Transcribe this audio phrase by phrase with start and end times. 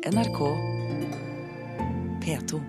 [0.00, 0.38] NRK
[2.24, 2.60] P2.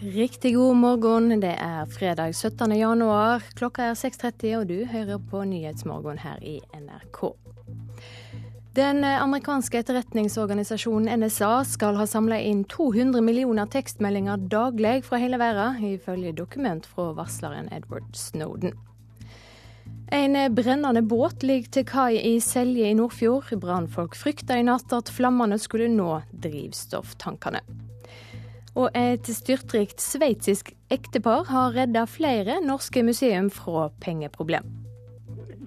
[0.00, 1.40] Riktig god morgen.
[1.40, 2.72] Det er fredag 17.
[2.72, 3.44] januar.
[3.54, 7.47] Klokka er 6.30, og du hører på Nyhetsmorgen her i NRK.
[8.78, 15.80] Den amerikanske etterretningsorganisasjonen NSA skal ha samla inn 200 millioner tekstmeldinger daglig fra hele verden,
[15.96, 18.76] ifølge dokument fra varsleren Edward Snowden.
[20.14, 23.50] En brennende båt ligger til kai i Selje i Nordfjord.
[23.58, 26.12] Brannfolk frykta i natt at flammene skulle nå
[26.46, 27.64] drivstofftankene.
[28.78, 34.87] Og et styrtrikt sveitsisk ektepar har redda flere norske museum fra pengeproblem.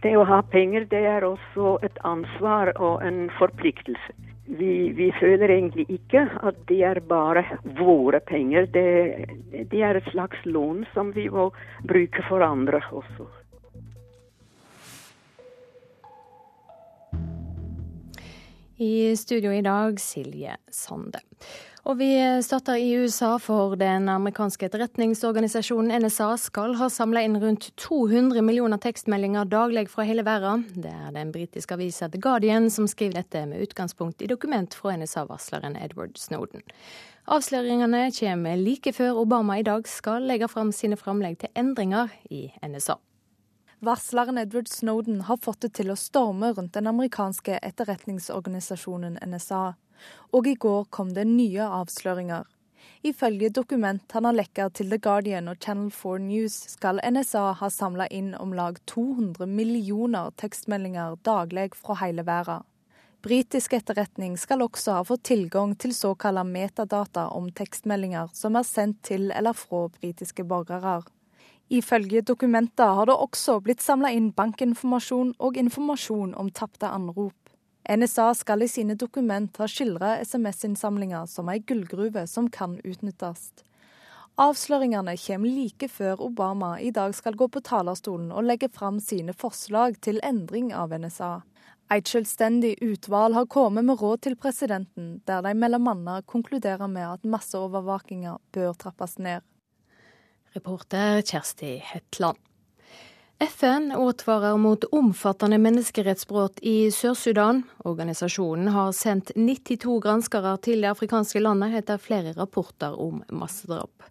[0.01, 4.15] Det å ha penger, det er også et ansvar og en forpliktelse.
[4.51, 7.43] Vi, vi føler egentlig ikke at det er bare
[7.77, 8.65] våre penger.
[8.73, 8.87] Det,
[9.69, 11.51] det er et slags lån som vi må
[11.87, 13.29] bruke for andre også.
[18.81, 21.21] I studio i dag, Silje Sande.
[21.81, 22.11] Og vi
[22.45, 28.77] starter i USA, for den amerikanske etterretningsorganisasjonen NSA skal ha samla inn rundt 200 millioner
[28.77, 30.67] tekstmeldinger daglig fra hele verden.
[30.77, 34.93] Det er den britiske avisa The Guardian som skriver dette med utgangspunkt i dokument fra
[34.93, 36.61] NSA-varsleren Edward Snowden.
[37.25, 42.51] Avsløringene kommer like før Obama i dag skal legge fram sine framlegg til endringer i
[42.61, 42.99] NSA.
[43.81, 49.71] Varsleren Edward Snowden har fått det til å storme rundt den amerikanske etterretningsorganisasjonen NSA.
[50.31, 52.47] Og i går kom det nye avsløringer.
[53.03, 57.69] Ifølge dokument han har lekka til The Guardian og Channel 4 News, skal NSA ha
[57.69, 62.67] samla inn om lag 200 millioner tekstmeldinger daglig fra hele verden.
[63.21, 69.01] Britisk etterretning skal også ha fått tilgang til såkalte metadata om tekstmeldinger som er sendt
[69.05, 71.01] til eller fra britiske borgere.
[71.69, 77.37] Ifølge dokumenter har det også blitt samla inn bankinformasjon og informasjon om tapte anrop.
[77.89, 83.51] NSA skal i sine dokument skildre SMS-innsamlinger som ei gullgruve som kan utnyttes.
[84.41, 89.33] Avsløringene kommer like før Obama i dag skal gå på talerstolen og legge fram sine
[89.33, 91.41] forslag til endring av NSA.
[91.91, 97.25] Et selvstendig utvalg har kommet med råd til presidenten, der de annet konkluderer med at
[97.27, 99.41] masseovervåkinga bør trappes ned.
[100.55, 102.39] Reporter Kjersti Hetland.
[103.41, 107.63] FN advarer mot omfattende menneskerettsbrudd i Sør-Sudan.
[107.89, 114.05] Organisasjonen har sendt 92 granskere til det afrikanske landet etter flere rapporter om massedrap.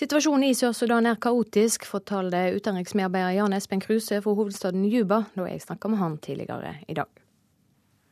[0.00, 5.60] Situasjonen i Sør-Sudan er kaotisk, fortalte utenriksmedarbeider Jan Espen Kruse fra hovedstaden Juba da jeg
[5.66, 7.25] snakka med han tidligere i dag.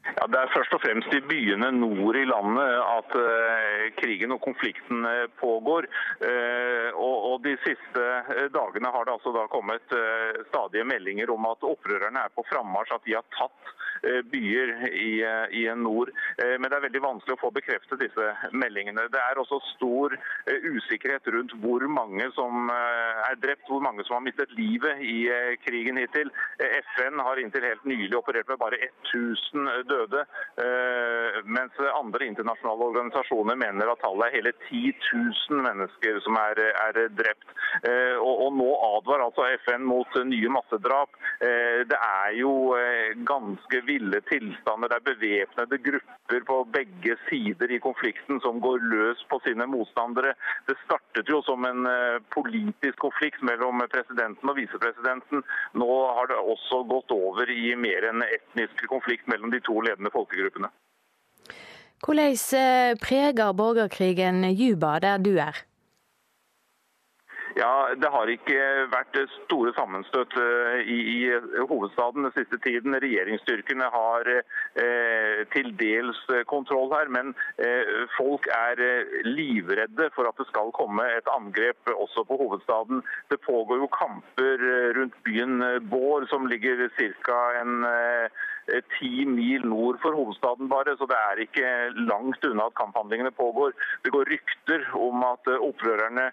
[0.04, 4.42] Ja, Det er først og fremst i byene nord i landet at uh, krigen og
[4.44, 5.88] konflikten uh, pågår.
[6.20, 8.04] Uh, og, og, De siste
[8.54, 9.94] dagene har det altså da kommet
[10.48, 13.72] stadige meldinger om at opprørerne er på frammarsj, at de har tatt
[14.30, 15.10] byer i,
[15.56, 16.10] i, nord.
[16.36, 19.06] Men det er veldig vanskelig å få bekreftet disse meldingene.
[19.12, 20.12] Det er også stor
[20.48, 25.24] usikkerhet rundt hvor mange som er drept, hvor mange som har mistet livet i
[25.64, 26.32] krigen hittil.
[26.90, 29.93] FN har inntil helt nylig operert med bare 1000 døde,
[31.44, 34.82] mens andre internasjonale organisasjoner mener at tallet er hele 10
[35.50, 37.46] 000 mennesker som er, er drept.
[38.20, 41.16] Og, og, Nå advarer altså FN mot nye massedrap.
[41.90, 42.52] Det er jo
[43.26, 44.92] ganske ville tilstander.
[44.92, 50.34] Det er bevæpnede grupper på begge sider i konflikten som går løs på sine motstandere.
[50.68, 51.88] Det startet jo som en
[52.34, 55.44] politisk konflikt mellom presidenten og visepresidenten.
[55.80, 60.12] Nå har det også gått over i mer en etnisk konflikt mellom de to ledende
[60.14, 60.72] folkegruppene.
[62.04, 65.64] Hvordan preger borgerkrigen Juba der du er?
[67.54, 70.34] Ja, Det har ikke vært store sammenstøt
[70.90, 71.18] i, i,
[71.70, 72.96] hovedstaden den siste tiden.
[72.98, 76.18] Regjeringsstyrkene har eh, til dels
[76.50, 77.30] kontroll her, men
[77.62, 78.82] eh, folk er
[79.28, 83.04] livredde for at det skal komme et angrep også på hovedstaden.
[83.30, 84.66] Det pågår jo kamper
[84.98, 87.40] rundt byen Bård, som ligger ca.
[87.62, 88.42] en eh,
[88.96, 91.68] ti mil nord for hovedstaden bare, så det er ikke
[92.08, 93.74] langt unna at kamphandlingene pågår.
[94.04, 96.30] Det går rykter om at opprørerne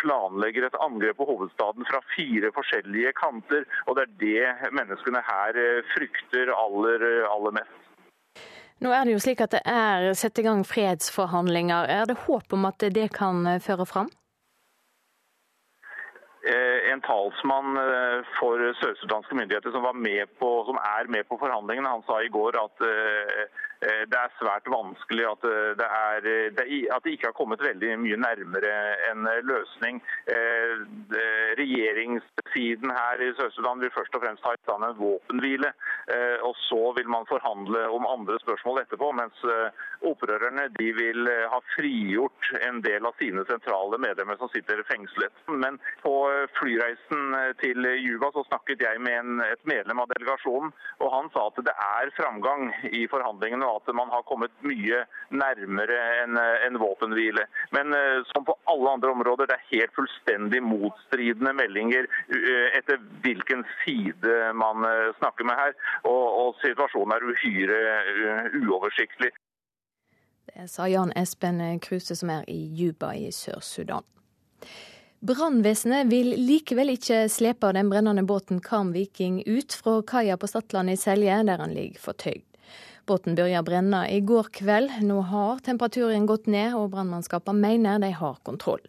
[0.00, 5.60] planlegger et angrep på hovedstaden fra fire forskjellige kanter, og det er det menneskene her
[5.94, 7.80] frykter aller, aller mest.
[8.82, 11.86] Nå er det jo slik at det er satt i gang fredsforhandlinger.
[11.88, 14.10] Er det håp om at det kan føre fram?
[16.92, 17.78] En talsmann
[18.36, 22.58] for sørsudanske myndigheter som, med på, som, er med på forhandlingene, han sa i går
[22.60, 22.84] at
[23.84, 25.44] det er svært vanskelig at
[25.78, 26.28] det, er,
[26.94, 28.72] at det ikke har kommet veldig mye nærmere
[29.10, 30.00] en løsning.
[31.60, 35.72] Regjeringssiden her i Sør-Sudan vil først og fremst ha i stand en våpenhvile.
[36.48, 39.12] og Så vil man forhandle om andre spørsmål etterpå.
[39.12, 39.44] mens
[40.04, 45.32] opprørerne vil ha frigjort en del av sine sentrale medlemmer som sitter fengslet.
[45.48, 46.14] Men på
[46.58, 51.46] flyreisen til Juba så snakket jeg med en, et medlem av delegasjonen, og han sa
[51.48, 55.04] at det er framgang i forhandlingene, at man har kommet mye
[55.34, 57.46] nærmere en, en våpenhvile.
[57.76, 63.00] Men uh, som på alle andre områder, det er helt fullstendig motstridende meldinger uh, etter
[63.24, 64.86] hvilken side man
[65.18, 65.76] snakker med her.
[66.08, 67.80] Og, og situasjonen er uhyre
[68.62, 69.32] uoversiktlig.
[70.54, 74.04] Det sa Jan Espen Kruse, som er i Juba i Sør-Sudan.
[75.24, 80.98] Brannvesenet vil likevel ikke slepe den brennende båten Karm Viking ut fra kaia på Stadlandet
[80.98, 82.44] i Selje, der han ligger fortøyd.
[83.04, 85.02] Båten begynte å brenne i går kveld.
[85.04, 88.80] Nå har temperaturen gått ned, og brannmannskapene mener de har kontroll.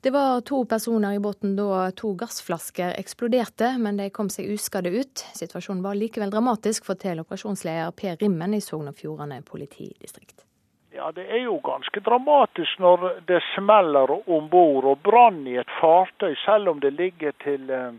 [0.00, 4.92] Det var to personer i båten da to gassflasker eksploderte, men de kom seg uskadde
[4.94, 5.24] ut.
[5.36, 10.46] Situasjonen var likevel dramatisk, forteller operasjonsleder Per Rimmen i Sogn og Fjordane politidistrikt.
[10.94, 14.84] Ja, Det er jo ganske dramatisk når det smeller om bord.
[14.84, 17.92] Og brann i et fartøy, selv om det ligger til, eh,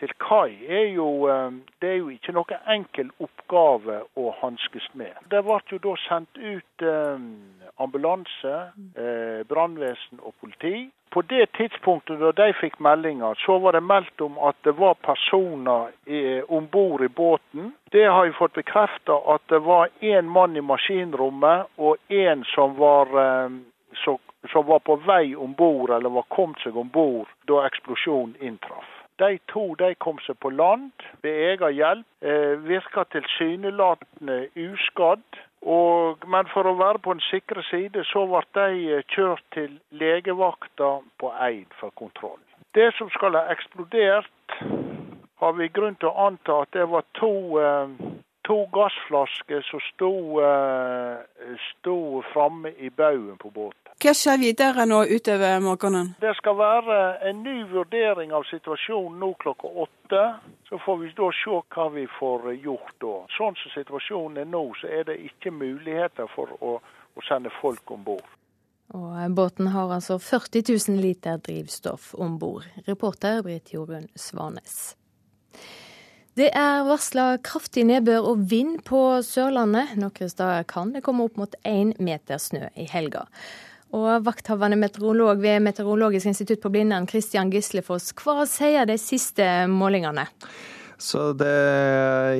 [0.00, 1.50] til kai, er jo, eh,
[1.82, 5.14] det er jo ikke noe enkel oppgave å hanskes med.
[5.30, 7.26] Det ble jo da sendt ut eh,
[7.78, 8.54] ambulanse,
[9.48, 10.88] brannvesen og politi.
[11.14, 14.98] På det tidspunktet da de fikk meldinger, så var det meldt om at det var
[15.06, 15.94] personer
[16.52, 17.70] om bord i båten.
[17.94, 22.74] Det har jeg fått bekrefta at det var én mann i maskinrommet og én som
[22.82, 23.58] var eh,
[24.52, 28.97] som var på vei om bord, eller var kommet seg om bord da eksplosjonen inntraff.
[29.18, 30.92] De to de kom seg på land
[31.22, 35.40] ved egen hjelp, eh, virka tilsynelatende uskadd.
[35.66, 39.80] Og, men for å være på den sikre side, så ble de eh, kjørt til
[39.90, 42.38] legevakta på Eid for kontroll.
[42.74, 44.54] Det som skal ha eksplodert,
[45.42, 48.14] har vi grunn til å anta at det var to, eh,
[48.46, 50.12] to gassflasker som sto,
[50.46, 53.87] eh, sto framme i baugen på båten.
[53.98, 56.12] Hva skjer videre nå utover morgenen?
[56.22, 60.20] Det skal være en ny vurdering av situasjonen nå klokka åtte.
[60.68, 63.14] Så får vi da se hva vi får gjort da.
[63.34, 67.90] Sånn som situasjonen er nå, så er det ikke muligheter for å, å sende folk
[67.90, 68.28] om bord.
[68.94, 72.70] Og båten har altså 40 000 liter drivstoff om bord.
[72.86, 74.94] Reporter Britt Jorunn Svanes.
[76.38, 79.96] Det er varsla kraftig nedbør og vind på Sørlandet.
[79.98, 83.26] Noen steder kan det komme opp mot én meter snø i helga.
[83.96, 90.26] Og vakthavende meteorolog ved Meteorologisk institutt på Blindern, Christian Gislefoss, hva sier de siste målingene?
[90.98, 91.46] Så det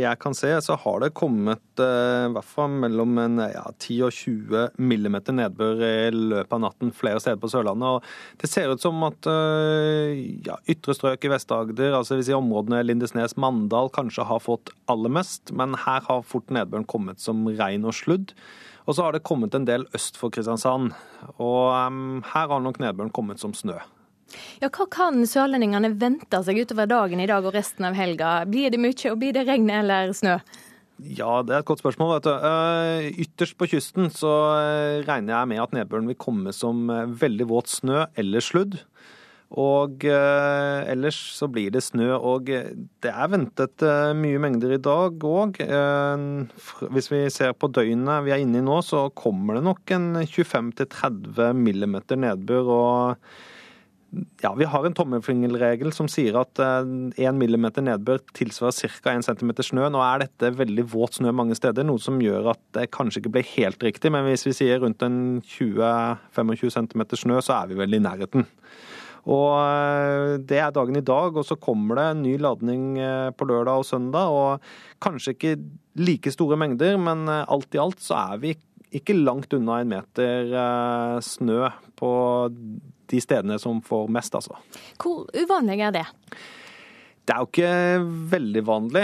[0.00, 4.00] jeg kan se, så har det kommet eh, i hvert fall mellom en, ja, 10
[4.08, 7.86] og 20 millimeter nedbør i løpet av natten flere steder på Sørlandet.
[7.86, 12.82] Og det ser ut som at eh, ja, ytre strøk i Vest-Agder, altså si områdene
[12.82, 15.54] Lindesnes, Mandal, kanskje har fått aller mest.
[15.54, 18.34] Men her har fort nedbøren kommet som regn og sludd.
[18.88, 20.94] Og så har det kommet en del øst for Kristiansand.
[21.36, 23.76] Og um, her har nok nedbøren kommet som snø.
[24.62, 28.42] Ja, Hva kan sørlendingene vente seg utover dagen i dag og resten av helga?
[28.48, 30.38] Blir det mye, og blir det regn eller snø?
[30.98, 32.16] Ja, det er et godt spørsmål.
[32.16, 32.32] vet du.
[32.32, 37.04] Uh, ytterst på kysten så uh, regner jeg med at nedbøren vil komme som uh,
[37.06, 38.80] veldig våt snø eller sludd.
[39.56, 44.74] Og eh, ellers så blir det snø, og eh, det er ventet eh, mye mengder
[44.76, 45.62] i dag òg.
[45.64, 46.24] Eh,
[46.92, 50.10] hvis vi ser på døgnet vi er inne i nå, så kommer det nok en
[50.20, 52.68] 25-30 millimeter nedbør.
[52.74, 53.30] og
[54.42, 59.16] ja, Vi har en tommelfingerregel som sier at 1 eh, millimeter nedbør tilsvarer ca.
[59.16, 59.88] 1 cm snø.
[59.92, 63.34] Nå er dette veldig våt snø mange steder, noe som gjør at det kanskje ikke
[63.38, 64.12] blir helt riktig.
[64.12, 68.48] Men hvis vi sier rundt en 20-25 cm snø, så er vi vel i nærheten.
[69.26, 73.30] Og eh, Det er dagen i dag, og så kommer det en ny ladning eh,
[73.34, 74.30] på lørdag og søndag.
[74.30, 75.56] og Kanskje ikke
[75.98, 78.54] like store mengder, men eh, alt i alt så er vi
[78.94, 81.66] ikke langt unna en meter snø
[81.98, 82.10] på
[82.48, 84.56] de stedene som får mest, altså.
[84.96, 86.06] Hvor uvanlig er det?
[87.28, 87.72] Det er jo ikke
[88.32, 89.02] veldig vanlig.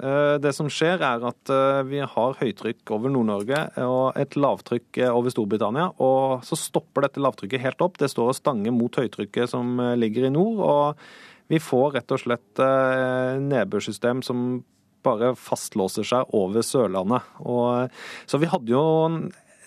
[0.00, 5.00] Eh, det som skjer, er at eh, vi har høytrykk over Nord-Norge og et lavtrykk
[5.02, 5.90] eh, over Storbritannia.
[6.02, 7.98] Og så stopper dette lavtrykket helt opp.
[8.00, 10.62] Det står og stanger mot høytrykket som ligger i nord.
[10.64, 12.60] Og vi får rett og slett
[13.44, 14.62] nedbørssystem som
[15.04, 17.26] bare fastlåser seg over Sørlandet.
[17.44, 17.92] Og,
[18.24, 18.84] så vi hadde jo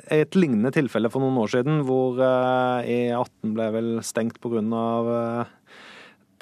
[0.09, 4.65] et lignende tilfelle for noen år siden hvor E18 ble vel stengt pga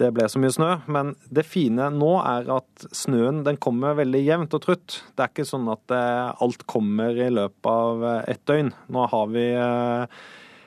[0.02, 0.72] det ble så mye snø.
[0.92, 4.98] Men det fine nå er at snøen den kommer veldig jevnt og trutt.
[5.16, 8.74] Det er ikke sånn at alt kommer i løpet av ett døgn.
[8.92, 9.46] Nå har vi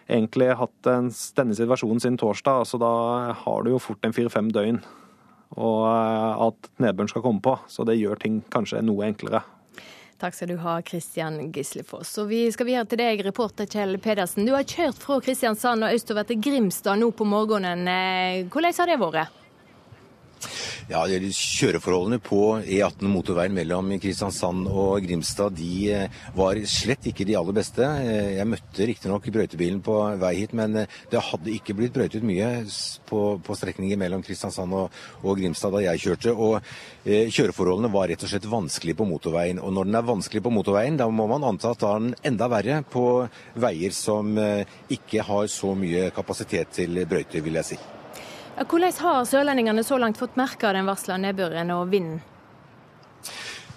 [0.08, 2.92] egentlig hatt denne situasjonen siden torsdag, så da
[3.42, 4.80] har du jo fort en fire-fem døgn
[5.56, 7.56] og at nedbøren skal komme på.
[7.70, 9.42] Så det gjør ting kanskje noe enklere.
[10.18, 12.16] Takk skal du ha, Kristian Gislefoss.
[12.18, 14.48] Og vi skal videre til deg, reporter Kjell Pedersen.
[14.48, 17.86] Du har kjørt fra Kristiansand og østover til Grimstad nå på morgenen.
[17.86, 19.36] Eh, hvordan har det vært?
[20.88, 27.36] Ja, Kjøreforholdene på E18 motorveien mellom Kristiansand og Grimstad de eh, var slett ikke de
[27.36, 27.84] aller beste.
[27.84, 32.24] Eh, jeg møtte riktignok brøytebilen på vei hit, men eh, det hadde ikke blitt brøytet
[32.24, 32.48] mye
[33.10, 36.32] på, på strekningen mellom Kristiansand og, og, Grimstad da jeg kjørte.
[36.32, 36.72] Og
[37.04, 39.60] kjøreforholdene var rett og slett vanskelig på motorveien.
[39.60, 42.16] Og når den er vanskelig på motorveien, da må man anta at da er den
[42.32, 43.04] enda verre på
[43.60, 47.80] veier som ikke har så mye kapasitet til brøyter, vil jeg si.
[48.58, 52.18] Hvordan har sørlendingene så langt fått merke den varsla nedbøren og vinden?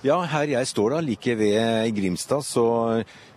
[0.01, 2.63] Ja, her jeg står da, like ved Grimstad, så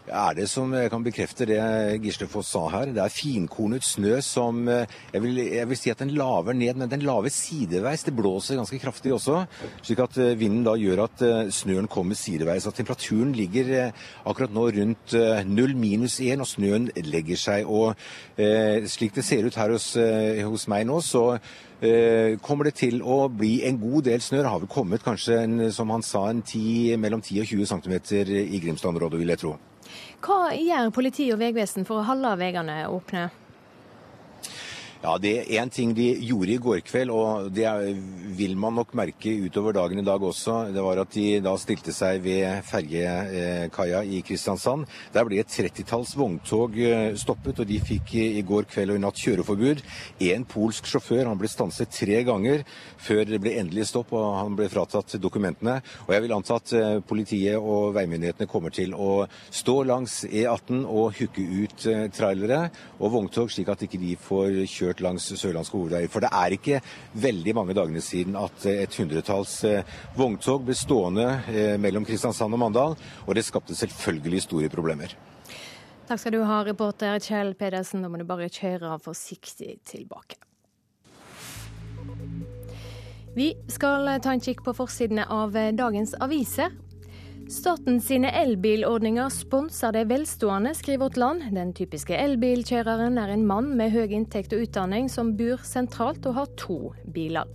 [0.04, 1.60] er det som jeg kan bekrefte det
[2.04, 2.92] Gislefoss sa her.
[2.92, 6.76] Det er finkornet snø som eh, jeg vil, jeg vil, si at den laver ned,
[6.76, 8.04] men den laver sideveis.
[8.04, 9.44] Det blåser ganske kraftig også,
[9.82, 12.68] slik at eh, vinden da gjør at eh, snøen kommer sideveis.
[12.68, 13.92] At temperaturen ligger
[14.24, 15.16] akkurat nå rundt
[15.48, 17.68] null minus én, og snøen legger seg.
[17.68, 17.94] Og
[18.36, 19.94] eh, slik det ser ut her hos,
[20.44, 21.30] hos meg nå, så
[22.44, 24.40] kommer det til å bli en god del snø.
[24.40, 27.72] Det har vel kommet kanskje, en, som han sa, en 10, mellom 10 og 20
[27.74, 29.56] cm i Grimstad-området, vil jeg tro.
[30.24, 33.28] Hva gjør politi og vegvesen for å holde veiene åpne?
[35.04, 37.68] Ja, Det er én ting de gjorde i går kveld, og det
[38.38, 40.72] vil man nok merke utover dagen i dag også.
[40.72, 44.86] Det var at de da stilte seg ved ferjekaia i Kristiansand.
[45.12, 49.02] Der ble et trettitalls vogntog eh, stoppet, og de fikk i går kveld og i
[49.04, 49.82] natt kjøreforbud.
[50.24, 52.64] En polsk sjåfør han ble stanset tre ganger
[52.96, 55.82] før det ble endelig stopp og han ble fratatt dokumentene.
[56.06, 60.80] Og Jeg vil anta at eh, politiet og veimyndighetene kommer til å stå langs E18
[60.88, 65.26] og hooke ut eh, trailere og vogntog, slik at ikke de får kjørt kjørt langs
[65.34, 66.08] sørlandske hovedveier.
[66.10, 66.80] For det er ikke
[67.14, 69.84] veldig mange dagene siden at et hundretalls eh,
[70.16, 72.96] vogntog ble stående eh, mellom Kristiansand og Mandal,
[73.26, 75.14] og det skapte selvfølgelig store problemer.
[76.06, 78.02] Takk skal du ha, reporter Kjell Pedersen.
[78.04, 80.36] Da må du bare kjøre forsiktig tilbake.
[83.34, 86.70] Vi skal ta en kikk på forsidene av dagens aviser.
[87.48, 91.42] Staten sine elbilordninger sponser de velstående, skriver Vårt Land.
[91.52, 96.38] Den typiske elbilkjøreren er en mann med høy inntekt og utdanning som bor sentralt og
[96.38, 96.78] har to
[97.12, 97.50] biler.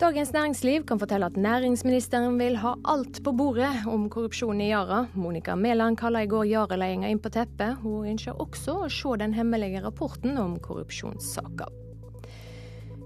[0.00, 5.02] Dagens Næringsliv kan fortelle at næringsministeren vil ha alt på bordet om korrupsjon i Yara.
[5.12, 7.76] Monica Mæland kaller i går Yara-ledelsen inn på teppet.
[7.82, 11.79] Hun ønsker også å se den hemmelige rapporten om korrupsjonssaker.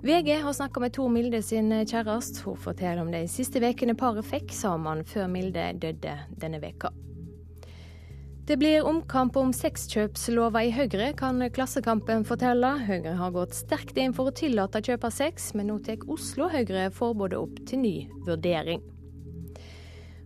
[0.05, 2.43] VG har snakka med Tor Milde sin kjæreste.
[2.45, 6.91] Hun forteller om de siste ukene paret fikk sammen før Milde døde denne veka.
[8.45, 12.75] Det blir omkamp om sexkjøpslova i Høyre, kan Klassekampen fortelle.
[12.85, 16.51] Høyre har gått sterkt inn for å tillate kjøp av sex, men nå tar Oslo
[16.53, 17.95] Høyre forbudet opp til ny
[18.29, 18.85] vurdering.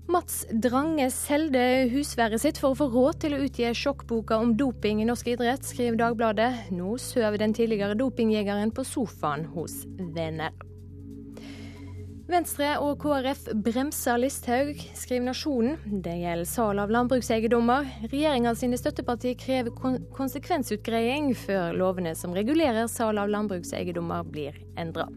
[0.09, 1.61] Mats Drange selgte
[1.93, 5.67] husværet sitt for å få råd til å utgi sjokkboka om doping i norsk idrett,
[5.69, 6.71] skriver Dagbladet.
[6.73, 9.83] Nå sover den tidligere dopingjegeren på sofaen hos
[10.17, 10.57] venner.
[12.29, 15.77] Venstre og KrF bremser Listhaug, skriver Nasjonen.
[16.05, 17.93] Det gjelder salg av landbrukseiendommer.
[18.09, 19.77] Regjeringa sine støttepartier krever
[20.17, 25.11] konsekvensutgreiing før lovene som regulerer salg av landbrukseiendommer blir endra.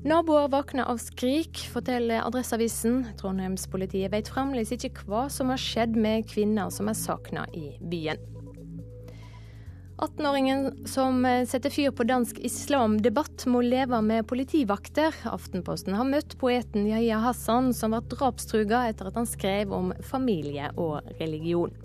[0.00, 3.02] Naboer våkner av skrik, forteller Adresseavisen.
[3.20, 8.22] Trondheimspolitiet vet fremdeles ikke hva som har skjedd med kvinner som er savna i byen.
[10.00, 15.12] 18-åringen som setter fyr på dansk islamdebatt, må leve med politivakter.
[15.28, 20.72] Aftenposten har møtt poeten Yahya Hassan, som ble drapstruga etter at han skrev om familie
[20.80, 21.76] og religion.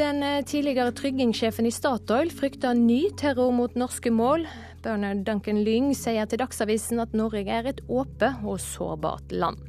[0.00, 4.48] Den tidligere tryggingssjefen i Statoil frykter ny terror mot norske mål.
[4.84, 9.60] Bernard Duncan Lyng sier til Dagsavisen at Norge er et åpent og sårbart land.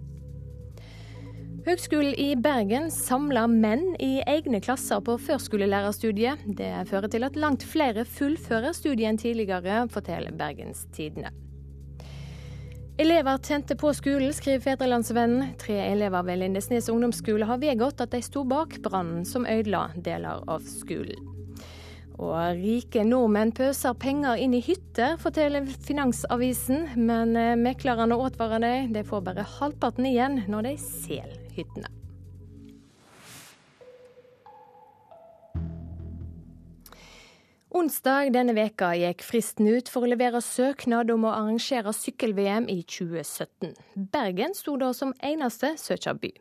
[1.62, 6.48] Høgskolen i Bergen samler menn i egne klasser på førskolelærerstudiet.
[6.58, 11.30] Det fører til at langt flere fullfører studiet enn tidligere, forteller Bergens Tidende.
[13.01, 15.53] Elever tente på skolen, skriver Fedrelandsvennen.
[15.62, 20.41] Tre elever ved Lindesnes ungdomsskole har vedgått at de sto bak brannen som ødela deler
[20.50, 21.40] av skolen.
[22.21, 26.91] Og rike nordmenn pøser penger inn i hytter, forteller Finansavisen.
[26.99, 32.00] Men eh, meklerne advarer dem, de får bare halvparten igjen når de selger hyttene.
[37.71, 42.81] Onsdag denne veka gikk fristen ut for å levere søknad om å arrangere sykkel-VM i
[42.83, 43.71] 2017.
[44.11, 46.33] Bergen sto da som eneste søkerby.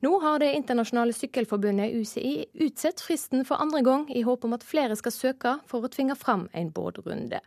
[0.00, 4.64] Nå har Det internasjonale sykkelforbundet UCI utsatt fristen for andre gang, i håp om at
[4.64, 7.42] flere skal søke for å tvinge fram en båtrunde.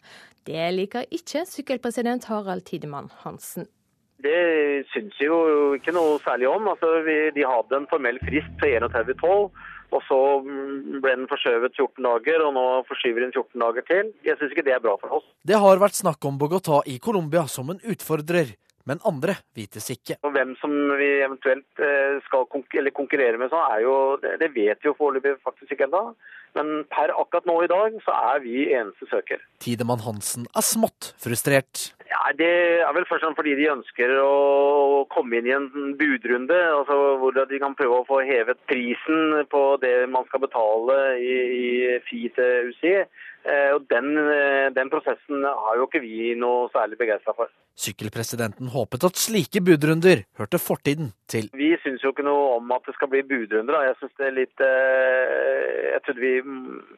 [0.45, 3.65] Det liker ikke sykkelpresident Harald Tidemann Hansen.
[4.21, 6.69] Det syns vi jo ikke noe særlig om.
[6.69, 9.49] Altså, vi, de hadde en formell frist til 31.12.
[9.93, 14.11] Og så ble den forskjøvet 14 dager, og nå forskyver den 14 dager til.
[14.25, 15.27] Jeg syns ikke det er bra for oss.
[15.45, 18.55] Det har vært snakk om Bogotá i Colombia som en utfordrer,
[18.89, 20.19] men andre vites ikke.
[20.23, 24.97] Og hvem som vi eventuelt eh, skal konkurrere med, er jo, det vet vi jo
[24.99, 26.05] foreløpig faktisk ikke ennå.
[26.53, 29.41] Men per akkurat nå i dag så er vi eneste søker.
[29.63, 31.89] Tidemann Hansen er smått frustrert.
[32.11, 32.51] Ja, Det
[32.85, 36.59] er vel først og fremst fordi de ønsker å komme inn i en budrunde.
[36.77, 41.37] altså Hvor de kan prøve å få hevet prisen på det man skal betale i,
[41.57, 41.67] i
[42.05, 42.97] FI til UCI.
[43.43, 47.51] Eh, og den, eh, den, prosessen har jo ikke vi noe særlig begeistra for.
[47.75, 51.49] Sykkelpresidenten håpet at slike budrunder hørte fortiden til.
[51.51, 53.81] Vi syns jo ikke noe om at det skal bli budrunder.
[53.89, 56.33] Jeg synes det er litt eh, jeg trodde vi,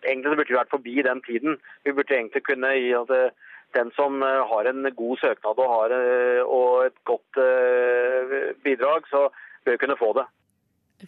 [0.05, 1.57] Egentlig så burde vi vært forbi den tiden.
[1.81, 3.15] Vi burde egentlig kunne gi at
[3.75, 5.95] den som har en god søknad og, har,
[6.45, 7.41] og et godt
[8.63, 9.25] bidrag, så
[9.65, 10.29] bør kunne få det.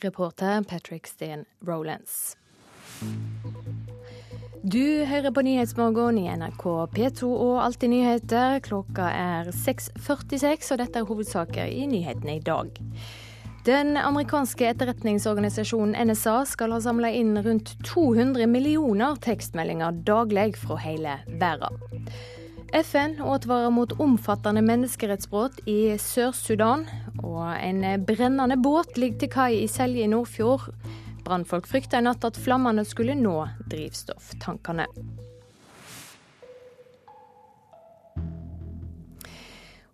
[0.03, 2.36] Reporter Patrick Steen Rolands.
[4.68, 8.58] Du hører på Nyhetsmorgen i NRK P2 og Alltid nyheter.
[8.66, 12.74] Klokka er 6.46, og dette er hovedsaker i nyhetene i dag.
[13.64, 21.16] Den amerikanske etterretningsorganisasjonen NSA skal ha samla inn rundt 200 millioner tekstmeldinger daglig fra hele
[21.40, 21.80] verden.
[22.76, 26.90] FN advarer mot omfattende menneskerettsbrudd i Sør-Sudan,
[27.24, 30.74] og en brennende båt ligger til kai i Selje i Nordfjord.
[31.27, 34.88] Brannfolk frykta i natt at flammene skulle nå drivstofftankene.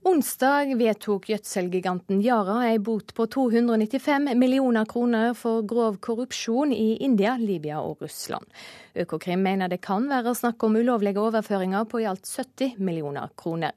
[0.04, 7.38] Onsdag vedtok gjødselgiganten Yara ei bot på 295 millioner kroner for grov korrupsjon i India,
[7.40, 8.46] Libya og Russland.
[8.94, 13.74] Økokrim mener det kan være snakk om ulovlige overføringer på i alt 70 millioner kroner.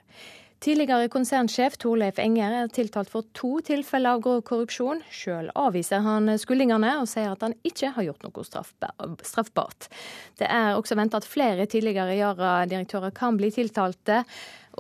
[0.67, 4.99] Tidligere konsernsjef Torleif Enger er tiltalt for to tilfeller av grov korrupsjon.
[5.15, 8.47] Sjøl avviser han skyldningene og sier at han ikke har gjort noe
[9.23, 9.87] straffbart.
[10.41, 14.25] Det er også venta at flere tidligere Yara-direktører kan bli tiltalte.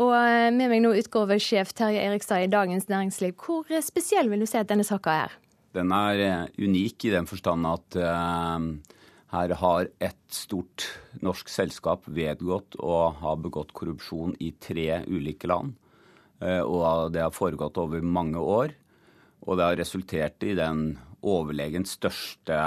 [0.02, 3.38] Og eh, med meg nå utgavesjef Terje Erikstad i Dagens Næringsliv.
[3.38, 5.38] Hvor spesiell vil du si at denne saka er?
[5.78, 8.58] Den er eh, unik i den forstand at uh,
[9.32, 10.86] her har et stort
[11.24, 15.74] norsk selskap vedgått å ha begått korrupsjon i tre ulike land.
[16.40, 18.74] Eh, og det har foregått over mange år.
[19.46, 22.60] Og det har resultert i den overlegent største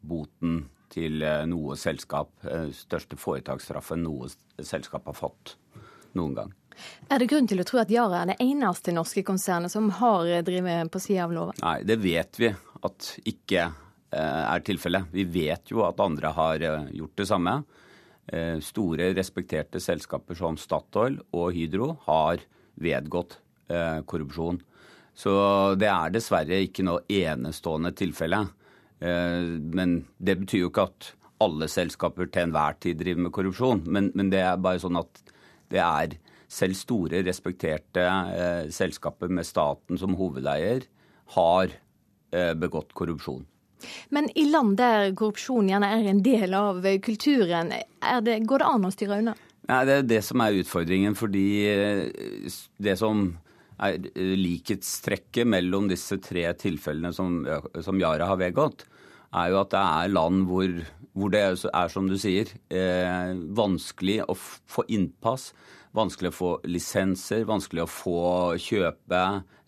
[0.00, 4.30] boten til eh, noe selskap, eh, største foretaksstraffen noe
[4.62, 5.56] selskap har fått
[6.16, 6.56] noen gang.
[7.12, 10.24] Er det grunn til å tro at Yara er det eneste norske konsernet som har
[10.44, 11.60] drevet på sida av loven?
[11.60, 12.48] Nei, det vet vi
[12.82, 13.68] at ikke
[14.12, 15.08] er tilfellet.
[15.12, 17.54] Vi vet jo at andre har eh, gjort det samme.
[18.28, 22.44] Eh, store, respekterte selskaper som Statoil og Hydro har
[22.82, 23.38] vedgått
[23.72, 24.58] korrupsjon.
[25.16, 25.32] Så
[25.80, 28.40] det er dessverre ikke noe enestående tilfelle.
[29.00, 31.06] Men det betyr jo ikke at
[31.40, 33.80] alle selskaper til enhver tid driver med korrupsjon.
[33.86, 35.22] Men, men det er bare sånn at
[35.72, 36.18] det er
[36.52, 38.04] selv store, respekterte
[38.76, 40.84] selskaper med staten som hovedeier
[41.38, 41.72] har
[42.60, 43.46] begått korrupsjon.
[44.14, 47.72] Men i land der korrupsjon gjerne er en del av kulturen,
[48.24, 49.34] det, går det an å styre unna?
[49.70, 51.16] Nei, Det er det som er utfordringen.
[51.18, 53.28] Fordi eh, det som
[53.82, 57.40] er likhetstrekket mellom disse tre tilfellene som,
[57.82, 58.86] som Yara har vedgått,
[59.32, 60.74] er jo at det er land hvor,
[61.16, 65.50] hvor det er, som du sier, eh, vanskelig å få innpass.
[65.96, 68.20] Vanskelig å få lisenser, vanskelig å få
[68.60, 69.22] kjøpe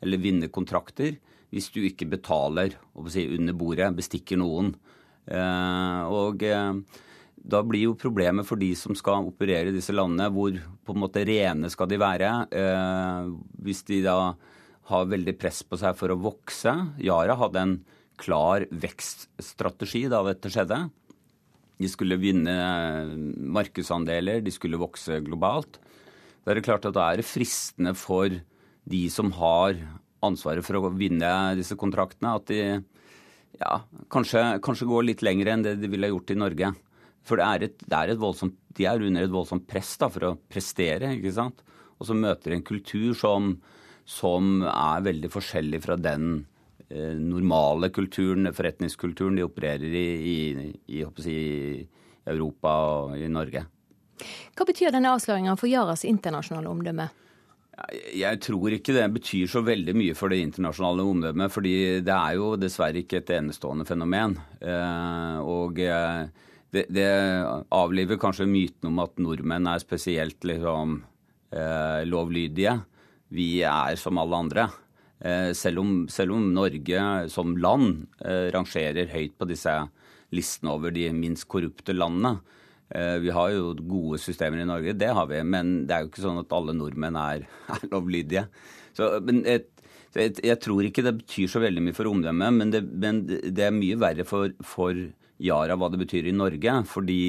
[0.05, 1.19] eller vinne kontrakter
[1.55, 2.75] hvis du ikke betaler
[3.13, 4.73] si, under bordet, bestikker noen.
[5.25, 6.81] Eh, og eh,
[7.45, 11.03] da blir jo problemet for de som skal operere i disse landene, hvor på en
[11.05, 12.33] måte rene skal de være.
[12.51, 13.31] Eh,
[13.65, 14.19] hvis de da
[14.91, 16.75] har veldig press på seg for å vokse.
[17.01, 17.79] Yara hadde en
[18.21, 20.83] klar vekststrategi da dette skjedde.
[21.81, 22.55] De skulle vinne
[23.55, 25.81] markedsandeler, de skulle vokse globalt.
[26.45, 28.29] Da er det klart at da er det fristende for
[28.85, 29.79] de som har
[30.25, 32.61] ansvaret for å vinne disse kontraktene, at de
[33.61, 33.79] ja,
[34.13, 36.73] kanskje, kanskje går litt lenger enn det de ville gjort i Norge.
[37.25, 41.15] For er et, er voldsomt, de er under et voldsomt press da, for å prestere.
[41.17, 41.63] ikke sant?
[41.99, 43.55] Og så møter de en kultur som,
[44.05, 46.45] som er veldig forskjellig fra den
[46.91, 51.39] eh, normale kulturen, forretningskulturen de opererer i, i, i, si,
[52.27, 53.65] Europa og i Norge.
[54.55, 57.09] Hva betyr denne avsløringa for Yaras internasjonale omdømme?
[58.15, 61.53] Jeg tror ikke det betyr så veldig mye for det internasjonale omdømmet.
[61.53, 61.75] fordi
[62.07, 64.37] det er jo dessverre ikke et enestående fenomen.
[64.61, 66.29] Eh, og eh,
[66.71, 67.11] det, det
[67.75, 71.01] avliver kanskje myten om at nordmenn er spesielt liksom,
[71.51, 72.79] eh, lovlydige.
[73.35, 74.71] Vi er som alle andre.
[75.57, 77.01] Selv om, selv om, Norge
[77.33, 78.03] som land
[78.53, 79.73] rangerer høyt på disse
[80.35, 82.43] listene over de minst korrupte landene,
[82.95, 85.41] vi har jo gode systemer i Norge, det har vi.
[85.43, 88.45] Men det er jo ikke sånn at alle nordmenn er, er lovlydige.
[88.95, 89.67] Så, men et,
[90.15, 93.75] et, jeg tror ikke det betyr så veldig mye for omdømmet, men, men det, er
[93.75, 94.99] mye verre for, for,
[95.43, 96.77] Yara hva det betyr i Norge.
[96.87, 97.21] Fordi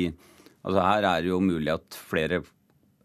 [0.62, 2.44] altså her er det jo mulig at flere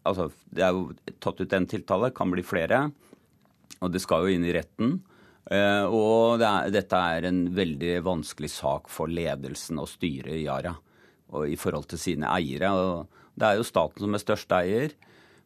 [0.01, 2.87] Altså det er jo tatt ut en tiltale, kan bli flere.
[3.85, 4.95] Og det skal jo inn i retten.
[5.45, 10.47] Uh, og det er, dette er en veldig vanskelig sak for ledelsen og styret i
[10.47, 10.73] Yara
[11.47, 12.71] i forhold til sine eiere.
[12.75, 14.95] Og det er jo staten som er største eier,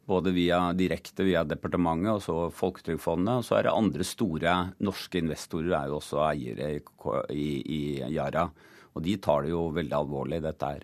[0.05, 3.41] både via, direkte via departementet og så Folketrygdfondet.
[3.41, 6.81] Og så er det andre store norske investorer er jo også eiere i,
[7.33, 7.81] i, i
[8.13, 8.47] Yara.
[8.95, 10.83] Og de tar det jo veldig alvorlig, dette her.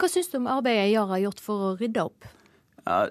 [0.00, 2.30] Hva syns du om arbeidet Yara har gjort for å rydde opp?
[2.82, 3.04] Ja,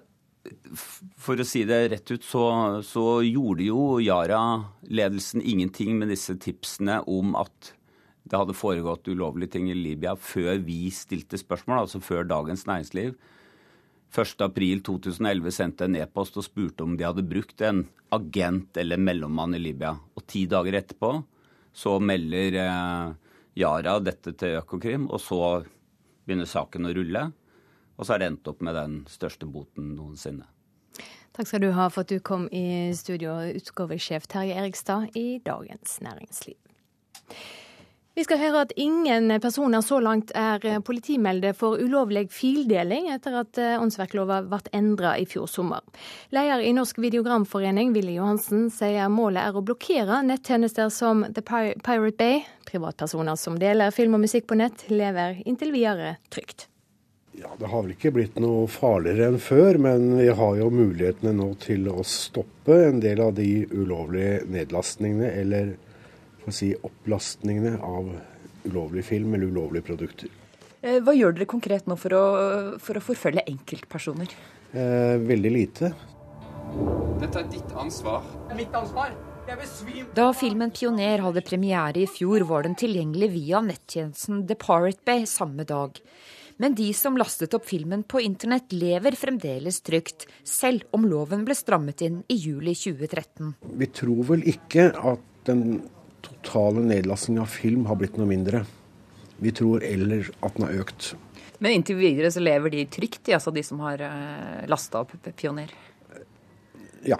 [1.21, 2.43] for å si det rett ut, så,
[2.85, 7.73] så gjorde jo Yara-ledelsen ingenting med disse tipsene om at
[8.31, 13.17] det hadde foregått ulovlige ting i Libya før vi stilte spørsmål, altså før Dagens Næringsliv.
[14.11, 19.61] 1.4.2011 sendte en e-post og spurte om de hadde brukt en agent eller mellommann i
[19.61, 19.93] Libya.
[20.15, 21.13] Og ti dager etterpå
[21.75, 23.13] så melder eh,
[23.59, 25.61] Yara dette til Økokrim, og så
[26.25, 27.27] begynner saken å rulle.
[27.95, 30.47] Og så har det endt opp med den største boten noensinne.
[31.31, 35.99] Takk skal du ha for at du kom i studio, utgavesjef Terje Erikstad i Dagens
[36.03, 36.59] Næringsliv.
[38.11, 43.59] Vi skal høre at ingen personer så langt er politimelde for ulovlig fildeling etter at
[43.61, 45.79] eh, åndsverklova ble endra i fjor sommer.
[46.35, 52.17] Leder i Norsk Videogramforening, Willy Johansen, sier målet er å blokkere nettjenester som The Pirate
[52.19, 52.41] Bay.
[52.67, 56.67] Privatpersoner som deler film og musikk på nett, lever inntil videre trygt.
[57.39, 61.31] Ja, Det har vel ikke blitt noe farligere enn før, men vi har jo mulighetene
[61.37, 65.90] nå til å stoppe en del av de ulovlige nedlastningene eller å
[66.55, 68.11] si, opplastningene av
[68.67, 70.29] ulovlig film eller ulovlige produkter.
[70.81, 72.23] Eh, hva gjør dere konkret nå for å,
[72.81, 74.31] for å forfølge enkeltpersoner?
[74.71, 75.91] Eh, veldig lite.
[77.21, 78.25] Dette er ditt ansvar.
[78.57, 79.13] Mitt ansvar?
[80.15, 85.25] Da filmen 'Pioner' hadde premiere i fjor, var den tilgjengelig via nettjenesten The Pirate Bay
[85.25, 85.97] samme dag.
[86.61, 91.57] Men de som lastet opp filmen på internett, lever fremdeles trygt, selv om loven ble
[91.57, 93.55] strammet inn i juli 2013.
[93.81, 95.81] Vi tror vel ikke at den
[96.41, 98.65] totale nedlasting av film har blitt noe mindre.
[99.41, 101.13] Vi tror eller at den har økt.
[101.61, 105.13] Men inntil videre så lever de trygt, de, altså de som har eh, lasta opp
[105.37, 105.69] Pioner?
[107.05, 107.19] Ja.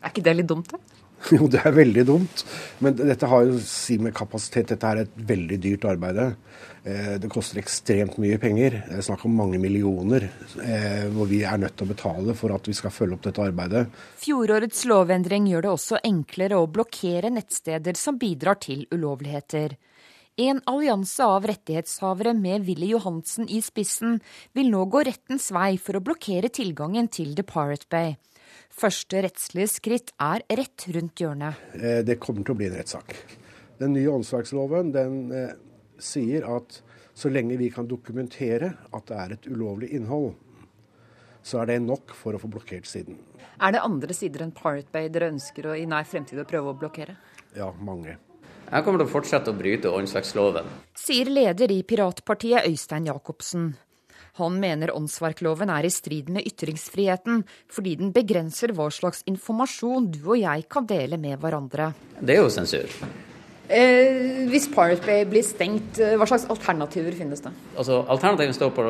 [0.00, 0.93] Er ikke det litt dumt, da?
[1.32, 2.44] Jo, det er veldig dumt.
[2.84, 4.74] Men dette har jo si med kapasitet.
[4.74, 6.20] Dette er et veldig dyrt arbeid.
[6.84, 8.76] Eh, det koster ekstremt mye penger.
[8.88, 12.52] Det er snakk om mange millioner eh, hvor vi er nødt til å betale for
[12.52, 13.86] at vi skal følge opp dette arbeidet.
[14.20, 19.78] Fjorårets lovendring gjør det også enklere å blokkere nettsteder som bidrar til ulovligheter.
[20.44, 24.18] En allianse av rettighetshavere med Willy Johansen i spissen
[24.52, 28.16] vil nå gå rettens vei for å blokkere tilgangen til The Pirate Bay.
[28.74, 31.60] Første rettslige skritt er rett rundt hjørnet.
[31.78, 33.14] Eh, det kommer til å bli en rettssak.
[33.78, 35.54] Den nye åndsverksloven den eh,
[36.02, 36.80] sier at
[37.14, 40.32] så lenge vi kan dokumentere at det er et ulovlig innhold,
[41.44, 43.20] så er det nok for å få blokkert siden.
[43.62, 46.72] Er det andre sider enn Pirate Bay dere ønsker å, i nær fremtid å prøve
[46.72, 47.14] å blokkere?
[47.54, 48.16] Ja, mange.
[48.64, 50.66] Jeg kommer til å fortsette å bryte åndsverksloven.
[50.98, 53.74] Sier leder i piratpartiet Øystein Jacobsen.
[54.40, 60.22] Han mener åndsverkloven er i strid med ytringsfriheten, fordi den begrenser hva slags informasjon du
[60.24, 61.92] og jeg kan dele med hverandre.
[62.18, 62.90] Det er jo sensur.
[63.68, 67.52] Eh, hvis Pirate Bay blir stengt, eh, hva slags alternativer finnes det?
[67.78, 68.84] Altså, Alternativene står på,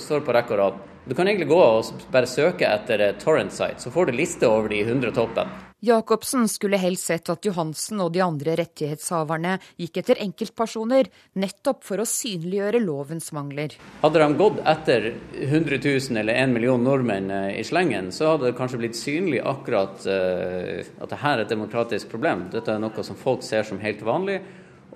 [0.00, 0.78] står på rekke og rad.
[1.08, 4.68] Du kan egentlig gå og bare søke etter torrent site, så får du liste over
[4.68, 5.67] de 100 toppen.
[5.80, 11.06] Jacobsen skulle helst sett at Johansen og de andre rettighetshaverne gikk etter enkeltpersoner,
[11.38, 13.76] nettopp for å synliggjøre lovens mangler.
[14.00, 18.48] Hadde de gått etter 100 000 eller 1 million nordmenn eh, i slengen, så hadde
[18.48, 22.48] det kanskje blitt synlig akkurat uh, at dette er et demokratisk problem.
[22.50, 24.40] Dette er noe som folk ser som helt vanlig,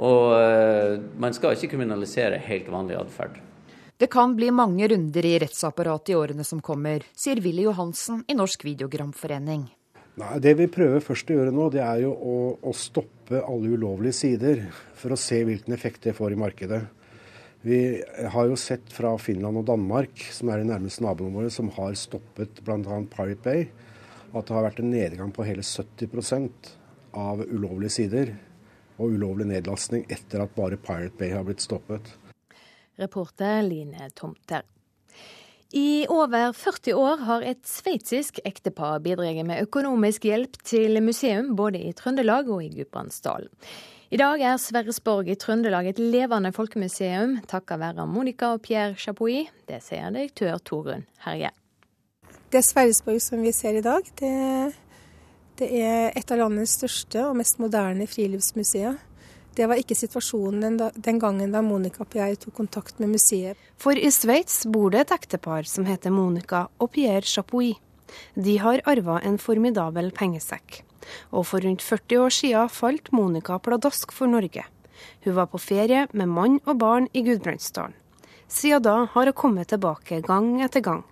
[0.02, 3.38] og uh, man skal ikke kriminalisere helt vanlig atferd.
[4.02, 8.34] Det kan bli mange runder i rettsapparatet i årene som kommer, sier Willy Johansen i
[8.34, 9.68] Norsk Videogramforening.
[10.20, 13.72] Nei, Det vi prøver først å gjøre nå, det er jo å, å, stoppe alle
[13.72, 14.66] ulovlige sider,
[14.98, 16.82] for å se hvilken effekt det får i markedet.
[17.62, 17.78] Vi
[18.34, 21.94] har jo sett fra Finland og Danmark, som er de nærmeste naboene våre, som har
[21.96, 22.98] stoppet bl.a.
[23.14, 23.68] Pirate Bay,
[24.32, 26.72] at det har vært en nedgang på hele 70%
[27.16, 28.34] av ulovlige sider
[28.98, 32.12] og ulovlig nedlastning etter at bare Pirate Bay har blitt stoppet.
[33.00, 34.66] Reporter Line Tomter.
[35.72, 41.80] I over 40 år har et sveitsisk ektepar bidratt med økonomisk hjelp til museum både
[41.80, 43.48] i Trøndelag og i Gudbrandsdalen.
[44.12, 49.48] I dag er Sverresborg i Trøndelag et levende folkemuseum, takket være Monica og Pierre Chapuis.
[49.64, 51.54] Det sier direktør Torunn Herje.
[52.52, 54.34] Det Sverresborg som vi ser i dag, det,
[55.56, 59.00] det er et av landets største og mest moderne friluftsmuseer.
[59.52, 63.58] Det var ikke situasjonen den, gangen da Monica og Pierre tok kontakt med museet.
[63.76, 67.76] For i Sveits bor det et ektepar som heter Monica og Pierre Chapuis.
[68.34, 70.82] De har arva en formidabel pengesekk
[71.30, 74.64] og for rundt 40 år siden falt Monica pladask for Norge.
[75.24, 77.94] Hun var på ferie med mann og barn i Gudbrandsdalen.
[78.48, 81.02] Siden da har hun kommet tilbake gang etter gang.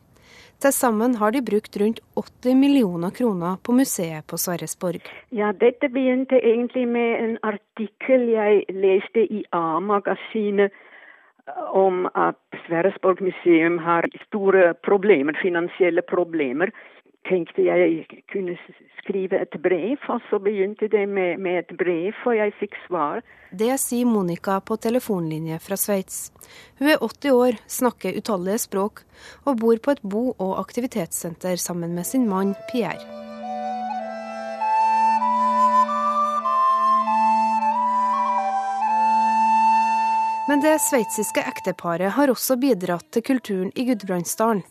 [0.60, 5.06] Til sammen har de brukt rundt 80 millioner kroner på museet på Sverresborg.
[5.32, 10.76] Ja, dette begynte egentlig med en artikkel jeg leste i A-magasinet
[11.72, 16.74] om at Sverresborg museum har store problemer, finansielle problemer
[17.28, 18.56] tenkte jeg kunne
[19.00, 23.22] skrive et brev, og så begynte det med, med et brev, og jeg fikk svar.
[23.50, 26.30] Det sier Monica på telefonlinje fra Sveits.
[26.78, 29.04] Hun er 80 år, snakker utallige språk,
[29.44, 33.02] og bor på et bo- og aktivitetssenter sammen med sin mann Pierre.
[40.50, 44.64] Men det sveitsiske ekteparet har også bidratt til kulturen i Gudbrandsdalen.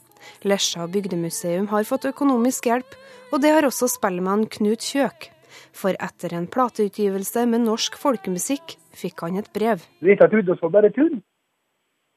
[0.47, 2.97] Lesja bygdemuseum har fått økonomisk hjelp,
[3.33, 5.31] og det har også spellemann Knut Kjøk.
[5.75, 9.83] For etter en plateutgivelse med norsk folkemusikk fikk han et brev.
[10.01, 11.19] Jeg trodde det var bare tull.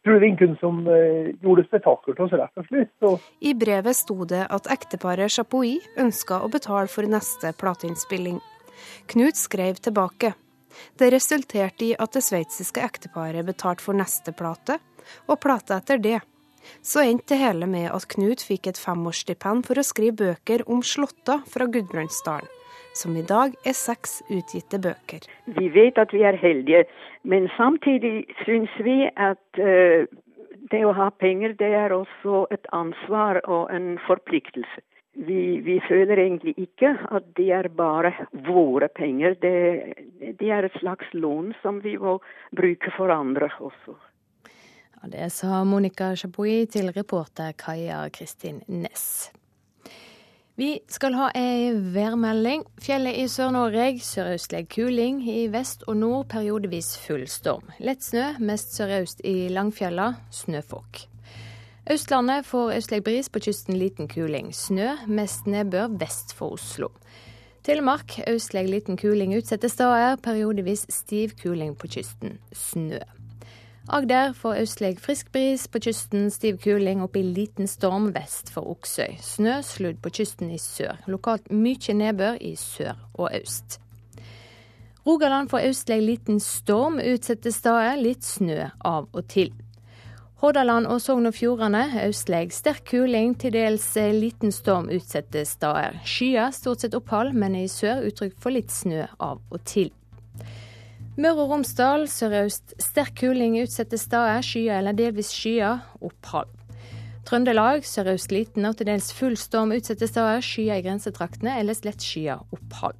[0.02, 3.28] Tror det var som uh, gjorde spetakkel til oss, rett og slett.
[3.38, 8.40] I brevet sto det at ekteparet Chapuis ønska å betale for neste plateinnspilling.
[9.12, 10.32] Knut skrev tilbake.
[10.98, 14.80] Det resulterte i at det sveitsiske ekteparet betalte for neste plate,
[15.30, 16.18] og plata etter det.
[16.82, 20.82] Så endte det hele med at Knut fikk et femårsstipend for å skrive bøker om
[20.86, 22.50] slåtta fra Gudbrandsdalen,
[22.98, 25.26] som i dag er seks utgitte bøker.
[25.58, 26.84] Vi vet at vi er heldige,
[27.22, 30.08] men samtidig syns vi at uh,
[30.72, 34.84] det å ha penger, det er også et ansvar og en forpliktelse.
[35.12, 38.14] Vi, vi, føler egentlig ikke at det er bare
[38.46, 39.36] våre penger.
[39.42, 39.56] Det,
[40.40, 42.16] det er et slags lån som vi må
[42.56, 43.98] bruke for andre også.
[45.02, 49.32] Det sa Monica Chapuis til reporter Kaja Kristin Næss.
[50.54, 52.62] Vi skal ha ei værmelding.
[52.78, 55.22] Fjellet i Sør-Norge sørøstlig kuling.
[55.26, 57.72] I vest og nord periodevis full storm.
[57.80, 60.12] Lett snø, mest sørøst i Langfjella.
[60.30, 61.06] Snøfokk.
[61.90, 64.52] Østlandet får østlig bris, på kysten liten kuling.
[64.54, 66.92] Snø, mest nedbør vest for Oslo.
[67.66, 70.20] Telemark østlig liten kuling utsatte steder.
[70.22, 72.38] Periodevis stiv kuling på kysten.
[72.52, 73.02] Snø.
[73.92, 78.64] Agder får østlig frisk bris, på kysten stiv kuling, opp i liten storm vest for
[78.72, 79.18] Oksøy.
[79.20, 81.02] Snø, sludd på kysten i sør.
[81.12, 83.76] Lokalt mye nedbør i sør og øst.
[85.04, 89.52] Rogaland får østlig liten storm utsatte steder, litt snø av og til.
[90.40, 96.00] Hordaland og Sogn og Fjordane østlig sterk kuling, til dels liten storm utsatte steder.
[96.08, 99.92] Skyer, stort sett opphold, men i sør uttrykk for litt snø av og til.
[101.12, 104.40] Møre og Romsdal sørøst sterk kuling utsatte steder.
[104.40, 105.82] Skyer eller delvis skyer.
[106.00, 106.48] Opphold.
[107.28, 110.40] Trøndelag sørøst liten og til dels full storm utsatte steder.
[110.40, 112.40] Skyer i grensetraktene, ellers lett skyer.
[112.56, 112.96] Opphold.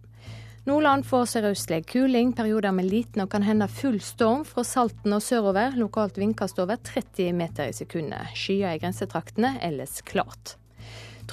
[0.68, 5.24] Nordland får sørøstlig kuling, perioder med liten og kan hende full storm fra Salten og
[5.24, 5.72] sørover.
[5.80, 8.36] Lokalt vindkast over 30 meter i sekundet.
[8.36, 10.58] Skyer i grensetraktene, ellers klart.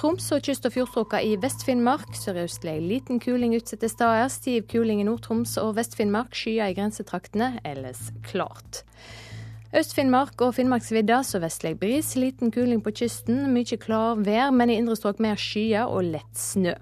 [0.00, 2.14] Troms og kyst- og fjordstrøka i Vest-Finnmark.
[2.16, 4.30] Sørøstlig liten kuling utsatte steder.
[4.32, 6.32] Stiv kuling i Nord-Troms og Vest-Finnmark.
[6.32, 8.80] Skyer i grensetraktene, ellers klart.
[9.76, 12.14] Øst-Finnmark og Finnmarksvidda sørvestlig bris.
[12.16, 13.42] Liten kuling på kysten.
[13.52, 16.72] Mye klar vær, men i indre strøk mer skyer og lett snø.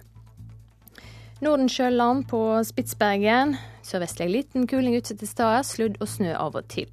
[1.43, 3.57] Nordensjøland på Spitsbergen.
[3.83, 5.67] Sørvestlig liten kuling utsatte steder.
[5.67, 6.87] Sludd og snø av og til.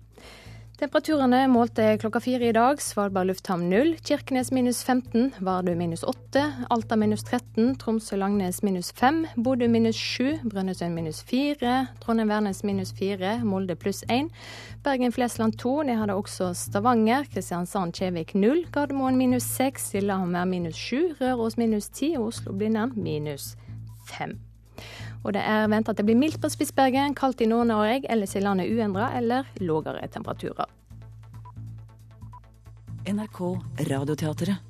[0.76, 2.82] Temperaturene målte klokka fire i dag.
[2.84, 3.94] Svalbard lufthavn 0.
[4.04, 5.30] Kirkenes minus 15.
[5.40, 6.42] Vardø minus 8.
[6.70, 7.78] Alta minus 13.
[7.80, 9.22] Tromsø-Langnes minus 5.
[9.40, 10.42] Bodø minus 7.
[10.52, 11.76] Brønnøysund minus 4.
[12.04, 13.38] Trondheim-Værnes minus 4.
[13.48, 14.28] Molde pluss 1.
[14.84, 15.76] Bergen-Flesland 2.
[15.88, 17.24] Det hadde også Stavanger.
[17.32, 18.66] Kristiansand-Kjevik 0.
[18.76, 19.94] Gardermoen minus 6.
[19.94, 21.16] Lillehammer minus 7.
[21.22, 22.18] Røros minus 10.
[22.18, 23.56] Oslo-Blindern minus
[24.12, 24.36] 5.
[25.26, 28.44] Og det er venta at det blir mildt på Spitsbergen, kaldt i Nord-Norge, ellers i
[28.46, 30.70] landet uendra eller lågere temperaturer.
[33.10, 33.40] NRK
[33.90, 34.62] Radioteatret.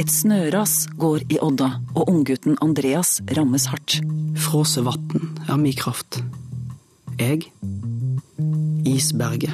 [0.00, 3.98] Et snøras går i Odda, og unggutten Andreas rammes hardt.
[4.38, 6.22] Fråsevatn er min kraft.
[7.18, 7.50] Jeg
[8.88, 9.52] Isberget.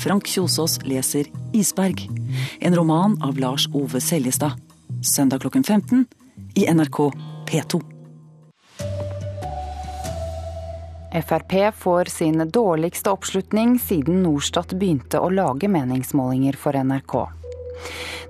[0.00, 2.06] Frank Kjosås leser Isberg,
[2.60, 4.60] en roman av Lars Ove Seljestad.
[5.04, 6.06] Søndag klokken 15
[6.54, 7.10] i NRK
[7.48, 7.93] P2.
[11.14, 17.14] Frp får sin dårligste oppslutning siden Norstat begynte å lage meningsmålinger for NRK.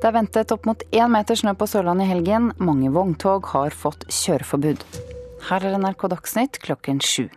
[0.02, 2.50] Det er ventet opp mot én meter snø på Sørlandet i helgen.
[2.60, 4.84] Mange vogntog har fått kjøreforbud.
[5.48, 7.30] Her er NRK Dagsnytt klokken sju.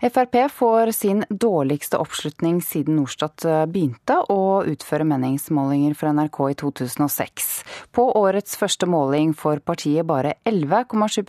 [0.00, 6.56] Frp får sin dårligste oppslutning siden Norstat eh, begynte å utføre meningsmålinger for NRK i
[6.62, 7.48] 2006.
[7.90, 11.24] På årets første måling får partiet bare 11,7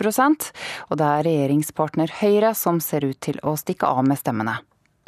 [0.89, 4.59] og det er regjeringspartner Høyre som ser ut til å stikke av med stemmene.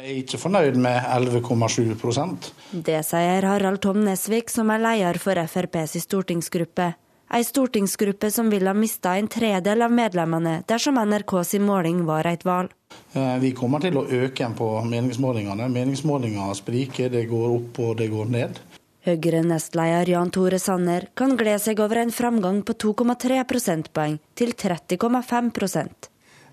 [0.02, 2.48] Jeg er ikke fornøyd med 11,7%
[2.82, 6.88] Det sier Harald Tom Nesvik, som er leder for FrPs stortingsgruppe.
[7.32, 12.26] Ei stortingsgruppe som ville ha mista en tredel av medlemmene dersom NRK sin måling var
[12.28, 12.74] et valg.
[13.16, 15.70] Eh, vi kommer til å øke på meningsmålingene.
[15.72, 18.60] Meningsmålinger spriker, det går opp og det går ned.
[19.08, 26.12] Høyre-nestleder Jan Tore Sanner kan glede seg over en framgang på 2,3 prosentpoeng til 30,5%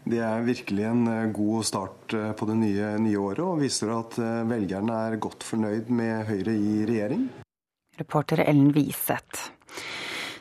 [0.10, 3.92] Det er virkelig en eh, god start eh, på det nye, nye året, og viser
[4.00, 4.16] at
[4.48, 7.28] velgerne er godt fornøyd med Høyre i regjering.
[8.00, 9.50] Reporter Ellen Wiseth.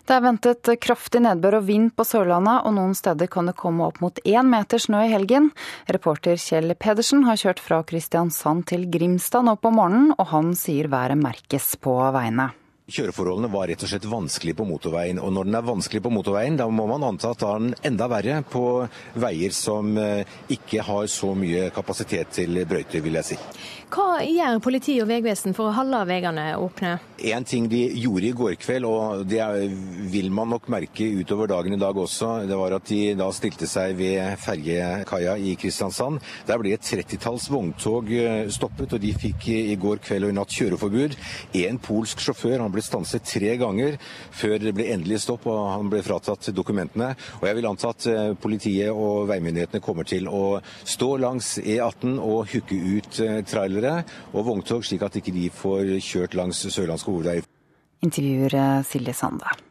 [0.08, 3.84] Det er ventet kraftig nedbør og vind på Sørlandet, og noen steder kan det komme
[3.84, 5.50] opp mot én meter snø i helgen.
[5.92, 10.88] Reporter Kjell Pedersen har kjørt fra Kristiansand til Grimstad nå på morgenen, og han sier
[10.88, 12.48] været merkes på veiene.
[12.88, 15.18] Kjøreforholdene var rett og slett vanskelig på motorveien.
[15.20, 17.74] Og når den er vanskelig på motorveien, da må man anta at da er den
[17.90, 18.62] enda verre på
[19.20, 23.38] veier som eh, ikke har så mye kapasitet til brøyter, vil jeg si.
[23.88, 26.98] Hva gjør politi og vegvesen for å holde veiene åpne?
[27.28, 29.40] En ting de gjorde i går kveld, og det
[30.12, 33.68] vil man nok merke utover dagen i dag også, det var at de da stilte
[33.68, 36.20] seg ved ferjekaia i Kristiansand.
[36.48, 40.38] Der ble et trettitalls vogntog eh, stoppet, og de fikk i går kveld og i
[40.40, 41.16] natt kjøreforbud.
[41.64, 43.98] En polsk sjåfør han ble ble stanset tre ganger
[44.30, 47.12] før det ble endelig stopp og han ble fratatt dokumentene.
[47.40, 52.18] Og jeg vil anta at eh, politiet og veimyndighetene kommer til å stå langs E18
[52.22, 57.14] og hooke ut eh, trailere og vogntog, slik at ikke de får kjørt langs sørlandske
[57.14, 57.48] hovedveier.
[58.06, 59.67] Intervjuer eh, Silje Sande.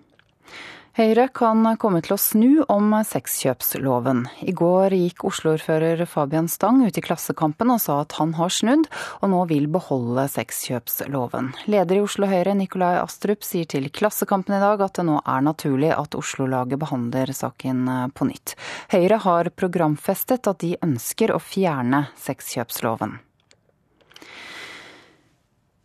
[0.98, 4.24] Høyre kan komme til å snu om sexkjøpsloven.
[4.50, 8.88] I går gikk Oslo-ordfører Fabian Stang ut i Klassekampen og sa at han har snudd,
[9.22, 11.52] og nå vil beholde sexkjøpsloven.
[11.70, 15.46] Leder i Oslo Høyre, Nikolai Astrup, sier til Klassekampen i dag at det nå er
[15.46, 17.86] naturlig at Oslo-laget behandler saken
[18.18, 18.58] på nytt.
[18.90, 23.20] Høyre har programfestet at de ønsker å fjerne sexkjøpsloven.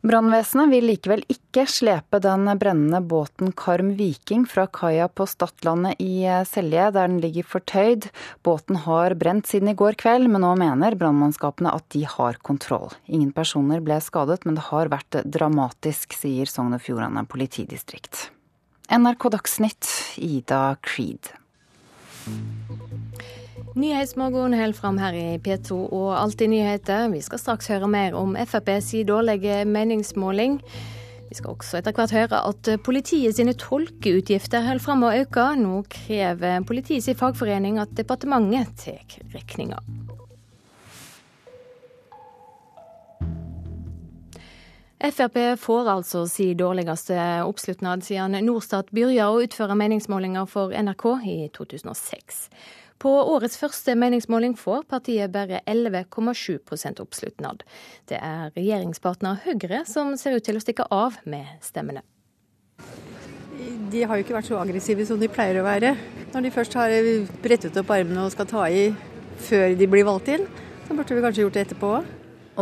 [0.03, 6.27] Brannvesenet vil likevel ikke slepe den brennende båten Karm Viking fra kaia på Stadlandet i
[6.49, 8.09] Selje, der den ligger fortøyd.
[8.43, 12.91] Båten har brent siden i går kveld, men nå mener brannmannskapene at de har kontroll.
[13.07, 18.27] Ingen personer ble skadet, men det har vært dramatisk, sier Sogn og Fjordane politidistrikt.
[18.91, 21.31] NRK Dagsnytt, Ida Creed.
[23.73, 27.07] Nyhetsmorgen holder fram her i P2 og Alltid nyheter.
[27.09, 30.59] Vi skal straks høre mer om FrPs dårlige meningsmåling.
[31.31, 35.47] Vi skal også etter hvert høre at politiet sine tolkeutgifter holder fram å øke.
[35.57, 39.81] Nå krever politiets fagforening at departementet tar regninga.
[45.03, 47.17] Frp får altså si dårligste
[47.49, 52.45] oppslutnad siden Norstat begynte å utføre meningsmålinger for NRK i 2006.
[53.03, 57.65] På årets første meningsmåling får partiet bare 11,7% oppslutnad.
[58.07, 62.05] Det er regjeringspartner Høyre som ser ut til å stikke av med stemmene.
[63.91, 65.97] De har jo ikke vært så aggressive som de pleier å være.
[66.31, 66.95] Når de først har
[67.43, 68.89] brettet opp armene og skal ta i
[69.51, 70.47] før de blir valgt inn,
[70.87, 72.11] så burde vi kanskje gjort det etterpå òg.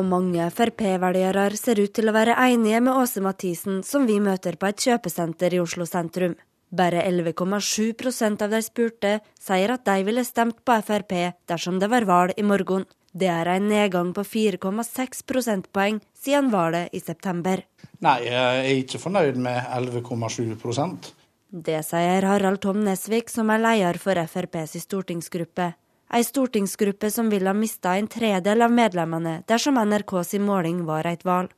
[0.00, 4.56] Og mange Frp-velgere ser ut til å være enige med Åse Mathisen, som vi møter
[4.56, 6.38] på et kjøpesenter i Oslo sentrum.
[6.70, 11.14] Bare 11,7% av de spurte sier at de ville stemt på Frp
[11.50, 12.86] dersom det var valg i morgen.
[13.12, 17.64] Det er en nedgang på 4,6 prosentpoeng siden valget i september.
[17.98, 21.10] Nei, jeg er ikke fornøyd med 11,7%
[21.50, 25.72] Det sier Harald Tom Nesvik, som er leder for FrPs stortingsgruppe.
[26.14, 31.26] Ei stortingsgruppe som ville ha mista en tredel av medlemmene dersom NRKs måling var et
[31.26, 31.50] valg.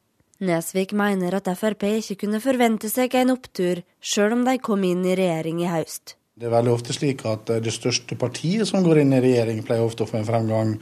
[0.43, 5.05] Nesvik mener at Frp ikke kunne forvente seg en opptur, sjøl om de kom inn
[5.07, 6.17] i regjering i høst.
[6.35, 9.61] Det er veldig ofte slik at eh, det største partiet som går inn i regjering,
[9.63, 10.73] pleier ofte å få en fremgang.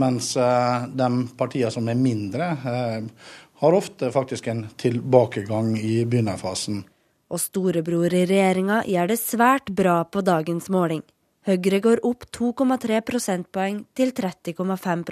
[0.00, 6.80] Mens eh, de partiene som er mindre, eh, har ofte faktisk en tilbakegang i begynnerfasen.
[7.28, 11.04] Og storebror i regjeringa gjør det svært bra på dagens måling.
[11.44, 15.04] Høyre går opp 2,3 prosentpoeng til 30,5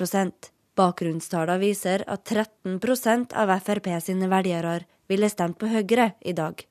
[0.78, 6.62] Bakgrunnstallene viser at 13% av Frp sine velgere ville stemt på Høyre i dag.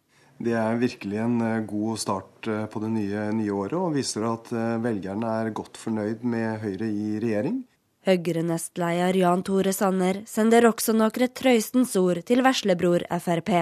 [0.42, 4.26] Det er virkelig en eh, god start eh, på det nye, nye året, og viser
[4.26, 7.60] at eh, velgerne er godt fornøyd med Høyre i regjering.
[8.08, 13.54] Høyre-nestleder Jan Tore Sanner sender også noen trøystens ord til veslebror Frp.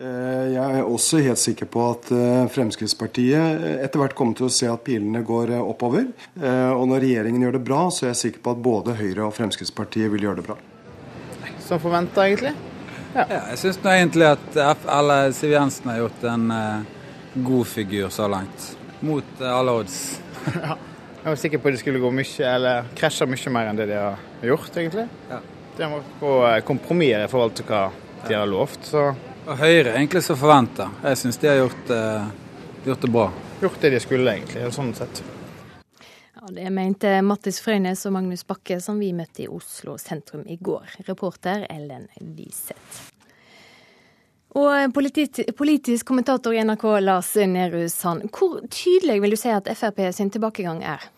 [0.00, 2.06] Jeg er også helt sikker på at
[2.54, 6.06] Fremskrittspartiet etter hvert kommer til å se at pilene går oppover.
[6.40, 9.34] Og når regjeringen gjør det bra, så er jeg sikker på at både Høyre og
[9.36, 10.56] Fremskrittspartiet vil gjøre det bra.
[11.66, 12.54] Som forventa, egentlig.
[13.12, 13.26] Ja.
[13.26, 16.48] ja jeg syns egentlig at eller Siv Jensen har gjort en
[17.44, 18.78] god figur så langt.
[19.00, 20.20] Mot alle odds.
[20.62, 20.76] ja.
[21.22, 23.90] Jeg var sikker på at de skulle gå mye, eller krasje mye mer enn det
[23.90, 25.04] de har gjort, egentlig.
[25.28, 25.40] Ja.
[25.76, 27.82] De må gå eh, kompromisser i forhold til hva
[28.24, 28.88] de har lovt.
[28.88, 29.02] Så.
[29.50, 30.84] Og Høyre egentlig som forventa.
[31.02, 32.28] Jeg syns de har gjort, uh,
[32.84, 33.24] gjort det bra.
[33.58, 35.22] Gjort det de skulle, egentlig, sånn sett.
[36.36, 40.54] Ja, Det mente Mattis Frøynes og Magnus Bakke, som vi møtte i Oslo sentrum i
[40.54, 40.94] går.
[41.08, 43.10] Reporter Ellen Wiseth.
[44.54, 49.66] Og politisk, politisk kommentator i NRK Lars Nehru Sand, hvor tydelig vil du si at
[49.74, 51.10] Frp sin tilbakegang er?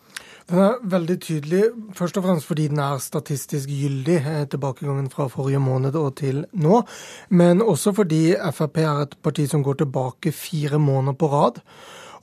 [0.49, 1.63] Den er veldig tydelig,
[1.95, 6.45] først og fremst fordi den er statistisk gyldig, eh, tilbakegangen fra forrige måned og til
[6.53, 6.83] nå.
[7.29, 11.61] Men også fordi Frp er et parti som går tilbake fire måneder på rad.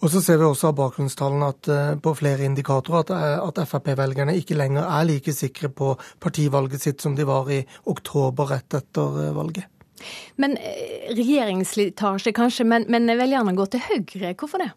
[0.01, 3.68] Og så ser vi også av bakgrunnstallene at, eh, på flere indikatorer at, eh, at
[3.68, 8.75] Frp-velgerne ikke lenger er like sikre på partivalget sitt som de var i oktober rett
[8.75, 9.64] etter eh, valget.
[10.41, 10.57] Men
[11.12, 14.33] regjeringsslitasje kanskje, men, men velgerne går til Høyre.
[14.35, 14.71] Hvorfor det?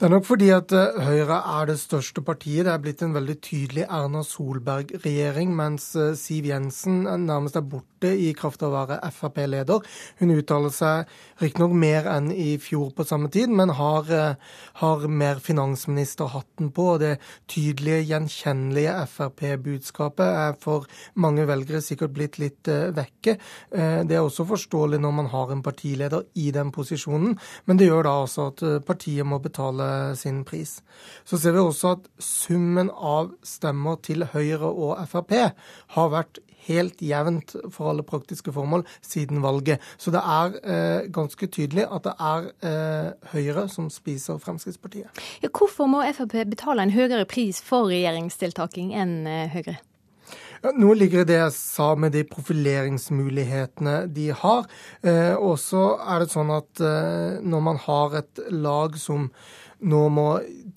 [0.00, 2.64] Det er nok fordi at eh, Høyre er det største partiet.
[2.64, 8.08] Det er blitt en veldig tydelig Erna Solberg-regjering, mens eh, Siv Jensen nærmest er borte
[8.08, 9.84] i kraft av å være Frp-leder.
[10.22, 11.12] Hun uttaler seg
[11.44, 16.88] riktignok mer enn i fjor på samme tid, men har, eh, har mer finansministerhatten på.
[16.94, 17.18] og Det
[17.52, 22.64] tydelige, gjenkjennelige Frp-budskapet er for mange velgere sikkert blitt litt
[22.96, 23.36] vekke.
[23.68, 27.36] Det er også forståelig når man har en partileder i den posisjonen,
[27.66, 30.78] men det gjør da også at partiet må betale sin pris.
[31.24, 35.36] Så ser vi også at summen av stemmer til Høyre og Frp
[35.96, 39.80] har vært helt jevnt for alle praktiske formål siden valget.
[39.98, 45.22] Så det er eh, ganske tydelig at det er eh, Høyre som spiser Fremskrittspartiet.
[45.42, 49.80] Ja, hvorfor må Frp betale en høyere pris for regjeringsdeltaking enn eh, Høyre?
[50.60, 54.66] Ja, noe ligger i det jeg sa med de profileringsmulighetene de har.
[55.00, 59.30] Eh, og så er det sånn at eh, når man har et lag som
[59.80, 60.26] nå må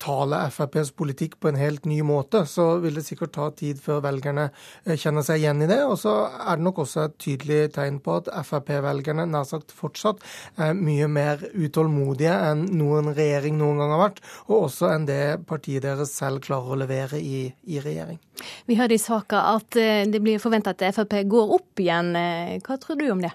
[0.00, 4.02] tale FrPs politikk på en helt ny måte, så vil det sikkert ta tid før
[4.04, 5.80] velgerne eh, kjenner seg igjen i det.
[5.86, 10.22] Og så er det nok også et tydelig tegn på at Frp-velgerne nær sagt fortsatt
[10.60, 15.22] er mye mer utålmodige enn noen regjering noen gang har vært, og også enn det
[15.48, 18.20] partiet deres selv klarer å levere i, i regjering.
[18.66, 22.14] Vi hørte i saka at eh, det blir forventa at Frp går opp igjen.
[22.18, 23.34] Eh, hva tror du om det?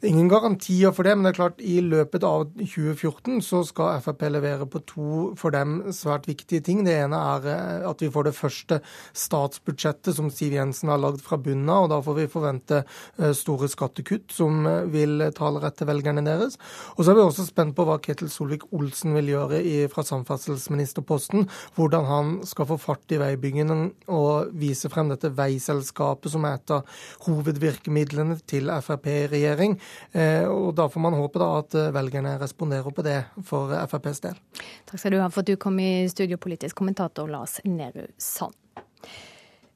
[0.00, 3.60] Det er ingen garantier for det, men det er klart i løpet av 2014 så
[3.66, 6.82] skal Frp levere på to for dem svært viktige ting.
[6.86, 8.80] Det ene er eh, at vi får det første
[9.16, 11.86] statsbudsjettet som Siv Jensen har lagd fra bunnen av.
[11.86, 16.24] og Da får vi forvente eh, store skattekutt som eh, vil tale rett til velgerne
[16.26, 16.58] deres.
[16.96, 21.48] Og så er vi også spent på hva Ketil Solvik-Olsen vil gjøre fra samferdselsministerposten.
[21.78, 26.74] Hvordan han skal få fart i veibyggingen og vise frem dette veiselskapet som er et
[26.74, 29.78] av hovedvirkemidlene til Frp i regjering.
[30.12, 34.24] Eh, og Da får man håpe da at eh, velgerne responderer på det for FrPs
[34.26, 34.42] del.
[34.88, 38.54] Takk skal du ha for at du kom i studio, politisk kommentator Lars Nehru Sand.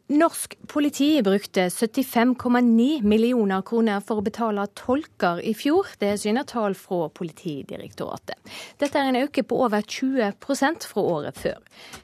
[0.09, 5.90] Norsk politi brukte 75,9 millioner kroner for å betale tolker i fjor.
[6.00, 8.40] Det syner tall fra Politidirektoratet.
[8.80, 11.59] Dette er en økning på over 20% fra året før.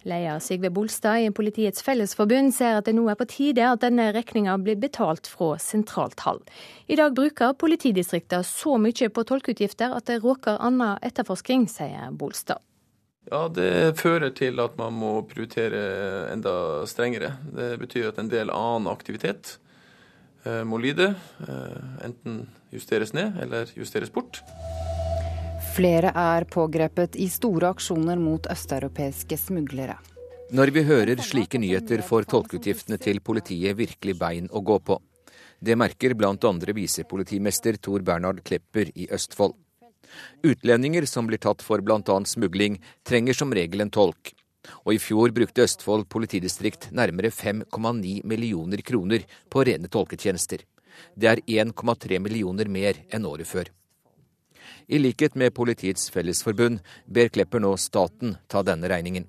[0.05, 4.11] Leder Sigve Bolstad i Politiets Fellesforbund ser at det nå er på tide at denne
[4.13, 6.45] regninga blir betalt fra sentralt hold.
[6.93, 12.61] I dag bruker politidistriktene så mye på tolkeutgifter at det råker annen etterforskning, sier Bolstad.
[13.31, 17.35] Ja, Det fører til at man må prioritere enda strengere.
[17.57, 19.57] Det betyr at en del annen aktivitet
[20.45, 21.15] eh, må lide.
[21.49, 22.45] Eh, enten
[22.75, 24.43] justeres ned eller justeres bort.
[25.75, 29.97] Flere er pågrepet i store aksjoner mot østeuropeiske smuglere.
[30.55, 35.01] Når vi hører slike nyheter, får tolkeutgiftene til politiet virkelig bein å gå på.
[35.65, 36.53] Det merker bl.a.
[36.77, 39.57] visepolitimester Tor Bernhard Klepper i Østfold.
[40.43, 42.17] Utlendinger som blir tatt for bl.a.
[42.27, 44.35] smugling, trenger som regel en tolk.
[44.85, 50.65] Og i fjor brukte Østfold politidistrikt nærmere 5,9 millioner kroner på rene tolketjenester.
[51.15, 53.71] Det er 1,3 millioner mer enn året før.
[54.87, 59.27] I likhet med Politiets Fellesforbund ber Klepper nå staten ta denne regningen.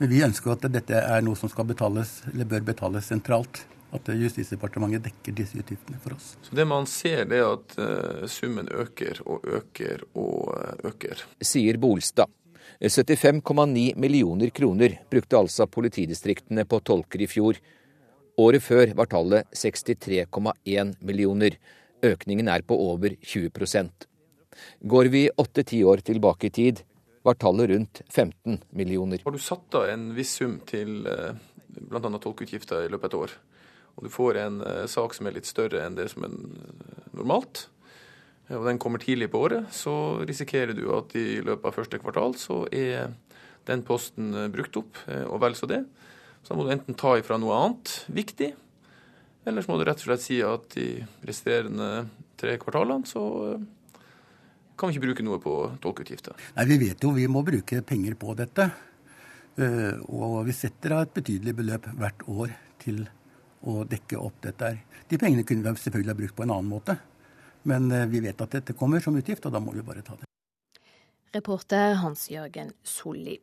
[0.00, 3.62] Men vi ønsker at dette er noe som skal betales, eller bør betales sentralt.
[3.96, 6.36] At Justisdepartementet dekker disse utgiftene for oss.
[6.46, 11.24] Så Det man ser, det er at uh, summen øker og øker og uh, øker.
[11.42, 12.30] Sier Bolstad.
[12.80, 17.58] 75,9 millioner kroner brukte altså politidistriktene på tolker i fjor.
[18.40, 21.58] Året før var tallet 63,1 millioner.
[22.00, 24.06] Økningen er på over 20%
[24.80, 26.82] Går vi åtte-ti år tilbake i tid,
[27.22, 29.20] var tallet rundt 15 millioner.
[29.24, 31.36] Har du satt av en viss sum til eh,
[31.76, 32.10] bl.a.
[32.18, 33.34] tolkeutgifter i løpet av et år,
[34.00, 37.10] og du får en eh, sak som er litt større enn det som er eh,
[37.12, 37.66] normalt,
[38.50, 39.92] og den kommer tidlig på året, så
[40.26, 43.12] risikerer du at i løpet av første kvartal så er
[43.68, 45.84] den posten brukt opp, og vel så det.
[46.42, 48.48] Så da må du enten ta ifra noe annet viktig,
[49.46, 50.88] eller så må du rett og slett si at i
[51.28, 52.08] resterende
[52.40, 53.22] tre kvartalene så
[54.80, 56.34] kan vi ikke bruke noe på tolkeutgifter?
[56.56, 58.70] Nei, Vi vet jo vi må bruke penger på dette.
[59.60, 63.02] Eh, og vi setter av et betydelig beløp hvert år til
[63.68, 64.72] å dekke opp dette.
[65.10, 66.96] De pengene kunne vi selvfølgelig ha brukt på en annen måte.
[67.68, 70.16] Men eh, vi vet at dette kommer som utgift, og da må vi bare ta
[70.16, 70.28] det.
[71.34, 73.36] Reporter Hans-Jørgen Solli.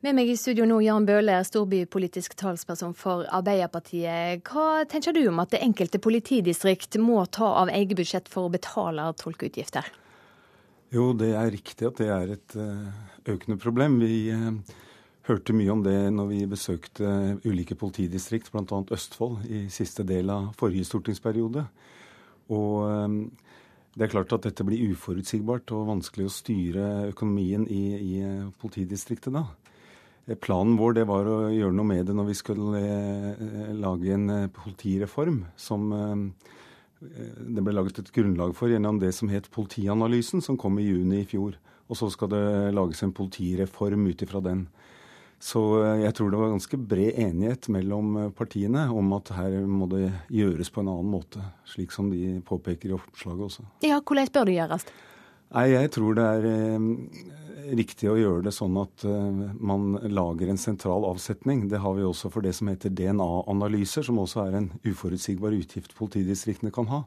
[0.00, 4.40] Med meg i studio nå, Jan Bøhler, storbypolitisk talsperson for Arbeiderpartiet.
[4.48, 8.52] Hva tenker du om at det enkelte politidistrikt må ta av eget budsjett for å
[8.52, 9.90] betale tolkeutgifter?
[10.90, 14.00] Jo, det er riktig at det er et eh, økende problem.
[14.00, 14.78] Vi eh,
[15.28, 18.80] hørte mye om det når vi besøkte ulike politidistrikt, bl.a.
[18.94, 21.64] Østfold, i siste del av forrige stortingsperiode.
[22.54, 23.16] Og eh,
[23.96, 28.14] det er klart at dette blir uforutsigbart og vanskelig å styre økonomien i, i
[28.62, 29.48] politidistriktet da.
[30.38, 32.80] Planen vår det var å gjøre noe med det når vi skulle
[33.74, 35.88] lage en politireform som
[37.00, 40.88] Eh, det ble laget et grunnlag for gjennom det som het Politianalysen, som kom i
[40.88, 41.56] juni i fjor.
[41.90, 42.44] Og så skal det
[42.76, 44.68] lages en politireform ut ifra den.
[45.40, 49.56] Så eh, jeg tror det var ganske bred enighet mellom eh, partiene om at her
[49.64, 53.64] må det gjøres på en annen måte, slik som de påpeker i oppslaget også.
[53.86, 54.88] Ja, Hvordan bør det gjøres?
[55.50, 56.44] Nei, Jeg tror det er
[57.74, 59.02] riktig å gjøre det sånn at
[59.58, 61.64] man lager en sentral avsetning.
[61.72, 65.96] Det har vi også for det som heter DNA-analyser, som også er en uforutsigbar utgift
[65.98, 67.02] politidistriktene kan ha.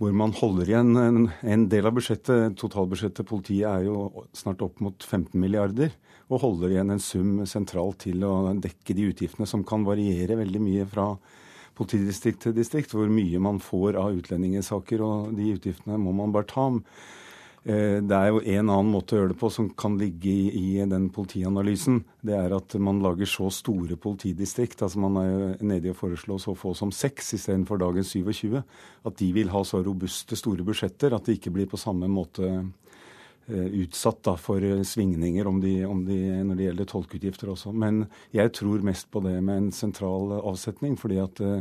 [0.00, 2.54] Hvor man holder igjen en, en del av budsjettet.
[2.56, 5.92] Totalbudsjettet politiet er jo snart opp mot 15 milliarder.
[6.32, 10.62] Og holder igjen en sum sentralt til å dekke de utgiftene som kan variere veldig
[10.64, 11.10] mye fra
[11.76, 16.48] politidistrikt til distrikt, hvor mye man får av utlendingssaker, og de utgiftene må man bare
[16.48, 16.66] ta.
[17.62, 20.80] Eh, det er jo en annen måte å gjøre det på som kan ligge i,
[20.88, 22.00] den politianalysen.
[22.24, 24.80] Det er at man lager så store politidistrikt.
[24.82, 28.62] altså Man er jo nede i å foreslå så få som seks istedenfor dagens 27.
[29.04, 32.48] At de vil ha så robuste, store budsjetter at de ikke blir på samme måte
[32.48, 37.76] eh, utsatt da, for svingninger om de, om de, når det gjelder tolkeutgifter også.
[37.76, 40.96] Men jeg tror mest på det med en sentral avsetning.
[40.96, 41.60] fordi at eh,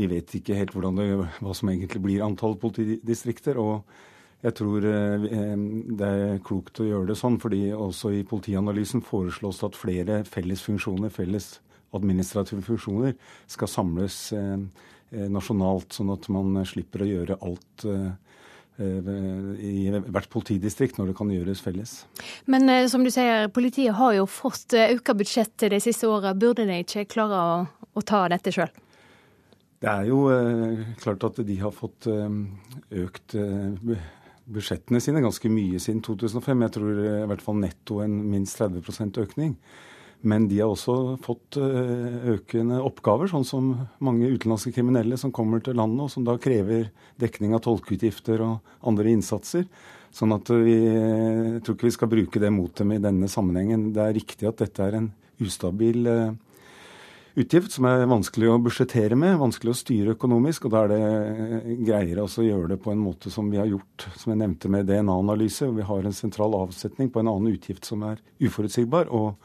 [0.00, 1.10] vi vet ikke helt det,
[1.44, 3.60] hva som egentlig blir antall politidistrikter.
[3.60, 3.84] og
[4.40, 5.24] jeg tror eh,
[6.00, 10.20] det er klokt å gjøre det sånn, fordi også i politianalysen foreslås det at flere
[10.28, 11.58] felles funksjoner, felles
[11.96, 13.16] administrative funksjoner,
[13.50, 14.56] skal samles eh,
[15.12, 17.88] eh, nasjonalt, sånn at man slipper å gjøre alt
[18.80, 21.90] i hvert politidistrikt når det kan gjøres felles.
[22.48, 26.32] Men som du sier, politiet har jo fått økt budsjett de siste åra.
[26.32, 27.58] Burde de ikke klare å,
[27.92, 28.72] å ta dette sjøl?
[29.80, 32.34] Det er jo eh, klart at de har fått eh,
[33.00, 33.94] økt eh,
[34.48, 36.66] budsjettene sine ganske mye siden 2005.
[36.66, 39.56] Jeg tror i hvert fall netto en minst 30% økning.
[40.20, 43.70] Men de har også fått eh, økende oppgaver, sånn som
[44.04, 48.74] mange utenlandske kriminelle som kommer til landet, og som da krever dekning av tolkeutgifter og
[48.90, 49.64] andre innsatser.
[50.12, 53.92] Sånn at vi jeg tror ikke vi skal bruke det mot dem i denne sammenhengen.
[53.96, 55.10] Det er riktig at dette er en
[55.40, 56.36] ustabil eh,
[57.38, 60.66] utgift som er vanskelig å budsjettere med, vanskelig å styre økonomisk.
[60.66, 63.70] og Da er det eh, greiere å gjøre det på en måte som vi har
[63.70, 65.70] gjort, som jeg nevnte med DNA-analyse.
[65.76, 69.38] Vi har en sentral avsetning på en annen utgift som er uforutsigbar, og,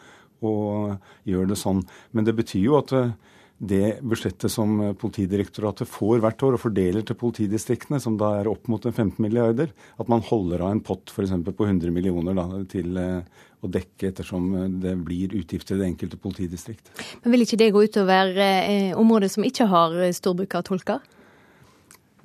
[0.46, 0.98] og
[1.30, 1.86] gjør det sånn.
[2.12, 3.16] Men det betyr jo at eh,
[3.58, 8.68] det budsjettet som Politidirektoratet får hvert år og fordeler til politidistriktene, som da er opp
[8.72, 11.32] mot 15 milliarder, at man holder av en pott f.eks.
[11.48, 14.48] på 100 millioner da, til eh, å dekke ettersom
[14.84, 16.94] det blir utgifter i det enkelte politidistrikt.
[17.24, 21.04] Men Vil ikke det gå utover eh, områder som ikke har storbruk av tolker?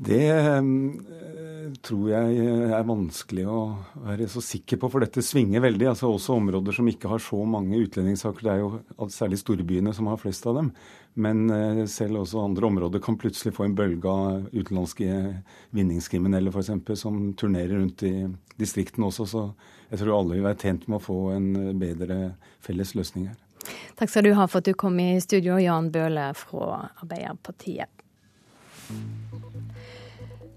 [0.01, 0.23] Det
[1.85, 3.59] tror jeg er vanskelig å
[4.07, 5.91] være så sikker på, for dette svinger veldig.
[5.93, 8.47] altså Også områder som ikke har så mange utlendingssaker.
[8.47, 10.71] Det er jo særlig storbyene som har flest av dem.
[11.21, 15.21] Men eh, selv også andre områder kan plutselig få en bølge av utenlandske
[15.77, 16.73] vinningskriminelle f.eks.
[17.01, 18.15] som turnerer rundt i
[18.61, 19.29] distriktene også.
[19.31, 19.45] Så
[19.91, 21.49] jeg tror alle vil være tjent med å få en
[21.81, 22.19] bedre
[22.63, 23.39] felles løsning her.
[23.99, 27.91] Takk skal du ha for at du kom i studio, Jan Bøhle fra Arbeiderpartiet.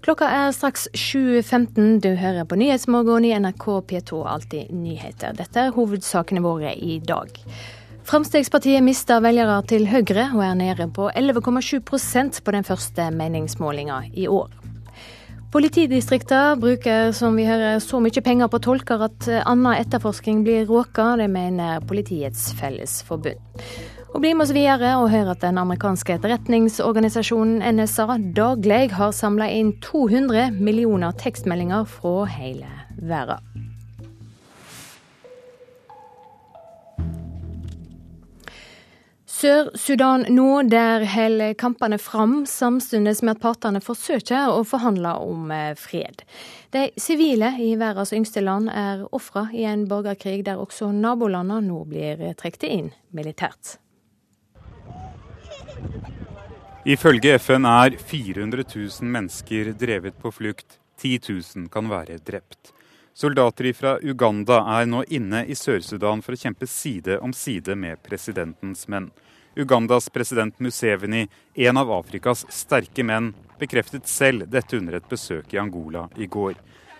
[0.04, 2.00] Klokka er straks 7.15.
[2.04, 5.32] Du hører på Nyhetsmorgen i NRK P2 Alltid nyheter.
[5.38, 7.32] Dette er hovedsakene våre i dag.
[8.04, 14.28] Fremskrittspartiet mister velgere til Høyre og er nede på 11,7% på den første meningsmålinga i
[14.28, 14.52] år.
[15.54, 21.12] Politidistriktene bruker som vi hører, så mye penger på tolker at annen etterforskning blir råka.
[21.20, 23.38] Det mener Politiets Fellesforbund.
[24.14, 29.46] Og bli med oss videre og hør at den amerikanske etterretningsorganisasjonen NSA daglig har samla
[29.54, 33.63] inn 200 millioner tekstmeldinger fra hele verden.
[39.44, 45.74] Sør-Sudan nå, der holder kampene fram, samtidig med at partene forsøker å forhandle om eh,
[45.76, 46.22] fred.
[46.72, 51.82] De sivile i verdens yngste land er ofre i en borgerkrig der også nabolandene nå
[51.90, 53.74] blir trukket inn militært.
[56.88, 60.78] Ifølge FN er 400 000 mennesker drevet på flukt.
[61.04, 62.72] 10 000 kan være drept.
[63.12, 68.00] Soldater fra Uganda er nå inne i Sør-Sudan for å kjempe side om side med
[68.08, 69.12] presidentens menn.
[69.56, 75.60] Ugandas president Museveni, en av Afrikas sterke menn, bekreftet selv dette under et besøk i
[75.62, 76.56] Angola i går.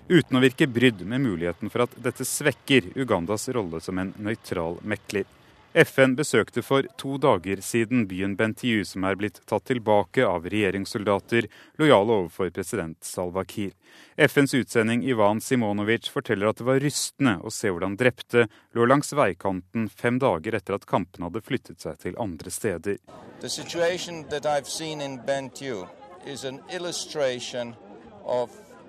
[0.08, 4.78] Uten å virke brydd med muligheten for at dette svekker Ugandas rolle som en nøytral
[4.86, 5.26] mekler.
[5.74, 11.48] FN besøkte for to dager siden byen Bentiu, som er blitt tatt tilbake av regjeringssoldater
[11.82, 13.72] lojale overfor president Salva Kiir.
[14.14, 18.46] FNs utsending Ivan Simonovic forteller at det var rystende å se hvordan drepte
[18.78, 23.02] lå langs veikanten fem dager etter at kampene hadde flyttet seg til andre steder.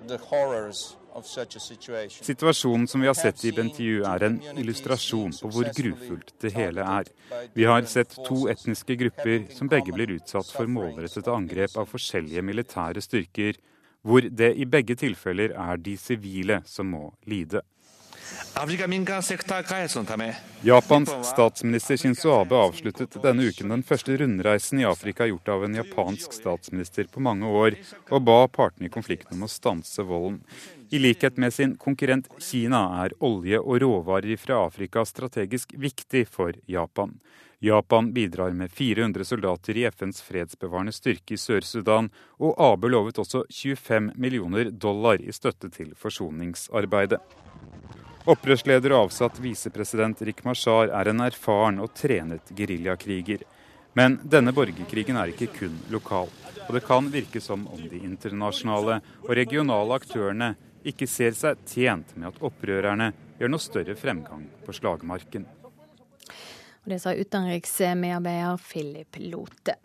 [0.06, 0.18] The
[1.22, 6.84] Situasjonen som vi har sett i Bentiu er en illustrasjon på hvor grufullt det hele
[6.84, 7.08] er.
[7.56, 12.44] Vi har sett to etniske grupper som begge blir utsatt for målrettede angrep av forskjellige
[12.44, 13.56] militære styrker,
[14.06, 17.64] hvor det i begge tilfeller er de sivile som må lide.
[20.62, 25.76] Japans statsminister Shinzo Abe avsluttet denne uken den første rundreisen i Afrika gjort av en
[25.76, 27.76] japansk statsminister på mange år,
[28.10, 30.40] og ba partene i konflikten om å stanse volden.
[30.90, 36.56] I likhet med sin konkurrent Kina er olje og råvarer fra Afrika strategisk viktig for
[36.66, 37.18] Japan.
[37.58, 42.10] Japan bidrar med 400 soldater i FNs fredsbevarende styrke i Sør-Sudan,
[42.40, 47.20] og Abe lovet også 25 millioner dollar i støtte til forsoningsarbeidet.
[48.26, 53.44] Opprørsleder og avsatt visepresident Rik Mashar er en erfaren og trenet geriljakriger.
[53.94, 56.32] Men denne borgerkrigen er ikke kun lokal,
[56.66, 60.50] og det kan virke som om de internasjonale og regionale aktørene
[60.82, 65.46] ikke ser seg tjent med at opprørerne gjør noe større fremgang på slagmarken.
[66.82, 69.78] Og det sa utenriksmedarbeider Philip Lote.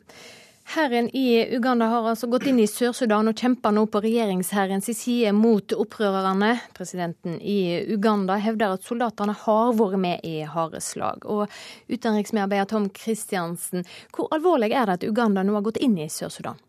[0.72, 5.34] Hæren i Uganda har altså gått inn i Sør-Sudan og kjemper nå på regjeringshærens side
[5.36, 6.53] mot opprørerne.
[6.78, 11.28] Presidenten i Uganda hevder at soldatene har vært med i harde slag.
[11.28, 11.51] Og
[11.91, 13.84] utenriksmedarbeider Tom Christiansen,
[14.15, 16.63] hvor alvorlig er det at Uganda nå har gått inn i Sør-Sudan?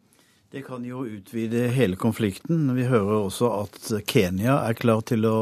[0.50, 2.66] Det kan jo utvide hele konflikten.
[2.74, 5.38] Vi hører også at Kenya er klar til å,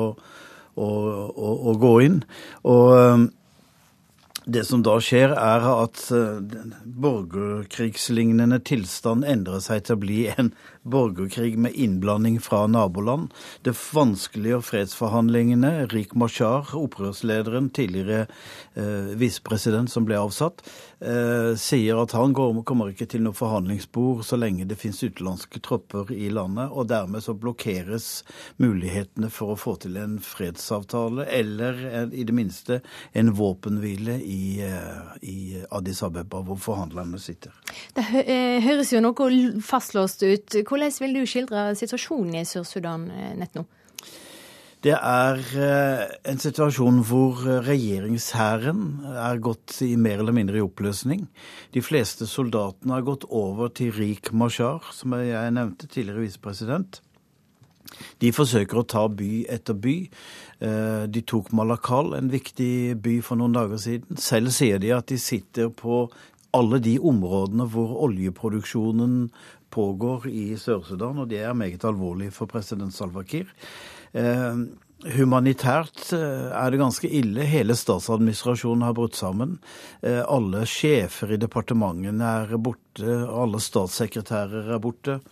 [0.76, 0.90] å,
[1.32, 2.20] å, å gå inn.
[2.68, 3.30] Og
[4.53, 6.40] det som da skjer, er at uh,
[6.84, 13.30] borgerkrigslignende tilstand endrer seg til å bli en borgerkrig med innblanding fra naboland.
[13.62, 15.72] Det vanskeliggjør fredsforhandlingene.
[15.92, 18.26] Rik Mashar, opprørslederen, tidligere
[18.74, 20.62] eh, visepresident som ble avsatt,
[21.05, 25.61] eh, sier at han går, kommer ikke til noe forhandlingsbord så lenge det finnes utenlandske
[25.64, 26.72] tropper i landet.
[26.72, 28.09] Og dermed så blokkeres
[28.62, 32.80] mulighetene for å få til en fredsavtale, eller en, i det minste
[33.12, 35.38] en våpenhvile i, eh, i
[35.70, 37.55] Addis Abeba, hvor forhandlerne sitter.
[37.97, 39.34] Det eh, høres jo noe
[39.64, 40.57] fastlåst ut.
[40.66, 43.66] Hvordan vil du skildre situasjonen i Sør-Sudan eh, nett nå?
[44.80, 45.41] Det er
[46.24, 51.26] en situasjon hvor regjeringshæren er gått i mer eller mindre i oppløsning.
[51.76, 57.03] De fleste soldatene har gått over til Rik Mashar, som jeg nevnte, tidligere visepresident.
[58.20, 59.97] De forsøker å ta by etter by.
[60.61, 64.18] Eh, de tok Malakal, en viktig by, for noen dager siden.
[64.20, 66.04] Selv sier de at de sitter på
[66.56, 69.30] alle de områdene hvor oljeproduksjonen
[69.72, 73.48] pågår i Sør-Sudan, og det er meget alvorlig for president Salva Kiir.
[74.12, 74.62] Eh,
[75.16, 77.46] Humanitært eh, er det ganske ille.
[77.48, 79.56] Hele statsadministrasjonen har brutt sammen.
[80.04, 83.16] Alle sjefer i departementene er borte.
[83.24, 85.22] Alle statssekretærer er borte.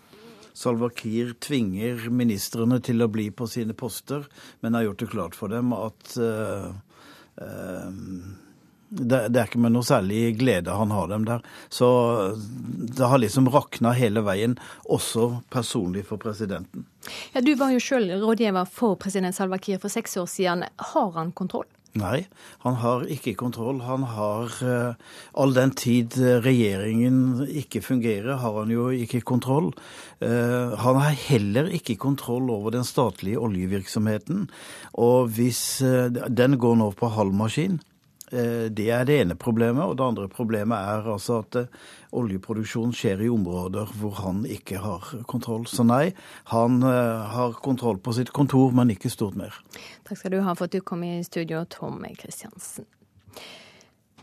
[0.58, 4.26] Salva Kiir tvinger ministrene til å bli på sine poster,
[4.60, 6.72] men har gjort det klart for dem at uh,
[7.38, 7.90] uh,
[8.88, 11.44] det, det, er ikke med noe særlig glede han har dem der.
[11.70, 11.88] Så
[12.34, 14.56] det har liksom rakna hele veien,
[14.88, 16.88] også personlig for presidenten.
[17.34, 20.66] Ja, du var jo sjøl rådgiver for president Salva Kiir for seks år siden.
[20.94, 21.68] Har han kontroll?
[21.96, 22.26] Nei,
[22.62, 23.80] han har ikke kontroll.
[23.82, 24.94] Han har uh,
[25.34, 26.14] All den tid
[26.44, 29.72] regjeringen ikke fungerer, har han jo ikke kontroll.
[30.20, 34.50] Uh, han har heller ikke kontroll over den statlige oljevirksomheten.
[34.94, 35.82] Og hvis
[36.28, 37.80] Den går nå på halv maskin.
[38.32, 39.84] Eh, det er det ene problemet.
[39.84, 41.70] Og det andre problemet er altså at eh,
[42.18, 45.66] oljeproduksjon skjer i områder hvor han ikke har kontroll.
[45.70, 46.12] Så nei,
[46.52, 49.56] han eh, har kontroll på sitt kontor, men ikke stort mer.
[50.08, 52.86] Takk skal du ha for at du kom i studio, Tom Kristiansen.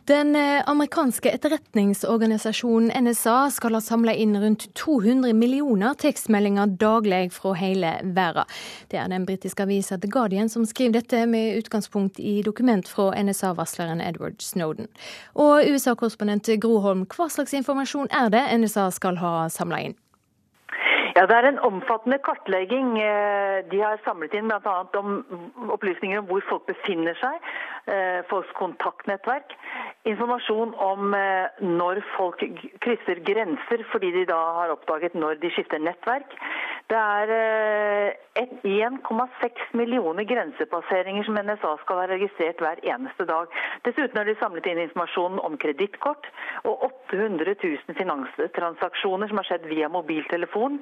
[0.05, 7.55] Den eh, amerikanske etterretningsorganisasjonen NSA skal ha samla inn rundt 200 millioner tekstmeldinger daglig fra
[7.57, 8.49] hele verden.
[8.89, 13.11] Det er den britiske avisa The Guardian som skriver dette med utgangspunkt i dokument fra
[13.17, 14.89] NSA-varsleren Edward Snowden.
[15.33, 19.97] Og USA-korrespondent Groholm, hva slags informasjon er det NSA skal ha samla inn?
[21.15, 22.87] Ja, Det er en omfattende kartlegging.
[22.99, 24.73] Eh, de har samlet inn bl.a.
[24.99, 25.23] om
[25.71, 27.37] opplysninger om hvor folk befinner seg,
[28.29, 29.55] folks kontaktnettverk.
[30.09, 32.43] Informasjon om eh, når folk
[32.85, 36.35] krysser grenser fordi de da har oppdaget når de skifter nettverk.
[36.89, 43.49] Det er 1,6 millioner grensepasseringer som NSA skal ha registrert hver eneste dag.
[43.87, 46.29] Dessuten har de samlet inn informasjon om kredittkort
[46.69, 50.77] og 800 000 finanstransaksjoner som har skjedd via mobiltelefon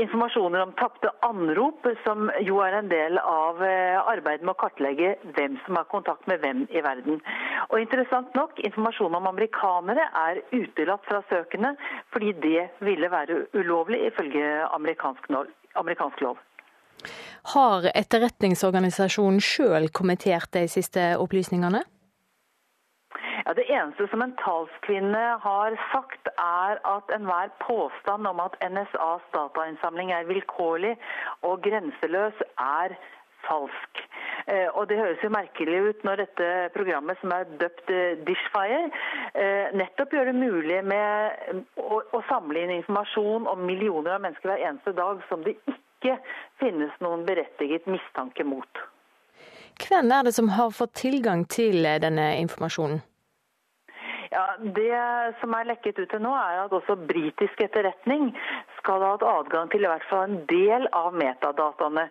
[0.00, 5.14] informasjoner om tapte anrop, som jo er en del av eh, arbeidet med å kartlegge
[5.36, 7.20] hvem som har kontakt med hvem i verden.
[7.68, 11.74] Og interessant nok, informasjon om amerikanere er utelatt fra søkene,
[12.14, 15.28] fordi det ville være ulovlig ifølge amerikansk,
[15.80, 16.40] amerikansk lov.
[17.52, 21.82] Har etterretningsorganisasjonen sjøl kommentert de siste opplysningene?
[23.46, 29.24] Ja, Det eneste som en talskvinne har sagt, er at enhver påstand om at NSAs
[29.34, 30.94] datainnsamling er vilkårlig
[31.42, 32.94] og grenseløs, er
[33.48, 34.02] falsk.
[34.46, 38.88] Eh, og Det høres jo merkelig ut når dette programmet, som er døpt eh, Dishfire,
[39.34, 44.66] eh, nettopp gjør det mulig med å, samle inn informasjon om millioner av mennesker hver
[44.70, 46.16] eneste dag som det ikke
[46.62, 48.84] finnes noen berettiget mistanke mot.
[49.82, 53.02] Hvem er det som har fått tilgang til denne informasjonen?
[54.32, 58.30] Ja, Det som er lekket ut til nå, er at også britisk etterretning
[58.78, 62.06] skal ha hatt adgang til i hvert fall en del av metadataene.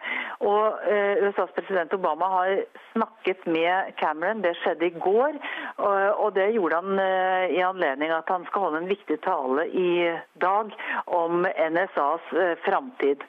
[0.45, 2.51] Og eh, USAs president Obama har
[2.91, 5.39] snakket med Cameron, det skjedde i går.
[5.81, 5.97] Og,
[6.27, 9.91] og det gjorde han eh, i anledning at han skal holde en viktig tale i
[10.45, 10.77] dag
[11.17, 13.25] om NSAs eh, framtid.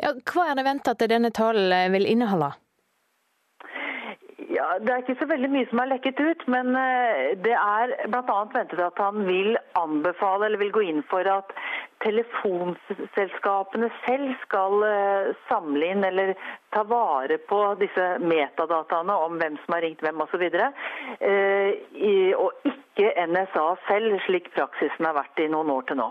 [0.00, 2.54] Ja, hva er det venta at denne talen eh, vil inneholde?
[4.78, 8.38] Det er ikke så veldig mye som er lekket ut, men eh, det er bl.a.
[8.52, 11.50] ventet at han vil anbefale eller vil gå inn for at
[12.04, 16.34] telefonselskapene selv skal eh, samle inn eller
[16.74, 20.46] ta vare på disse metadataene om hvem som har ringt hvem osv.
[20.46, 20.80] Og,
[22.44, 26.10] og ikke NSA selv, slik praksisen har vært i noen år til nå.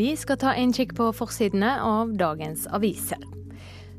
[0.00, 3.20] Vi skal ta en kikk på forsidene av dagens aviser.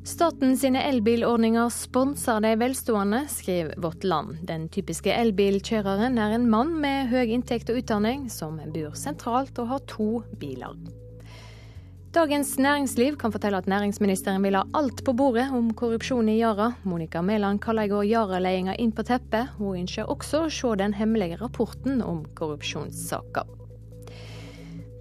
[0.03, 4.39] Staten sine elbilordninger sponser de velstående, skriver Vårt Land.
[4.49, 9.69] Den typiske elbilkjøreren er en mann med høy inntekt og utdanning, som bor sentralt og
[9.69, 10.09] har to
[10.41, 10.73] biler.
[12.11, 16.73] Dagens Næringsliv kan fortelle at næringsministeren vil ha alt på bordet om korrupsjon i Yara.
[16.83, 19.53] Monica Mæland kaller i går Yara-ledelsen inn på teppet.
[19.61, 23.60] Hun ønsker også å se den hemmelige rapporten om korrupsjonssaker.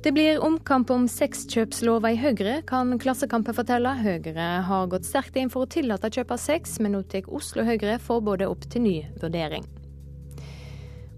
[0.00, 3.90] Det blir omkamp om sexkjøpslova i Høyre, kan Klassekampen fortelle.
[4.00, 7.66] Høyre har gått sterkt inn for å tillate kjøp av sex, men nå tar Oslo
[7.68, 9.68] Høyre forbudet opp til ny vurdering.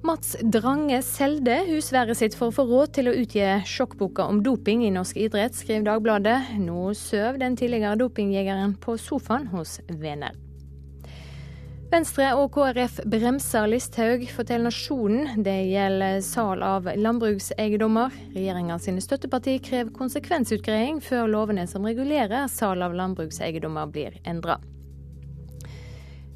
[0.02, 4.82] Mats Drange solgte husværet sitt for å få råd til å utgi sjokkboka om doping
[4.82, 6.56] i norsk idrett, skriver Dagbladet.
[6.58, 10.34] Nå sover den tidligere dopingjegeren på sofaen hos venner.
[11.92, 15.42] Venstre og KrF bremser Listhaug, forteller Nasjonen.
[15.44, 18.14] Det gjelder sal av landbrukseiendommer.
[18.32, 24.56] Regjeringa sine støtteparti krever konsekvensutgreiing før lovene som regulerer sal av landbrukseiendommer blir endra.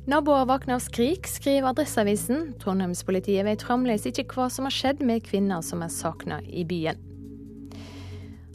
[0.04, 2.50] Naboer våkner av skrik, skriver Adresseavisen.
[2.60, 7.00] Trondheimspolitiet vet fremdeles ikke hva som har skjedd med kvinner som er savna i byen.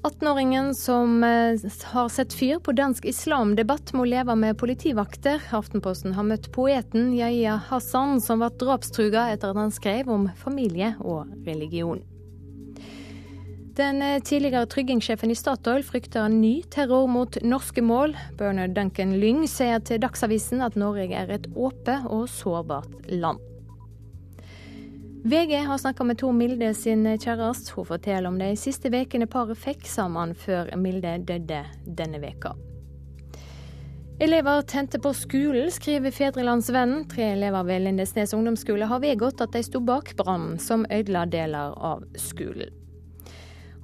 [0.03, 5.43] 18-åringen som eh, har sett fyr på dansk islamdebatt, må leve med politivakter.
[5.53, 10.95] Aftenposten har møtt poeten Yahya Hassan, som ble drapstruga etter at han skrev om familie
[11.05, 12.01] og religion.
[13.77, 18.17] Den eh, tidligere tryggingssjefen i Statoil frykter ny terror mot norske mål.
[18.41, 23.50] Bernard Duncan Lyng sier til Dagsavisen at Norge er et åpent og sårbart land.
[25.23, 27.75] VG har snakka med Tor Milde sin kjæreste.
[27.75, 32.55] Hun forteller om de siste ukene paret fikk sammen før Milde døde denne veka.
[34.21, 37.05] Elever tente på skolen, skriver Fedrelandsvennen.
[37.09, 41.77] Tre elever ved Lindesnes ungdomsskole har vedgått at de sto bak brannen som ødela deler
[41.77, 42.73] av skolen.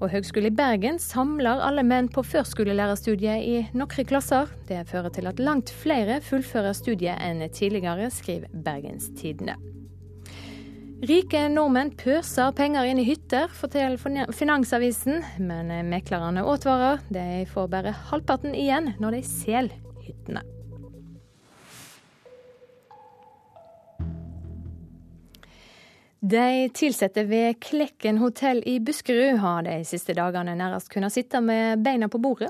[0.01, 4.49] Og Høgskolen i Bergen samler alle menn på førskolelærerstudiet i noen klasser.
[4.69, 9.76] Det fører til at langt flere fullfører studiet enn tidligere, skriver Bergens Tidende.
[10.97, 15.19] Rike nordmenn pøser penger inn i hytter, forteller Finansavisen.
[15.37, 17.03] Men meklerne advarer.
[17.13, 20.41] De får bare halvparten igjen når de selger hyttene.
[26.25, 31.85] De ansatte ved Klekken hotell i Buskerud har de siste dagene nærmest kunnet sitte med
[31.85, 32.49] beina på bordet.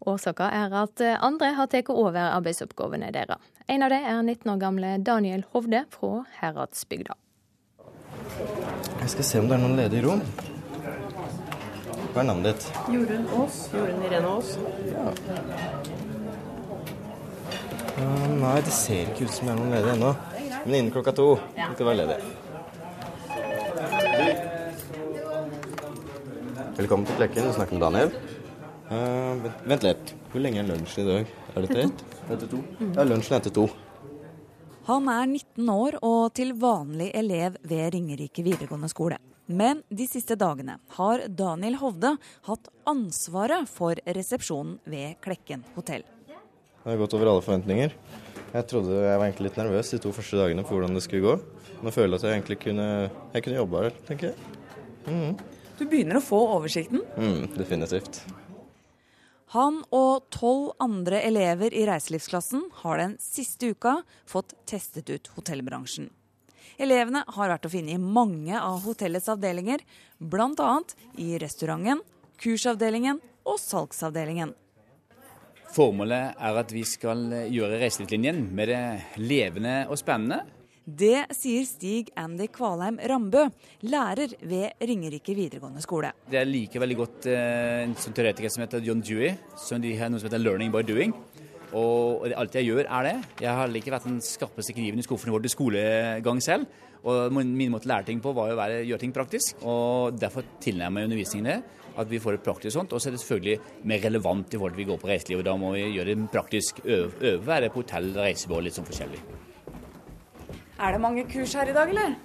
[0.00, 3.52] Årsaken er at andre har tatt over arbeidsoppgavene deres.
[3.68, 7.20] En av dem er 19 år gamle Daniel Hovde fra Heradsbygda.
[8.36, 10.22] Jeg skal se om det er noen ledige rom.
[12.12, 12.62] Hva er navnet ditt?
[12.92, 13.56] Jorunn Aas.
[13.72, 14.48] Jorunn Irene Aas.
[14.90, 15.04] Ja.
[17.96, 20.10] Uh, nei, det ser ikke ut som det er noen ledige ennå.
[20.66, 21.70] Men innen klokka to ja.
[21.70, 22.18] skal det være ledig.
[26.76, 27.48] Velkommen til Klekken.
[27.48, 28.10] Du snakker med Daniel.
[28.90, 30.14] Uh, vent litt.
[30.32, 31.34] Hvor lenge er lunsj i dag?
[31.54, 32.06] Er det til ett?
[32.26, 32.60] Etter to.
[32.84, 33.70] Ja, lunsjen er etter to.
[34.86, 39.16] Han er 19 år og til vanlig elev ved Ringerike videregående skole.
[39.50, 42.12] Men de siste dagene har Daniel Hovde
[42.46, 46.06] hatt ansvaret for resepsjonen ved Klekken hotell.
[46.30, 47.98] Det har gått over alle forventninger.
[48.52, 51.26] Jeg trodde jeg var egentlig litt nervøs de to første dagene for hvordan det skulle
[51.26, 51.34] gå.
[51.82, 52.88] Nå føler jeg at jeg egentlig kunne,
[53.34, 54.50] jeg kunne jobba her, tenker jeg.
[55.10, 55.32] Mm.
[55.80, 57.02] Du begynner å få oversikten?
[57.18, 58.22] Mm, definitivt.
[59.54, 66.08] Han og tolv andre elever i reiselivsklassen har den siste uka fått testet ut hotellbransjen.
[66.82, 69.84] Elevene har vært å finne i mange av hotellets avdelinger,
[70.18, 70.72] bl.a.
[71.22, 72.02] i restauranten,
[72.42, 74.52] kursavdelingen og salgsavdelingen.
[75.76, 77.22] Formålet er at vi skal
[77.52, 78.74] gjøre reiselivslinjen mer
[79.20, 80.42] levende og spennende.
[80.86, 83.48] Det sier Stig Andy Kvalheim Rambø,
[83.90, 86.12] lærer ved Ringerike videregående skole.
[86.30, 90.12] Jeg liker veldig godt eh, en sånn teoretiker som heter John Dewey, som de har
[90.12, 91.14] noe som heter 'learning by doing'.
[91.74, 93.16] Og alt jeg gjør, er det.
[93.42, 96.70] Jeg har ikke vært den skarpeste kniven i skuffen vår til skolegang selv.
[97.02, 99.58] Og min måte å lære ting på var å gjøre ting praktisk.
[99.66, 101.58] Og derfor tilnærmer jeg undervisningen det.
[101.98, 102.94] At vi får det praktisk sånt.
[102.94, 105.42] Og så er det selvfølgelig mer relevant i forhold til vi går på reiseliv.
[105.42, 106.80] Da må vi gjøre det praktisk.
[106.86, 109.45] Øve, øve være på hotell, reisebyrå, litt sånn forskjellig.
[110.76, 112.16] Er det mange kurs her i dag, eller?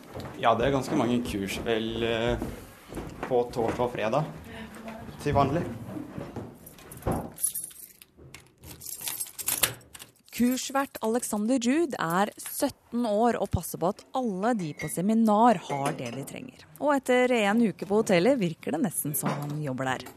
[0.42, 1.56] Ja, det er ganske mange kurs.
[1.64, 2.42] Vel eh,
[3.24, 4.28] på torsdag og fredag
[5.24, 5.62] til vanlig.
[10.36, 15.96] Kursvert Alexander Ruud er 17 år og passer på at alle de på seminar har
[16.00, 16.66] det de trenger.
[16.82, 20.08] Og etter en uke på hotellet virker det nesten som han jobber der.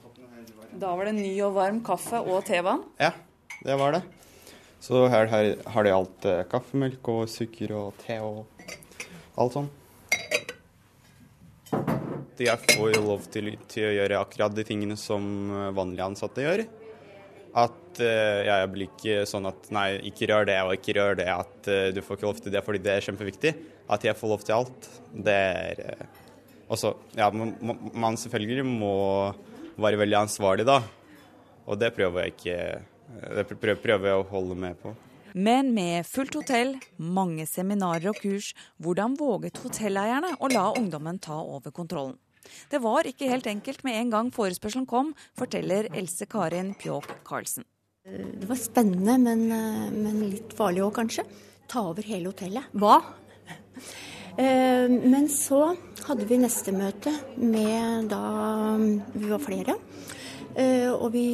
[0.80, 2.82] Da var det ny og varm kaffe og tevann?
[2.98, 3.12] Ja,
[3.62, 4.02] det var det.
[4.84, 8.44] Så her, her har de alt eh, kaffemelk og sukker og te og
[9.40, 9.70] alt sånn.
[12.34, 15.24] Jeg får jo lov til, til, å gjøre akkurat de tingene som
[15.54, 16.64] eh, vanlige ansatte gjør.
[17.64, 21.30] At eh, jeg blir ikke sånn at nei, ikke rør det og ikke rør det.
[21.32, 23.56] At eh, du får ikke lov til det fordi det er kjempeviktig.
[23.94, 24.88] At jeg får lov til alt.
[25.14, 26.22] Det er uh,
[26.74, 27.54] også Ja, man,
[27.92, 28.96] man selvfølgelig må
[29.80, 30.82] være veldig ansvarlig, da.
[31.64, 32.58] Og det prøver jeg ikke
[33.36, 34.94] det prøver jeg å holde med på.
[35.34, 41.40] Men med fullt hotell, mange seminarer og kurs, hvordan våget hotelleierne å la ungdommen ta
[41.42, 42.14] over kontrollen?
[42.70, 47.64] Det var ikke helt enkelt med en gang forespørselen kom, forteller Else Karin Pjåk Karlsen.
[48.04, 49.46] Det var spennende, men,
[49.96, 51.24] men litt farlig òg, kanskje.
[51.72, 52.68] Ta over hele hotellet.
[52.76, 52.98] Hva?
[54.36, 55.70] Eh, men så
[56.04, 58.22] hadde vi neste møte med da
[59.14, 59.78] vi var flere.
[60.54, 61.26] Uh, og vi,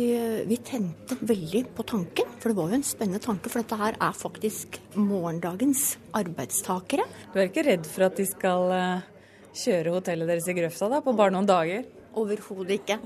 [0.48, 3.50] vi, tente veldig på tanken, for det var jo en spennende tanke.
[3.52, 7.04] For dette her er faktisk morgendagens arbeidstakere.
[7.34, 9.04] Du er ikke redd for at de skal uh,
[9.52, 11.84] kjøre hotellet deres i grøfta da, på bare noen dager?
[12.20, 12.96] Overhodet ikke.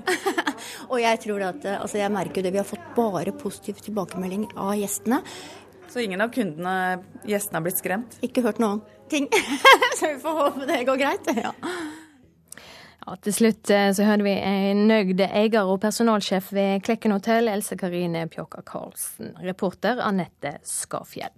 [0.93, 4.47] og jeg tror at, uh, altså jeg merker det, vi har fått bare positiv tilbakemelding
[4.55, 5.19] av gjestene.
[5.91, 8.17] Så ingen av kundene, gjestene, har blitt skremt?
[8.23, 9.27] Ikke hørt noen ting.
[9.99, 11.35] så vi får håpe det går greit.
[11.43, 11.55] Ja.
[13.05, 17.51] Ja, til slutt eh, så hørte vi en nøyd eier og personalsjef ved Klekken hotell,
[17.53, 19.35] Else Karine Pjåka Karlsen.
[19.45, 21.35] Reporter Anette Skafjell.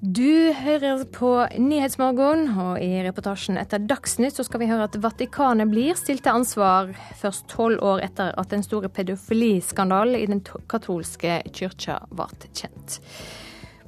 [0.00, 5.72] Du hører på Nyhetsmorgen, og i reportasjen etter Dagsnytt så skal vi høre at Vatikanet
[5.72, 11.40] blir stilt til ansvar først tolv år etter at den store pedofiliskandalen i den katolske
[11.48, 13.00] kyrkja ble kjent.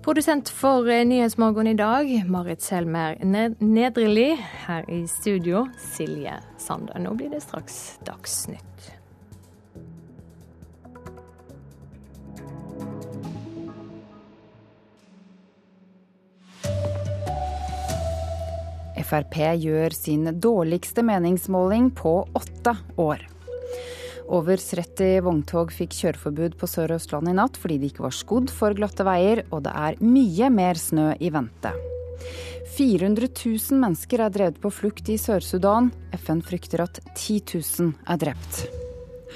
[0.08, 3.18] Produsent for Nyhetsmorgen i dag, Marit Selmer
[3.58, 4.38] Nedreli.
[4.66, 6.96] Her i studio, Silje Sander.
[6.98, 8.88] Nå blir det straks Dagsnytt.
[19.04, 23.28] Frp gjør sin dårligste meningsmåling på åtte år.
[24.28, 28.12] Over 30 vogntog fikk kjøreforbud på Sør- og Østlandet i natt fordi de ikke var
[28.12, 31.72] skodd for glatte veier, og det er mye mer snø i vente.
[32.76, 35.88] 400 000 mennesker er drevet på flukt i Sør-Sudan.
[36.20, 38.60] FN frykter at 10 000 er drept.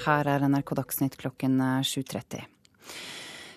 [0.05, 2.45] Her er NRK Dagsnytt klokken 7.30.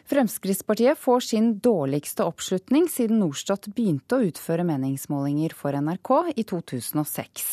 [0.06, 7.48] Fremskrittspartiet får sin dårligste oppslutning siden Norstat begynte å utføre meningsmålinger for NRK i 2006.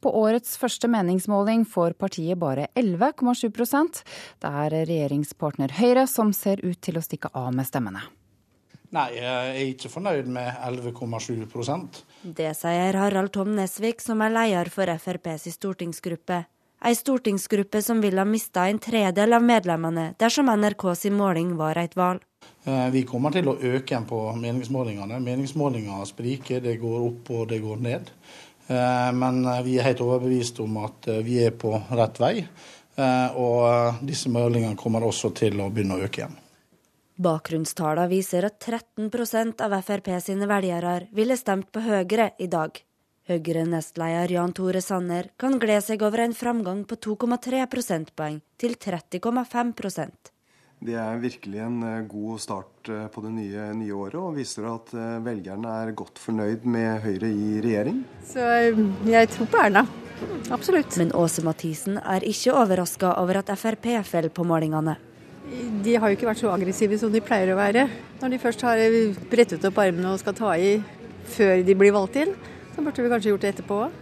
[0.00, 3.52] På årets første meningsmåling får partiet bare 11,7
[4.40, 8.00] Det er regjeringspartner Høyre som ser ut til å stikke av med stemmene.
[8.88, 14.72] Nei, jeg er ikke fornøyd med 11,7% Det sier Harald Tom Nesvik, som er leder
[14.72, 16.46] for FrPs stortingsgruppe.
[16.84, 21.78] Ei stortingsgruppe som ville ha mista en tredel av medlemmene dersom NRK sin måling var
[21.80, 22.22] et valg.
[22.64, 25.18] Eh, vi kommer til å øke igjen på meningsmålingene.
[25.24, 28.10] Meningsmålinger spriker, det går opp og det går ned.
[28.68, 32.34] Eh, men eh, vi er helt overbevist om at vi er på rett vei.
[33.38, 36.32] Og disse målingene kommer også til å begynne å øke igjen.
[37.22, 42.74] Bakgrunnstallene viser at 13% av Frp sine velgere ville stemt på Høyre i dag.
[43.28, 50.30] Høyre-nestleder Jan Tore Sanner kan glede seg over en framgang på 2,3 prosentpoeng til 30,5%
[50.88, 54.70] Det er virkelig en eh, god start eh, på det nye, nye, året, og viser
[54.72, 58.00] at eh, velgerne er godt fornøyd med Høyre i regjering.
[58.24, 58.48] Så
[59.12, 59.84] jeg tror på Erna.
[60.48, 60.96] Absolutt.
[60.96, 64.96] Men Åse Mathisen er ikke overraska over at Frp faller på målingene.
[65.84, 67.90] De har jo ikke vært så aggressive som de pleier å være.
[68.22, 68.80] Når de først har
[69.28, 70.78] brettet opp armene og skal ta i
[71.28, 72.32] før de blir valgt inn,
[72.78, 73.94] så burde vi kanskje gjort det etterpå òg.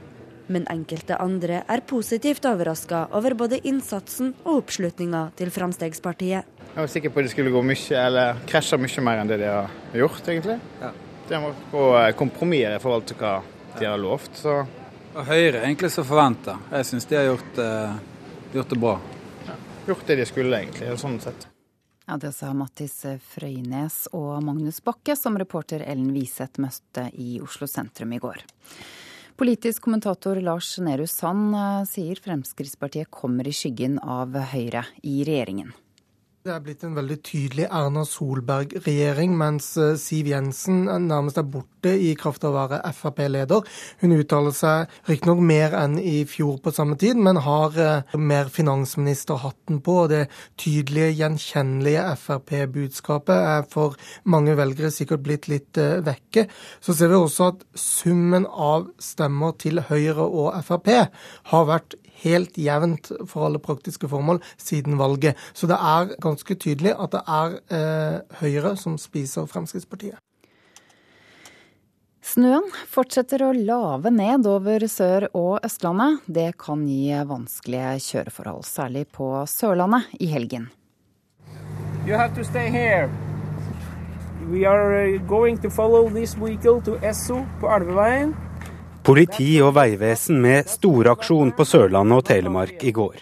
[0.52, 6.20] Men enkelte andre er positivt overraska over både innsatsen og oppslutninga til Frp.
[6.20, 6.44] Jeg
[6.76, 9.48] var sikker på at de skulle gå mye, eller krasje mye mer enn det de
[9.48, 10.58] har gjort, egentlig.
[10.82, 10.92] Ja.
[11.26, 11.86] De må gå
[12.20, 13.32] kompromisser i forhold til hva
[13.80, 14.36] de har lovt.
[14.44, 14.60] Så.
[15.16, 16.60] Og Høyre egentlig som forventa.
[16.76, 17.96] Jeg syns de har gjort, uh,
[18.52, 18.98] gjort, det bra.
[19.48, 19.60] Ja.
[19.88, 21.48] Gjort det de skulle, egentlig, sånn sett.
[22.07, 27.66] Ja, Det sa Mattis Frøynes og Magnus Bakke, som reporter Ellen Wiseth møtte i Oslo
[27.66, 28.44] sentrum i går.
[29.36, 35.74] Politisk kommentator Lars Nehru Sand eh, sier Fremskrittspartiet kommer i skyggen av Høyre i regjeringen.
[36.47, 41.90] Det er blitt en veldig tydelig Erna Solberg-regjering, mens eh, Siv Jensen nærmest er borte
[41.90, 43.66] i kraft av å være Frp-leder.
[43.99, 48.53] Hun uttaler seg riktignok mer enn i fjor på samme tid, men har eh, mer
[48.55, 49.97] finansministerhatten på.
[50.05, 50.22] og Det
[50.62, 56.47] tydelige, gjenkjennelige Frp-budskapet er for mange velgere sikkert blitt litt eh, vekke.
[56.78, 62.58] Så ser vi også at summen av stemmer til Høyre og Frp har vært helt
[62.58, 65.36] jevnt for alle praktiske formål siden valget.
[65.52, 70.20] Så det er ganske tydelig at det er eh, Høyre som spiser Fremskrittspartiet.
[72.26, 76.24] Snøen fortsetter å lave ned over Sør- og Østlandet.
[76.26, 80.66] Det kan gi vanskelige kjøreforhold, særlig på Sørlandet i helgen.
[82.06, 83.08] You have to stay here.
[84.50, 88.34] We are uh, going to follow this vehicle to Esso på Alveveien.
[89.07, 93.20] Politi og veivesen med storaksjon på Sørlandet og Telemark i går.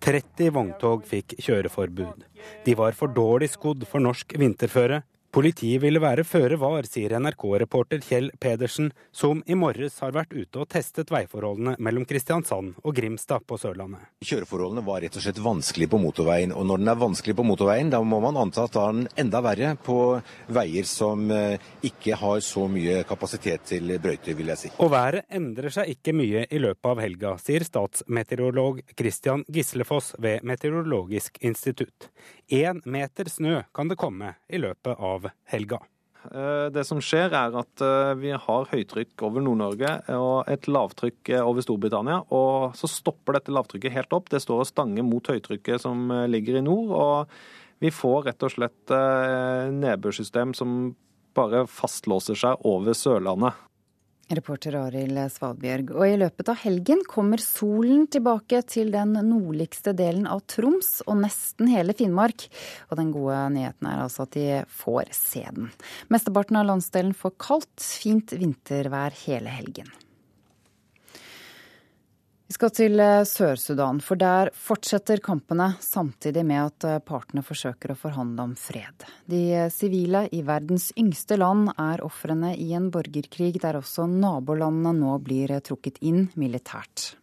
[0.00, 2.22] 30 vogntog fikk kjøreforbud.
[2.64, 5.02] De var for dårlig skodd for norsk vinterføre,
[5.36, 10.62] Politiet ville være føre var, sier NRK-reporter Kjell Pedersen, som i morges har vært ute
[10.62, 14.00] og testet veiforholdene mellom Kristiansand og Grimstad på Sørlandet.
[14.24, 17.90] Kjøreforholdene var rett og slett vanskelig på motorveien, og når den er vanskelig på motorveien,
[17.92, 19.98] da må man anta at den er enda verre på
[20.56, 24.72] veier som eh, ikke har så mye kapasitet til brøyter, vil jeg si.
[24.80, 30.48] Og været endrer seg ikke mye i løpet av helga, sier statsmeteorolog Christian Gislefoss ved
[30.48, 32.08] Meteorologisk institutt.
[32.48, 35.82] Én meter snø kan det komme i løpet av helga.
[36.34, 41.32] Eh, det som skjer er at eh, vi har høytrykk over Nord-Norge og et lavtrykk
[41.34, 42.22] eh, over Storbritannia.
[42.34, 44.30] og Så stopper dette lavtrykket helt opp.
[44.32, 46.94] Det står og stanger mot høytrykket som ligger i nord.
[46.96, 48.96] og Vi får rett og slett
[49.76, 50.94] nedbørssystem som
[51.36, 53.58] bare fastlåser seg over Sørlandet.
[54.34, 55.92] Reporter Arild Svalbjørg.
[55.94, 61.20] Og i løpet av helgen kommer solen tilbake til den nordligste delen av Troms og
[61.22, 62.48] nesten hele Finnmark.
[62.90, 64.48] Og den gode nyheten er altså at de
[64.82, 65.70] får se den.
[66.10, 69.92] Mesteparten av landsdelen får kaldt, fint vintervær hele helgen.
[72.46, 77.90] Vi skal til eh, Sør-Sudan, for der fortsetter kampene samtidig med at eh, partene forsøker
[77.90, 79.02] å forhandle om fred.
[79.26, 84.94] De eh, sivile i verdens yngste land er ofrene i en borgerkrig der også nabolandene
[84.94, 87.16] nå blir trukket inn militært.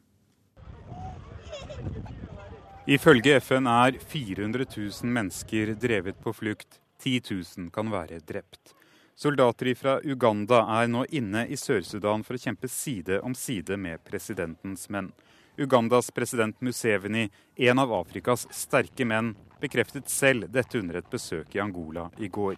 [2.84, 6.82] Ifølge FN er 400 000 mennesker drevet på flukt.
[7.00, 8.76] 10 000 kan være drept.
[9.16, 14.02] Soldater fra Uganda er nå inne i Sør-Sudan for å kjempe side om side med
[14.08, 15.12] presidentens menn.
[15.58, 21.62] Ugandas president Museveni, en av Afrikas sterke menn, bekreftet selv dette under et besøk i
[21.62, 22.58] Angola i går.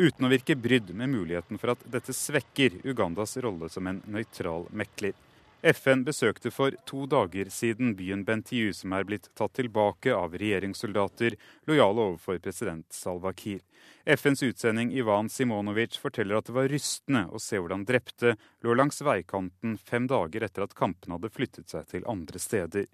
[0.00, 4.64] Uten å virke brydd med muligheten for at dette svekker Ugandas rolle som en nøytral
[4.72, 5.12] mekler.
[5.62, 11.36] FN besøkte for to dager siden byen Bentiu, som er blitt tatt tilbake av regjeringssoldater
[11.68, 13.60] lojale overfor president Salva Kiir.
[14.04, 18.34] FNs utsending Ivan Simonovic forteller at det var rystende å se hvordan drepte
[18.64, 22.88] lå langs veikanten fem dager etter at kampene hadde flyttet seg til andre steder.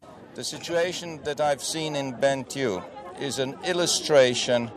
[2.21, 2.83] Bentiu
[3.21, 4.69] is an illustration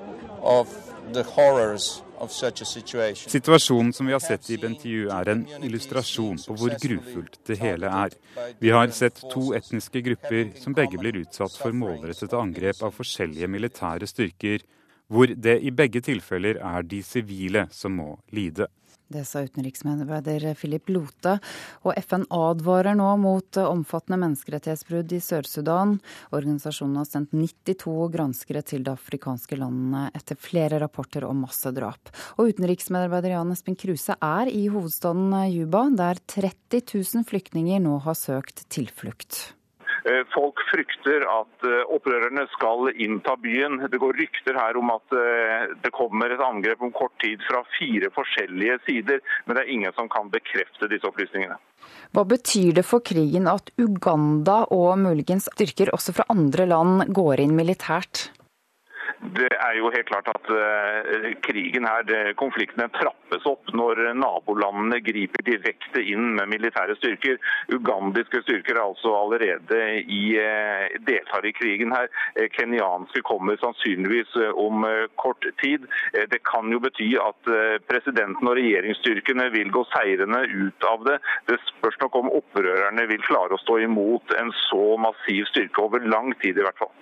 [0.42, 0.70] of
[3.28, 7.92] Situasjonen som vi har sett i Bentiu er en illustrasjon på hvor grufullt det hele
[8.06, 8.16] er.
[8.60, 13.48] Vi har sett to etniske grupper som begge blir utsatt for målrettede angrep av forskjellige
[13.48, 14.66] militære styrker,
[15.10, 18.68] hvor det i begge tilfeller er de sivile som må lide.
[19.10, 21.40] Det sa utenriksmedarbeider Philip Lote.
[21.82, 25.96] Og FN advarer nå mot omfattende menneskerettighetsbrudd i Sør-Sudan.
[26.30, 32.14] Organisasjonen har sendt 92 granskere til de afrikanske landene etter flere rapporter om massedrap.
[32.38, 38.18] Og utenriksmedarbeider Jan Espen Kruse er i hovedstaden Juba, der 30 000 flyktninger nå har
[38.18, 39.56] søkt tilflukt.
[40.06, 43.80] Eh, folk frykter at eh, opprørerne skal innta byen.
[43.92, 47.64] Det går rykter her om at eh, det kommer et angrep om kort tid fra
[47.76, 51.60] fire forskjellige sider, men det er ingen som kan bekrefte disse opplysningene.
[52.16, 57.44] Hva betyr det for krigen at Uganda og muligens styrker også fra andre land går
[57.44, 58.30] inn militært?
[59.38, 65.46] Det er jo helt klart at uh, krigen her, konfliktene trappes opp når nabolandene griper
[65.48, 67.40] direkte inn med militære styrker.
[67.74, 72.10] Ugandiske styrker er altså allerede i, uh, deltar i krigen her.
[72.38, 74.86] Uh, kenyanske kommer sannsynligvis om
[75.20, 75.86] kort tid.
[76.32, 77.50] det kan jo bety at
[77.90, 81.18] presidenten og regjeringsstyrkene vil gå seirende ut av det.
[81.50, 86.04] Det spørs nok om opprørerne vil klare å stå imot en så massiv styrke over
[86.16, 86.94] lang tid i hvert fall.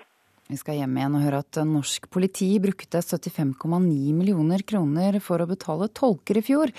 [0.48, 5.48] Vi skal hjem igjen og høre at norsk politi brukte 75,9 millioner kroner for å
[5.50, 6.72] betale tolker i fjor.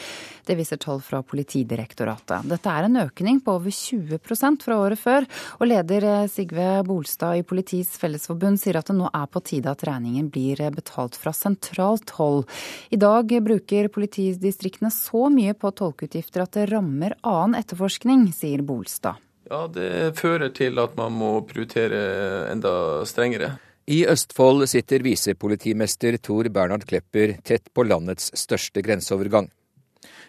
[0.49, 2.49] Det viser tall fra Politidirektoratet.
[2.49, 5.29] Dette er en økning på over 20% fra året før.
[5.61, 9.85] Og leder Sigve Bolstad i Politiets Fellesforbund sier at det nå er på tide at
[9.85, 12.49] regningen blir betalt fra sentralt hold.
[12.89, 19.21] I dag bruker politidistriktene så mye på tolkeutgifter at det rammer annen etterforskning, sier Bolstad.
[19.49, 23.55] Ja, det fører til at man må prioritere enda strengere.
[23.89, 29.49] I Østfold sitter visepolitimester Tor Bernhard Klepper tett på landets største grenseovergang.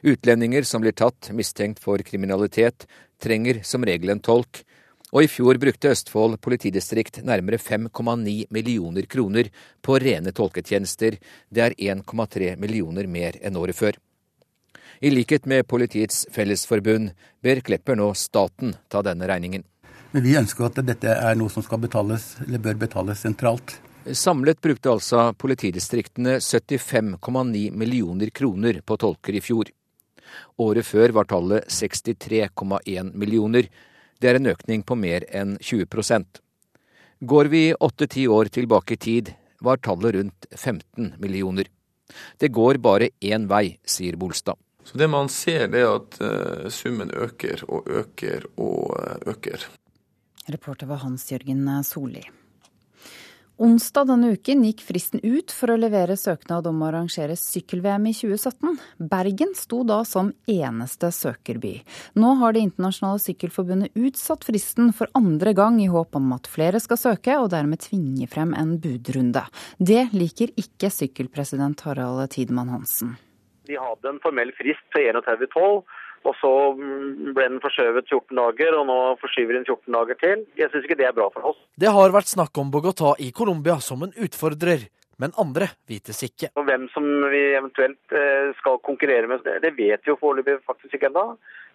[0.08, 2.88] Utlendinger som blir tatt mistenkt for kriminalitet,
[3.20, 4.62] trenger som regel en tolk,
[5.12, 9.50] og i fjor brukte Østfold politidistrikt nærmere 5,9 millioner kroner
[9.84, 11.18] på rene tolketjenester.
[11.50, 14.00] Det er 1,3 millioner mer enn året før.
[15.02, 19.64] I likhet med Politiets Fellesforbund ber Klepper nå staten ta denne regningen.
[20.12, 23.78] Men vi ønsker at dette er noe som skal betales, eller bør betales sentralt.
[24.12, 29.72] Samlet brukte altså politidistriktene 75,9 millioner kroner på tolker i fjor.
[30.60, 33.72] Året før var tallet 63,1 millioner.
[34.20, 36.44] Det er en økning på mer enn 20%
[37.20, 41.68] Går vi åtte-ti år tilbake i tid, var tallet rundt 15 millioner.
[42.40, 44.56] Det går bare én vei, sier Bolstad.
[44.90, 49.68] Så det man ser, det er at uh, summen øker og øker og uh, øker.
[50.50, 52.24] Reporter var Hans Jørgen Solli.
[53.60, 58.16] Onsdag denne uken gikk fristen ut for å levere søknad om å arrangere sykkel-VM i
[58.16, 58.80] 2017.
[59.12, 61.76] Bergen sto da som eneste søkerby.
[62.16, 66.82] Nå har Det internasjonale sykkelforbundet utsatt fristen for andre gang i håp om at flere
[66.82, 69.44] skal søke, og dermed tvinge frem en budrunde.
[69.78, 73.20] Det liker ikke sykkelpresident Harald Tidemann Hansen.
[73.70, 75.84] De hadde en formell frist til 31.12.
[76.28, 80.46] Og så ble den forskjøvet 14 dager, og nå forskyver den 14 dager til.
[80.60, 81.60] Jeg syns ikke det er bra for oss.
[81.80, 84.90] Det har vært snakk om Bogotá i Colombia som en utfordrer,
[85.20, 86.52] men andre vites ikke.
[86.60, 91.00] Og hvem som vi eventuelt eh, skal konkurrere med, det vet vi jo foreløpig faktisk
[91.00, 91.26] ikke ennå.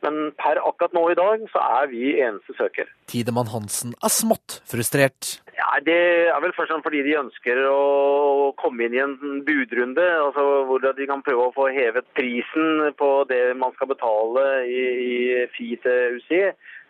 [0.04, 2.90] Men per akkurat nå i dag så er vi eneste søker.
[3.08, 5.38] Tidemann Hansen er smått frustrert.
[5.54, 5.98] Ja, Det
[6.30, 10.04] er vel først og fremst fordi de ønsker å komme inn i en budrunde.
[10.26, 14.82] altså Hvor de kan prøve å få hevet prisen på det man skal betale i,
[15.08, 16.42] i FI til UCI.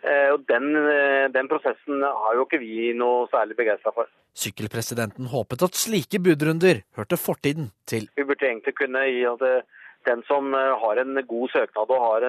[0.05, 4.09] Eh, og den, eh, den, prosessen har jo ikke vi noe særlig begeistra for.
[4.37, 8.05] Sykkelpresidenten håpet at slike budrunder hørte fortiden til.
[8.13, 9.63] Vi burde egentlig kunne gi at eh,
[10.05, 12.27] den som har en god søknad og, har,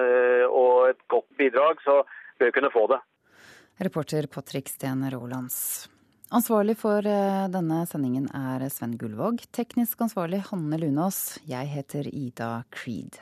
[0.49, 1.99] og et godt bidrag, så
[2.39, 2.97] bør kunne få det.
[3.85, 5.85] Reporter Patrick Steen Rolands.
[6.27, 7.05] Ansvarlig for
[7.53, 9.45] denne sendingen er Sven Gullvåg.
[9.55, 11.37] Teknisk ansvarlig Hanne Lunås.
[11.47, 13.15] Jeg heter Ida Creed.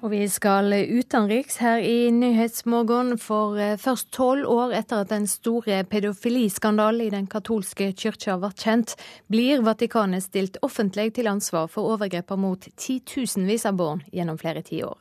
[0.00, 5.26] Og vi skal utenriks her i Nyhetsmorgen, for eh, først tolv år etter at den
[5.28, 8.94] store pedofiliskandalen i den katolske kirka ble kjent,
[9.28, 14.96] blir Vatikanet stilt offentlig til ansvar for overgreper mot titusenvis av barn gjennom flere tiår.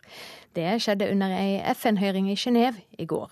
[0.51, 3.31] Det skjedde under ei FN-høring i Genéve i går.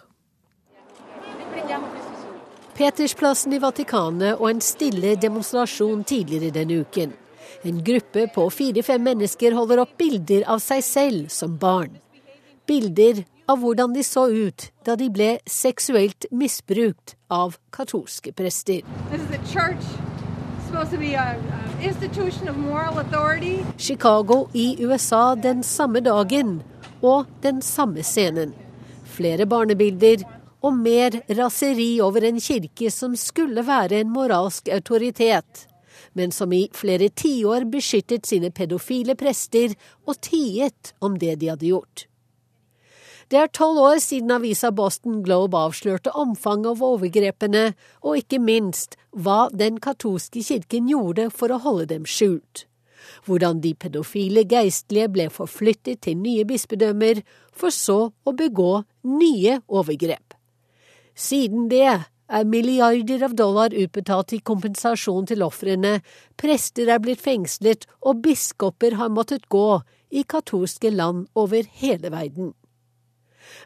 [2.80, 7.11] Petersplassen i Vatikanet og en stille demonstrasjon tidligere denne uken.
[7.61, 11.97] En gruppe på fire-fem mennesker holder opp bilder av seg selv som barn.
[12.67, 18.83] Bilder av hvordan de så ut da de ble seksuelt misbrukt av katolske prester.
[23.77, 26.57] Chicago i USA den samme dagen
[27.01, 28.51] og den samme scenen.
[29.17, 30.25] Flere barnebilder
[30.65, 35.66] og mer raseri over en kirke som skulle være en moralsk autoritet
[36.18, 39.77] men som i flere tiår beskyttet sine pedofile prester
[40.07, 42.07] og tiet om det de hadde gjort.
[43.27, 47.64] Det er tolv år siden avisa Boston Globe avslørte omfanget av overgrepene,
[47.99, 52.64] og ikke minst hva den katolske kirken gjorde for å holde dem skjult.
[53.27, 57.19] Hvordan de pedofile geistlige ble forflyttet til nye bispedømmer,
[57.52, 60.38] for så å begå nye overgrep.
[61.18, 65.97] Siden det er milliarder av dollar utbetalt i kompensasjon til ofrene,
[66.39, 69.81] prester er blitt fengslet og biskoper har måttet gå
[70.11, 72.53] i katolske land over hele verden.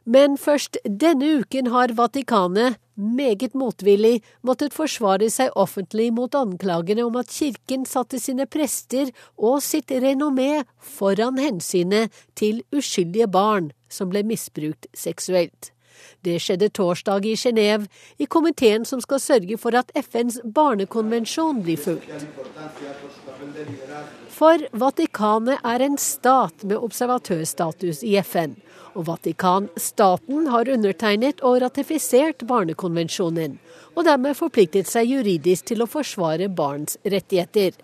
[0.06, 7.18] Men først denne uken har Vatikanet, meget motvillig, måttet forsvare seg offentlig mot anklagene om
[7.18, 14.22] at kirken satte sine prester og sitt renommé foran hensynet til uskyldige barn som ble
[14.28, 15.72] misbrukt seksuelt.
[16.26, 17.88] Det skjedde torsdag i Genéve,
[18.18, 22.26] i komiteen som skal sørge for at FNs barnekonvensjon blir fulgt.
[24.32, 28.56] For Vatikanet er en stat med observatørstatus i FN,
[28.96, 33.60] og Vatikanstaten har undertegnet og ratifisert barnekonvensjonen,
[33.96, 37.78] og dermed forpliktet seg juridisk til å forsvare barns rettigheter.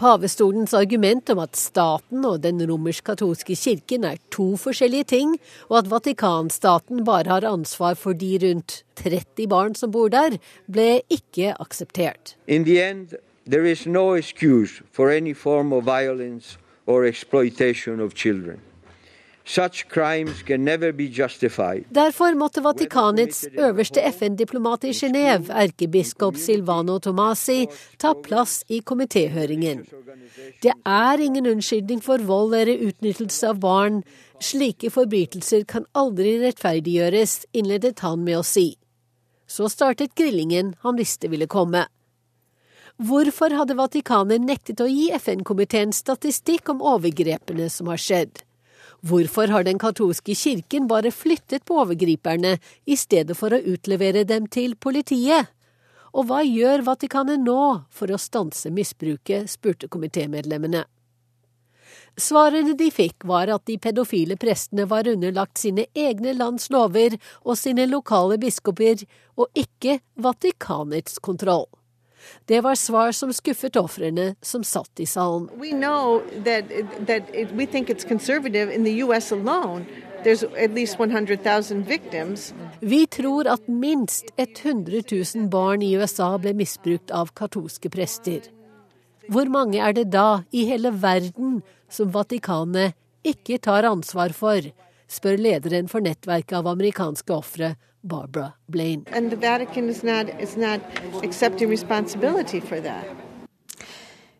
[0.00, 5.34] Pavestolens argument om at staten og den romersk-katolske kirken er to forskjellige ting,
[5.68, 10.38] og at Vatikanstaten bare har ansvar for de rundt 30 barn som bor der,
[10.72, 12.36] ble ikke akseptert.
[12.48, 12.64] End,
[13.86, 14.16] no
[16.86, 18.69] or exploitation of children.
[21.90, 27.66] Derfor måtte Vatikanets øverste FN-diplomat i Genéve, erkebiskop Silvano Tomasi,
[27.98, 29.82] ta plass i komitéhøringen.
[30.62, 34.02] Det er ingen unnskyldning for vold eller utnyttelse av barn.
[34.40, 38.76] Slike forbrytelser kan aldri rettferdiggjøres, innledet han med å si.
[39.50, 41.88] Så startet grillingen han visste ville komme.
[43.00, 48.44] Hvorfor hadde Vatikanet nektet å gi FN-komiteen statistikk om overgrepene som har skjedd?
[49.00, 54.48] Hvorfor har den katolske kirken bare flyttet på overgriperne i stedet for å utlevere dem
[54.52, 55.48] til politiet?
[56.12, 60.84] Og hva gjør Vatikanet nå for å stanse misbruket, spurte komitémedlemmene.
[62.20, 67.56] Svarene de fikk var at de pedofile prestene var underlagt sine egne lands lover og
[67.56, 69.06] sine lokale biskoper,
[69.38, 71.70] og ikke Vatikanets kontroll.
[72.46, 75.48] Det var svar som skuffet ofrene som satt i salen.
[82.80, 85.02] Vi tror at minst 100
[85.34, 88.40] 000 barn i USA ble misbrukt av katolske prester.
[89.30, 94.64] Hvor mange er det da i hele verden som Vatikanet ikke tar ansvar for,
[95.10, 99.04] spør lederen for nettverket av amerikanske ofre Barbara Blaine.
[99.12, 100.80] And the Vatican is not, not
[101.24, 103.04] accepting responsibility for that.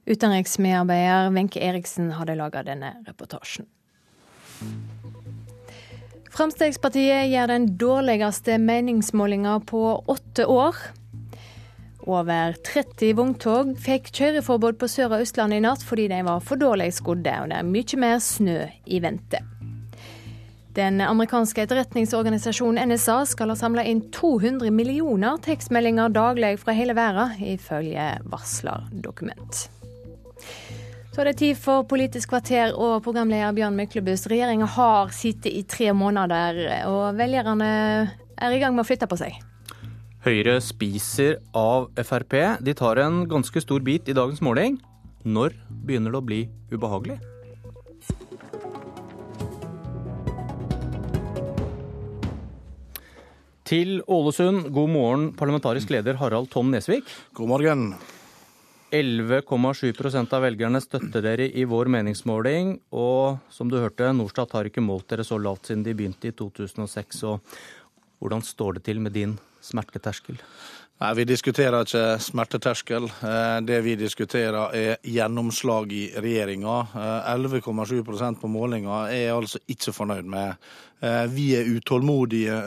[0.07, 3.67] Utenriksmedarbeider Wenche Eriksen hadde laga denne reportasjen.
[6.31, 10.77] Fremskrittspartiet gjør den dårligste meningsmålinga på åtte år.
[12.09, 16.61] Over 30 vogntog fikk kjøreforbud på Sør- og Østlandet i natt fordi de var for
[16.61, 19.43] dårlig skodde, og det er mye mer snø i vente.
[20.77, 27.35] Den amerikanske etterretningsorganisasjonen NSA skal ha samla inn 200 millioner tekstmeldinger daglig fra hele verden,
[27.43, 29.65] ifølge varslerdokument.
[31.11, 34.29] Så er det tid for Politisk kvarter og programleder Bjørn Myklebust.
[34.31, 37.71] Regjeringa har sittet i tre måneder, og velgerne
[38.39, 39.35] er i gang med å flytte på seg.
[40.23, 42.37] Høyre spiser av Frp.
[42.63, 44.79] De tar en ganske stor bit i dagens måling.
[45.25, 46.41] Når begynner det å bli
[46.71, 47.19] ubehagelig?
[53.71, 57.07] Til Ålesund, god morgen, parlamentarisk leder Harald Tom Nesvik.
[57.39, 57.85] God morgen.
[58.91, 62.73] 11,7% av velgerne støtter dere i vår meningsmåling.
[62.91, 66.35] Og som du hørte, Norstat har ikke målt dere så lavt siden de begynte i
[66.35, 67.23] 2006.
[67.31, 67.55] Og
[68.19, 70.43] hvordan står det til med din smerteterskel?
[71.01, 73.07] Nei, Vi diskuterer ikke smerteterskel.
[73.09, 76.75] Eh, det vi diskuterer er gjennomslag i regjeringa.
[77.33, 80.69] 11,7 eh, på målinga er jeg altså ikke fornøyd med.
[81.01, 82.59] Eh, vi er utålmodige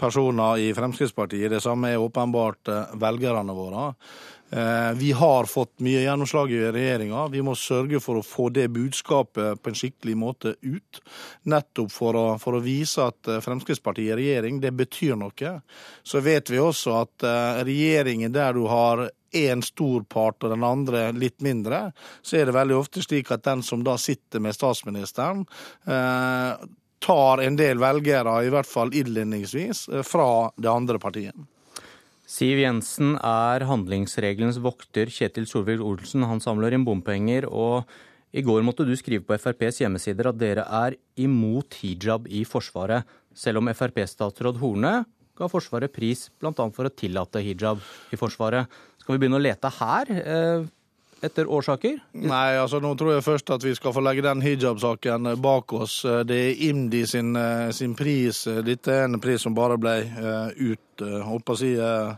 [0.00, 1.52] personer i Fremskrittspartiet.
[1.52, 3.90] Det samme er åpenbart velgerne våre.
[4.56, 7.28] Eh, vi har fått mye gjennomslag i regjeringa.
[7.28, 11.00] Vi må sørge for å få det budskapet på en skikkelig måte ut.
[11.48, 15.54] Nettopp for å, for å vise at eh, Fremskrittspartiet i regjering, det betyr noe.
[16.04, 20.68] Så vet vi også at eh, regjeringen der du har én stor part og den
[20.68, 21.86] andre litt mindre,
[22.20, 25.46] så er det veldig ofte slik at den som da sitter med statsministeren,
[27.00, 30.28] tar en del velgere, i hvert fall innledningsvis, fra
[30.60, 31.40] det andre partiet.
[32.32, 35.10] Siv Jensen er handlingsregelens vokter.
[35.12, 37.44] Kjetil Solvik-Olsen han samler inn bompenger.
[37.50, 37.84] og
[38.32, 43.04] i går måtte du skrive på FrPs hjemmesider at dere er imot hijab i Forsvaret,
[43.36, 45.02] selv om Frp-statsråd Horne
[45.36, 46.52] ga Forsvaret pris bl.a.
[46.72, 48.72] for å tillate hijab i Forsvaret.
[49.02, 50.12] Skal vi begynne å lete her?
[50.22, 50.64] Eh,
[51.22, 52.00] etter årsaker?
[52.18, 56.00] Nei, altså nå tror jeg først at vi skal få legge den hijab-saken bak oss.
[56.26, 58.44] Det er IMDi sin, eh, sin, pris.
[58.64, 62.12] Dette er en pris som bare ble uh, ut, på å si, uh,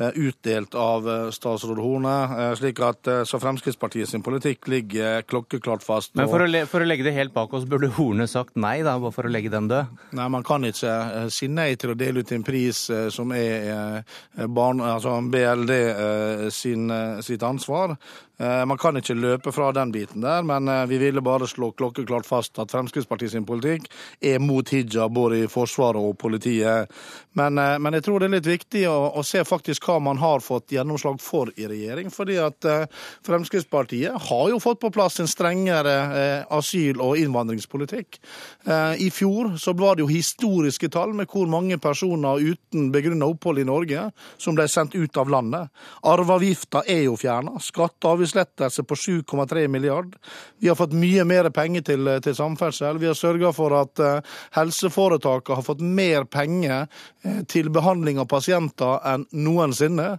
[0.00, 2.12] Eh, utdelt av eh, statsråd Horne.
[2.40, 6.14] Eh, slik at så Fremskrittspartiet sin politikk ligger klokkeklart fast.
[6.14, 8.94] Men for å, for å, legge det helt bak oss, burde Horne sagt nei, da,
[9.02, 9.90] bare for å legge den død?
[10.16, 14.00] Nei, man kan ikke si nei til å dele ut en pris som er
[14.46, 15.76] barn, altså BLD
[16.54, 16.86] sin,
[17.26, 17.96] sitt ansvar.
[18.40, 22.56] Man kan ikke løpe fra den biten der, men vi ville bare slå klokkeklart fast
[22.62, 23.90] at Fremskrittspartiet sin politikk
[24.24, 26.88] er mot hijab både i Forsvaret og politiet.
[27.36, 30.42] Men, men jeg tror det er litt viktig å, å se faktisk hva man har
[30.42, 32.10] fått gjennomslag for i regjering.
[32.10, 32.86] fordi at eh,
[33.26, 38.18] Fremskrittspartiet har jo fått på plass en strengere eh, asyl- og innvandringspolitikk.
[38.66, 43.28] Eh, I fjor så var det jo historiske tall med hvor mange personer uten begrunna
[43.30, 44.08] opphold i Norge
[44.40, 45.70] som ble sendt ut av landet.
[46.02, 47.60] Arveavgifta er jo fjerna.
[47.62, 50.16] Skatte- og avgiftslettelse på 7,3 milliard.
[50.58, 52.98] Vi har fått mye mer penger til, til samferdsel.
[52.98, 54.00] Vi har sørga for at
[54.56, 56.88] helseforetakene har fått mer penger
[57.50, 60.14] til behandling av pasienter enn noensinne.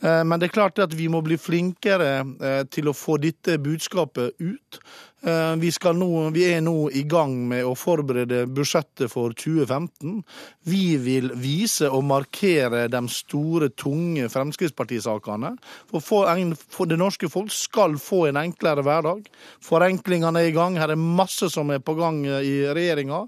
[0.00, 3.58] Eh, men det er klart at vi må bli flinkere eh, til å få dette
[3.62, 4.80] budskapet ut.
[5.22, 10.22] Eh, vi, nå, vi, er nå i gang med å forberede budsjettet for 2015.
[10.64, 15.52] Vi vil vise og markere de store, tunge Fremskrittspartisakene.
[15.92, 19.28] For, for, det norske folk skal få en enklere hverdag.
[19.64, 20.80] Forenklingene er i gang.
[20.80, 23.26] Her er masse som er på gang i regjeringa.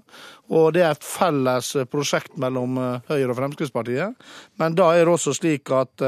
[0.53, 2.75] Og det er et felles prosjekt mellom
[3.07, 4.17] Høyre og Fremskrittspartiet.
[4.59, 6.03] Men da er det også slik at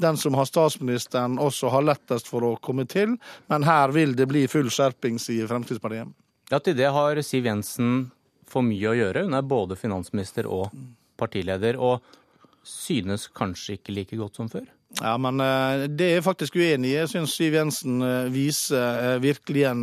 [0.00, 3.14] den som har statsministeren, også har lettest for å komme til.
[3.52, 6.08] Men her vil det bli full skjerping Stortings i Fremskrittspartiet.
[6.50, 8.10] Ja, Til det har Siv Jensen
[8.46, 9.24] for mye å gjøre.
[9.24, 10.70] Hun er både finansminister og
[11.16, 12.02] partileder, og
[12.62, 14.66] synes kanskje ikke like godt som før?
[14.96, 16.94] Ja, men eh, det er jeg faktisk uenig i.
[16.96, 19.82] Jeg syns Siv Jensen eh, viser eh, virkelig igjen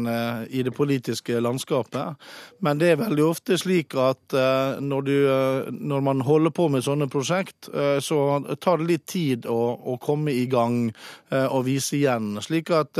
[0.49, 2.17] i det politiske landskapet.
[2.65, 4.33] Men det er veldig ofte slik at
[4.81, 5.15] når, du,
[5.73, 7.67] når man holder på med sånne prosjekt,
[8.03, 8.19] så
[8.61, 9.57] tar det litt tid å,
[9.93, 10.77] å komme i gang
[11.31, 12.37] og vise igjen.
[12.43, 12.99] Slik at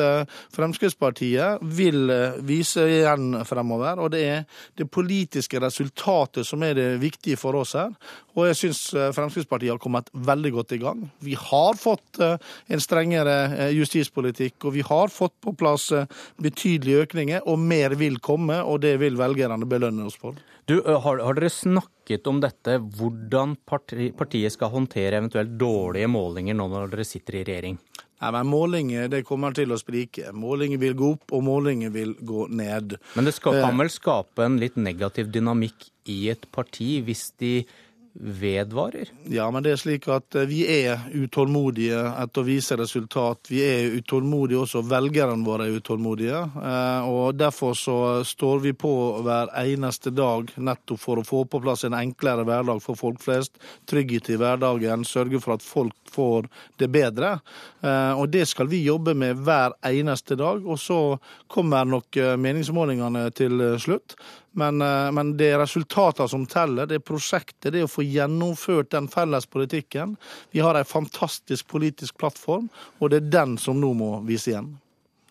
[0.53, 2.11] Fremskrittspartiet vil
[2.45, 4.02] vise igjen fremover.
[4.03, 4.44] Og det er
[4.80, 7.94] det politiske resultatet som er det viktige for oss her.
[8.35, 8.84] Og jeg syns
[9.15, 11.07] Fremskrittspartiet har kommet veldig godt i gang.
[11.23, 15.92] Vi har fått fått eh, en strengere eh, justispolitikk, og vi har fått på plass
[15.92, 16.06] eh,
[16.38, 20.36] betydelige økninger, og mer vil komme, og det vil velgerne belønne oss for.
[20.66, 26.56] Du, har, har dere snakket om dette, hvordan parti, partiet skal håndtere eventuelt dårlige målinger
[26.56, 27.80] nå når dere sitter i regjering?
[28.24, 30.30] Nei, men Målinger det kommer til å sprike.
[30.32, 32.96] Målinger vil gå opp, og målinger vil gå ned.
[33.18, 37.66] Men det skal, kan vel skape en litt negativ dynamikk i et parti hvis de
[38.14, 39.07] vedvarer?
[39.23, 43.49] Ja, men det er slik at eh, vi er utålmodige etter å vise resultat.
[43.49, 46.44] Vi er utålmodige også, velgerne våre er utålmodige.
[46.61, 48.94] Eh, og Derfor så står vi på
[49.26, 53.57] hver eneste dag nettopp for å få på plass en enklere hverdag for folk flest.
[53.90, 57.40] Trygghet i hverdagen, sørge for at folk får det bedre.
[57.81, 60.61] Eh, og Det skal vi jobbe med hver eneste dag.
[60.61, 61.18] Og så
[61.49, 64.15] kommer nok meningsmålingene til slutt.
[64.54, 68.06] Men, eh, men, det er resultatene som teller, det er prosjektet, det er å få
[68.06, 70.16] gjennomført den felles politikken.
[70.54, 72.70] Vi har en fantastisk politisk plattform,
[73.00, 74.76] og det er den som nå må vise igjen.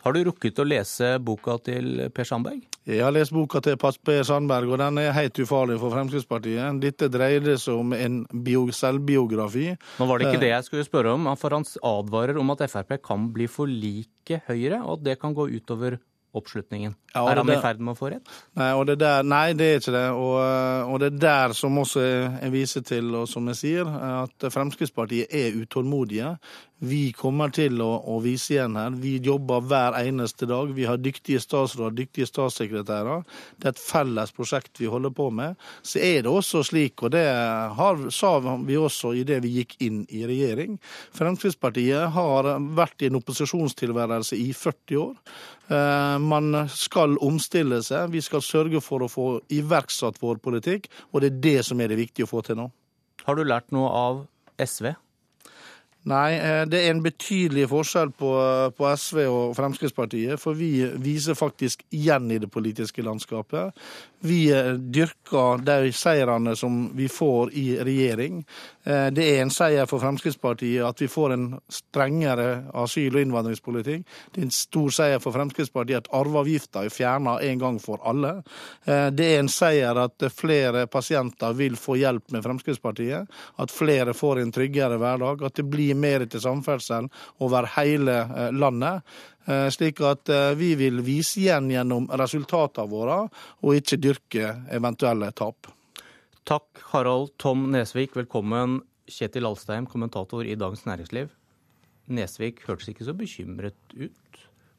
[0.03, 2.65] Har du rukket å lese boka til Per Sandberg?
[2.91, 6.81] Jeg har lest boka til Per Sandberg, og den er helt ufarlig for Fremskrittspartiet.
[6.83, 9.69] Dette dreide seg om en bio, selvbiografi.
[10.01, 12.65] Nå var det ikke eh, det jeg skulle spørre om, for han advarer om at
[12.73, 16.01] Frp kan bli for like Høyre, og at det kan gå utover
[16.33, 16.95] oppslutningen.
[17.13, 18.31] Ja, er han i ferd med å få rett?
[18.59, 20.05] Nei, det, der, nei det er ikke det.
[20.17, 20.37] Og,
[20.89, 23.91] og, det er der som også jeg viser til, og som jeg sier,
[24.25, 26.35] at Fremskrittspartiet er utålmodige.
[26.83, 28.95] Vi kommer til å, å, vise igjen her.
[28.99, 30.73] Vi jobber hver eneste dag.
[30.75, 33.23] Vi har dyktige statsråder, dyktige statssekretærer.
[33.63, 35.55] Det er et felles prosjekt vi holder på med.
[35.87, 37.23] Så er det også slik, og det
[37.79, 38.33] har, sa
[38.67, 40.81] vi også i det vi gikk inn i regjering,
[41.15, 45.15] Fremskrittspartiet har vært i en opposisjonstilværelse i 40 år.
[45.71, 48.11] Eh, man skal omstille seg.
[48.11, 51.95] Vi skal sørge for å få iverksatt vår politikk, og det er det som er
[51.95, 52.69] det viktige å få til nå.
[53.23, 54.23] Har du lært noe av
[54.59, 54.91] SV?
[56.11, 58.31] Nei, eh, det er en betydelig forskjell på,
[58.75, 60.41] på, SV og Fremskrittspartiet.
[60.43, 63.71] For vi viser faktisk igjen i det politiske landskapet.
[64.27, 68.41] Vi eh, dyrker de seirene som vi får i regjering.
[68.83, 74.03] Eh, det er en seier for Fremskrittspartiet at vi får en strengere asyl- og innvandringspolitikk.
[74.35, 78.41] Det er en stor seier for Fremskrittspartiet at arveavgifta er fjerna en gang for alle.
[78.83, 83.31] Det er en seier at flere pasienter vil få hjelp med Fremskrittspartiet.
[83.63, 85.47] At flere får en tryggere hverdag.
[85.47, 87.09] At det blir gi mer til samferdsel
[87.45, 89.05] over hele eh, landet.
[89.47, 93.19] Eh, slik at eh, vi vil vise igjen gjennom resultatene våre,
[93.63, 95.71] og ikke dyrke eventuelle tap.
[96.49, 98.17] Takk, Harald Tom Nesvik.
[98.19, 101.31] Velkommen, Kjetil Alstheim, kommentator i Dagens Næringsliv.
[102.13, 104.19] Nesvik hørtes ikke så bekymret ut?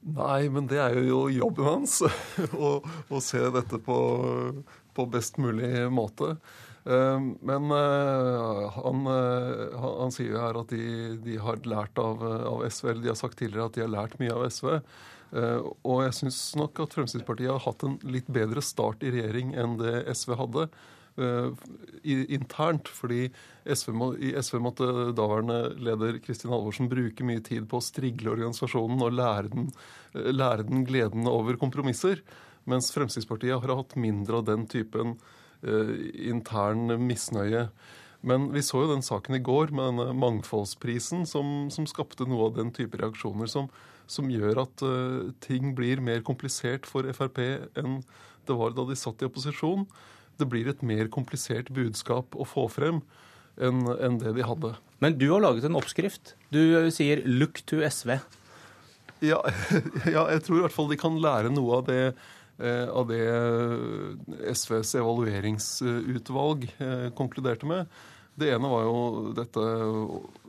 [0.04, 2.02] Nei, men det er jo jobben hans
[2.68, 3.98] å, å se dette på,
[4.92, 6.36] på best mulig måte.
[6.86, 10.88] Eh, men eh, han, eh, han, han, sier jo her at de,
[11.24, 14.20] de har lært av, av, SV, eller de har sagt tidligere at de har lært
[14.22, 14.72] mye av SV.
[15.34, 19.80] Og jeg syns nok at Fremskrittspartiet har hatt en litt bedre start i regjering enn
[19.80, 20.68] det SV hadde.
[22.04, 23.32] internt, fordi
[23.66, 28.36] SV må, i SV måtte daværende leder Kristin Halvorsen bruke mye tid på å strigle
[28.36, 29.72] organisasjonen og lære den,
[30.14, 32.22] lære den gleden over kompromisser.
[32.70, 35.18] Mens Fremskrittspartiet har hatt mindre av den typen
[35.64, 37.68] intern misnøye.
[38.24, 42.48] Men vi så jo den saken i går med denne mangfoldsprisen som, som skapte noe
[42.48, 43.68] av den type reaksjoner som,
[44.08, 48.00] som gjør at uh, ting blir mer komplisert for Frp enn
[48.48, 49.84] det var da de satt i opposisjon.
[50.40, 53.02] Det blir et mer komplisert budskap å få frem
[53.60, 54.72] enn en det de hadde.
[55.04, 56.34] Men du har laget en oppskrift.
[56.52, 56.60] Du
[56.92, 58.20] sier 'look to SV'.
[59.24, 59.40] Ja,
[60.16, 62.14] ja jeg tror i hvert fall de kan lære noe av det Eh,
[62.62, 63.24] av det
[64.54, 67.90] SVs evalueringsutvalg eh, konkluderte med.
[68.38, 69.64] Det ene var jo dette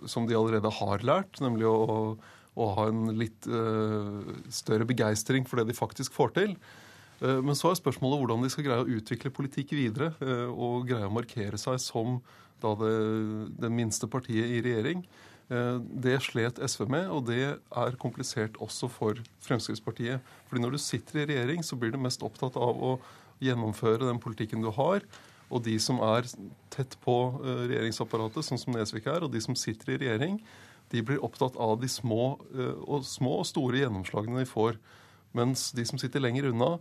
[0.09, 3.45] som de allerede har lært, nemlig å, å ha en litt
[4.49, 6.55] større begeistring for det de faktisk får til.
[7.21, 10.15] Men så er spørsmålet hvordan de skal greie å utvikle politikk videre
[10.49, 12.17] og greie å markere seg som
[12.65, 12.95] det,
[13.61, 15.05] det minste partiet i regjering.
[15.53, 20.25] Eh, det slet SV med, og det er komplisert også for Fremskrittspartiet.
[20.49, 22.97] Fordi når du sitter i regjering, så blir du mest opptatt av å
[23.45, 25.05] gjennomføre den politikken du har.
[25.53, 26.31] Og de som er
[26.73, 30.41] tett på eh, regjeringsapparatet, sånn som Nesvik er, og de som sitter i regjering,
[30.93, 34.81] de blir opptatt av de små eh, og, små og store gjennomslagene de får.
[35.37, 36.77] Mens de som sitter lenger unna,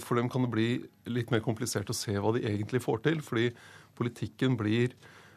[0.00, 0.68] for dem kan det bli
[1.12, 3.18] litt mer komplisert å se hva de egentlig får til.
[3.24, 3.50] Fordi
[3.96, 4.94] politikken blir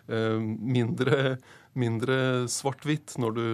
[0.08, 1.34] mindre
[1.80, 3.48] mindre svart-hvitt når du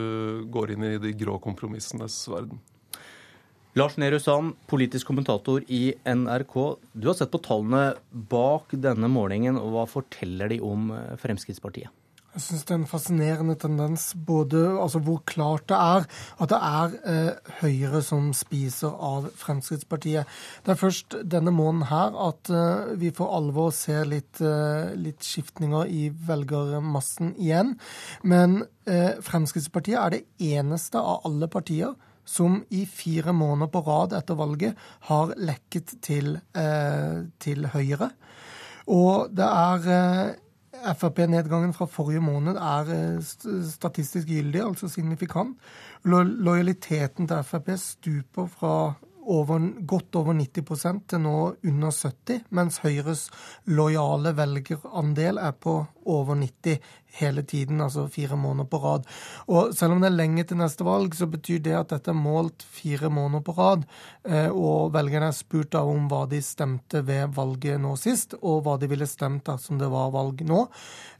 [0.53, 2.61] går inn i de grå kompromissenes verden.
[3.73, 6.57] Lars Nehru Sand, politisk kommentator i NRK.
[6.93, 11.89] Du har sett på tallene bak denne målingen, og hva forteller de om eh, Fremskrittspartiet?
[12.33, 16.07] Jeg syns det er en fascinerende tendens både altså hvor klart det er
[16.41, 20.25] at det er eh, Høyre som spiser av Fremskrittspartiet.
[20.65, 25.21] Det er først denne måneden her at eh, vi for alvor ser litt, eh, litt
[25.21, 27.75] skiftninger i velgermassen igjen.
[28.25, 30.23] Men eh, Fremskrittspartiet er det
[30.57, 31.93] eneste av alle partier
[32.25, 34.79] som i fire måneder på rad etter valget
[35.11, 38.09] har lekket til, eh, til Høyre.
[38.89, 40.39] Og det er eh,
[40.83, 43.21] Frp-nedgangen fra forrige måned er
[43.69, 45.57] statistisk gyldig, altså signifikant.
[46.03, 48.75] Lojaliteten til Frp stuper fra
[49.25, 53.29] over, godt over 90 til nå under 70 mens Høyres
[53.65, 56.77] lojale velgerandel er på over 90
[57.19, 59.07] hele tiden, altså fire måneder på rad.
[59.47, 62.17] Og selv om det er lenge til neste valg, så betyr det at dette er
[62.17, 63.85] målt fire måneder på rad.
[64.25, 68.77] Eh, og velgerne er spurt om hva de stemte ved valget nå sist, og hva
[68.81, 70.65] de ville stemt dersom det var valg nå.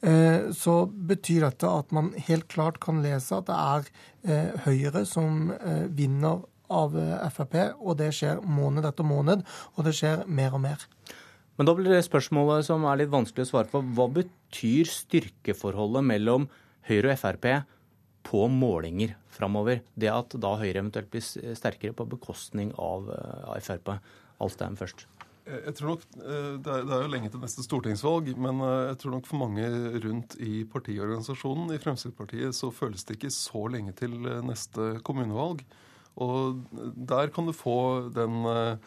[0.02, 3.94] Eh, så betyr dette at man helt klart kan lese at det er
[4.24, 5.52] eh, Høyre som
[5.94, 6.44] vinner
[6.74, 6.94] av
[7.36, 9.44] Frp, og det skjer måned etter måned,
[9.76, 10.86] og det skjer mer og mer.
[11.57, 13.84] Men da blir det spørsmålet som er litt vanskelig å svare på.
[13.94, 14.32] Hva betyr
[14.90, 16.48] styrkeforholdet mellom
[16.88, 17.48] Høyre og Frp
[18.24, 19.82] på målinger framover?
[19.96, 21.24] Det at da Høyre eventuelt blir
[21.58, 24.00] sterkere på bekostning av, eh, Frp.
[24.42, 25.06] Alstein først.
[25.46, 29.26] Jeg tror nok, eh, det er, jo lenge til neste stortingsvalg, men jeg tror nok
[29.28, 29.64] for mange
[30.00, 34.12] rundt i partiorganisasjonen i Fremskrittspartiet så føles det ikke så lenge til
[34.44, 35.64] neste kommunevalg.
[36.22, 36.64] Og
[36.96, 38.78] der kan du få den eh,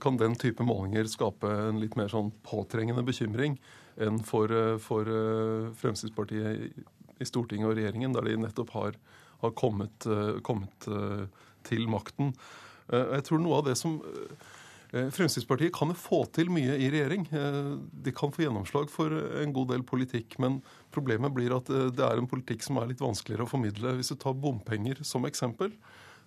[0.00, 3.58] kan den type målinger skape en litt mer sånn påtrengende bekymring
[4.00, 6.74] enn for, eh, for eh, Fremskrittspartiet
[7.20, 8.98] i Stortinget og regjeringen, der de nettopp har,
[9.44, 10.06] har kommet,
[10.42, 10.86] kommet,
[11.64, 12.34] til makten.
[12.90, 13.94] Jeg tror noe av det som
[14.92, 17.24] Fremskrittspartiet kan få til mye i regjering.
[18.04, 20.58] De kan få gjennomslag for en god del politikk, men
[20.92, 23.94] problemet blir at det er en politikk som er litt vanskeligere å formidle.
[23.96, 25.72] Hvis du tar bompenger som eksempel,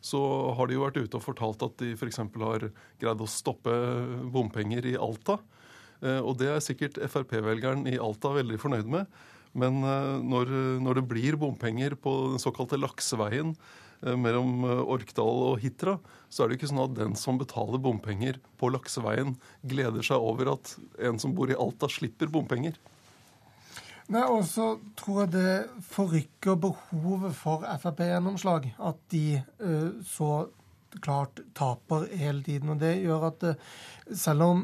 [0.02, 0.24] så
[0.58, 2.24] har de jo vært ute og fortalt at de f.eks.
[2.24, 2.70] har
[3.02, 3.78] greid å stoppe
[4.34, 5.38] bompenger i Alta.
[6.02, 9.20] Eh, og det er sikkert Frp-velgeren i Alta veldig fornøyd med.
[9.58, 10.54] Men eh, når,
[10.84, 15.98] når, det blir bompenger på den såkalte lakseveien eh, mellom Orkdal og Hitra,
[16.30, 20.54] så er det ikke sånn at den som betaler bompenger på lakseveien, gleder seg over
[20.58, 20.76] at
[21.10, 22.78] en som bor i Alta, slipper bompenger.
[24.08, 25.56] Nei, og så tror jeg det
[25.90, 28.70] forrykker behovet for Frp-gjennomslag.
[28.80, 29.42] At de
[30.08, 30.46] så
[31.04, 32.72] klart taper hele tiden.
[32.72, 33.44] Og det gjør at
[34.16, 34.62] selv om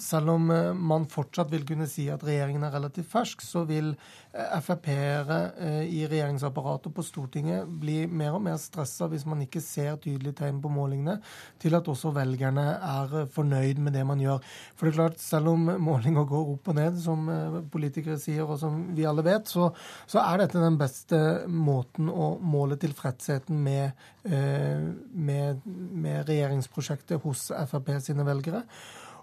[0.00, 3.94] selv om uh, man fortsatt vil kunne si at regjeringen er relativt fersk, så vil
[4.30, 9.96] Frp-ere eh, i regjeringsapparatet på Stortinget bli mer og mer stressa hvis man ikke ser
[9.98, 11.16] tydelige tegn på målingene
[11.58, 14.38] til at også velgerne er fornøyd med det man gjør.
[14.78, 18.46] For det er klart, selv om målinger går opp og ned, som eh, politikere sier,
[18.46, 19.72] og som vi alle vet, så,
[20.06, 21.20] så er dette den beste
[21.50, 24.78] måten å måle tilfredsheten med, eh,
[25.10, 28.62] med, med regjeringsprosjektet hos Frp sine velgere.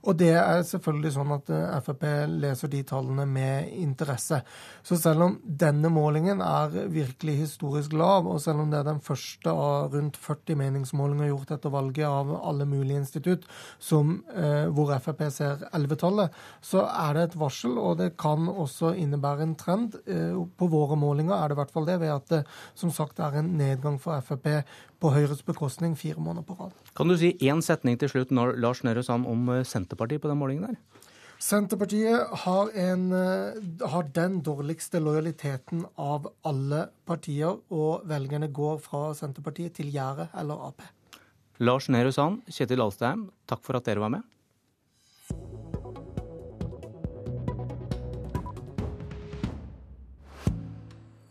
[0.04, 4.42] Og det er selvfølgelig sånn at eh, Frp leser de tallene med interesse.
[4.86, 9.02] Så selv om denne målingen er virkelig historisk lav, og selv om det er den
[9.04, 13.48] første av rundt 40 meningsmålinger gjort etter valget av alle mulige institutt
[13.80, 18.94] som, eh, hvor Frp ser 11-tallet, så er det et varsel, og det kan også
[18.98, 19.98] innebære en trend.
[20.08, 22.44] Eh, på våre målinger er det i hvert fall det, ved at det
[22.76, 24.64] som sagt er en nedgang for Frp
[25.00, 26.87] på Høyres bekostning fire måneder på rad.
[26.98, 30.40] Kan du si én setning til slutt, Lars Nehru Sand, om eh, Senterpartiet på den
[30.40, 31.04] målingen der?
[31.38, 39.12] Senterpartiet har, en, eh, har, den dårligste lojaliteten av alle partier, og velgerne går fra
[39.14, 40.82] Senterpartiet til Gjære eller Ap.
[41.62, 44.26] Lars Nehru Sand, Kjetil Alstheim, takk for at dere var med.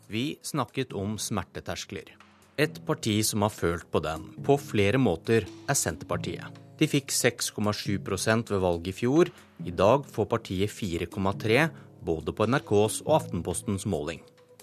[0.07, 2.15] Vi snakket om smerteterskler.
[2.57, 6.63] Et parti som har følt på den på flere måter, er Senterpartiet.
[6.81, 9.31] De fikk 6,7% ved valget i fjor.
[9.65, 11.67] I dag får partiet 4,3
[12.07, 14.23] både på NRKs og Aftenpostens måling.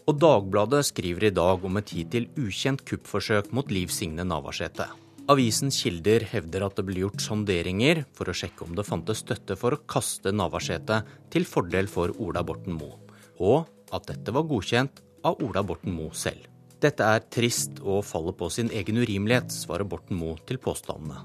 [0.10, 4.90] Og Dagbladet skriver i dag om et hittil ukjent kuppforsøk mot Liv Signe Navarsete.
[5.32, 9.56] Avisens kilder hevder at det ble gjort sonderinger for å sjekke om det fantes støtte
[9.60, 12.98] for å kaste Navarsete til fordel for Ola Borten Moe,
[13.40, 16.50] og at dette var godkjent av Ola Borten Moe selv.
[16.84, 21.22] Dette er trist og faller på sin egen urimelighet, svarer Borten Moe til påstandene.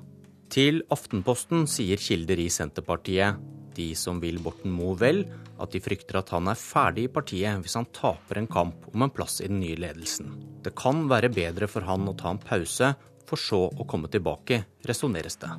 [0.54, 3.40] Til Aftenposten sier kilder i Senterpartiet,
[3.74, 5.24] de som vil Borten Moe vel,
[5.58, 9.02] at de frykter at han er ferdig i partiet hvis han taper en kamp om
[9.02, 10.30] en plass i den nye ledelsen.
[10.62, 12.94] Det kan være bedre for han å ta en pause,
[13.28, 15.50] for så å komme tilbake, resonneres det.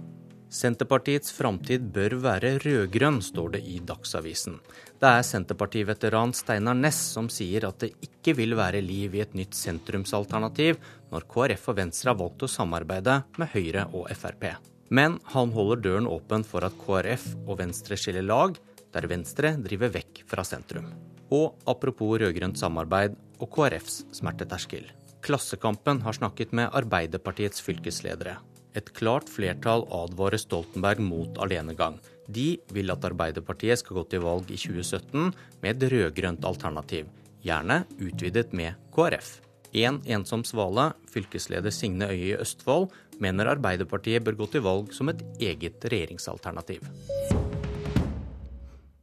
[0.49, 4.55] Senterpartiets framtid bør være rød-grønn, står det i Dagsavisen.
[4.97, 9.38] Det er Senterpartiveteran Steinar Næss som sier at det ikke vil være liv i et
[9.38, 10.81] nytt sentrumsalternativ
[11.13, 14.49] når KrF og Venstre har valgt å samarbeide med Høyre og Frp.
[14.89, 18.57] Men han holder døren åpen for at KrF og Venstre skiller lag,
[18.89, 20.89] der Venstre driver vekk fra sentrum.
[21.30, 24.89] Og apropos rød-grønt samarbeid og KrFs smerteterskel.
[25.21, 28.39] Klassekampen har snakket med Arbeiderpartiets fylkesledere.
[28.78, 31.98] Et klart flertall advarer Stoltenberg mot alenegang.
[32.30, 35.32] De vil at Arbeiderpartiet skal gå til valg i 2017
[35.64, 37.10] med et rød-grønt alternativ,
[37.41, 39.40] gjerne utvidet med KrF.
[39.80, 42.90] En ensom svale, fylkesleder Signe Øye i Østfold,
[43.22, 46.86] mener Arbeiderpartiet bør gå til valg som et eget regjeringsalternativ.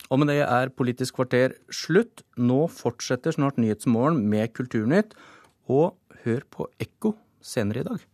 [0.06, 2.22] Og med det er Politisk kvarter slutt.
[2.38, 5.16] Nå fortsetter snart Nyhetsmorgen med Kulturnytt,
[5.66, 8.04] og hør på Ekko senere i dag.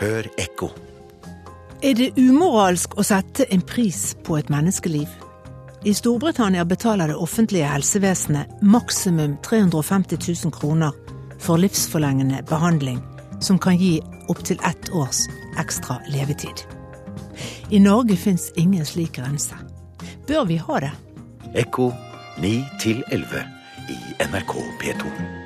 [0.00, 0.68] Hør ekko.
[1.80, 5.08] Er det umoralsk å sette en pris på et menneskeliv?
[5.88, 10.92] I Storbritannia betaler det offentlige helsevesenet maksimum 350 000 kroner
[11.40, 13.00] for livsforlengende behandling,
[13.40, 13.94] som kan gi
[14.28, 15.22] opptil ett års
[15.60, 16.66] ekstra levetid.
[17.70, 19.56] I Norge fins ingen slik grense.
[20.28, 20.92] Bør vi ha det?
[21.56, 21.88] Ekko
[22.44, 22.54] 9
[23.16, 23.44] 11
[23.88, 23.98] i
[24.28, 25.45] NRK P2.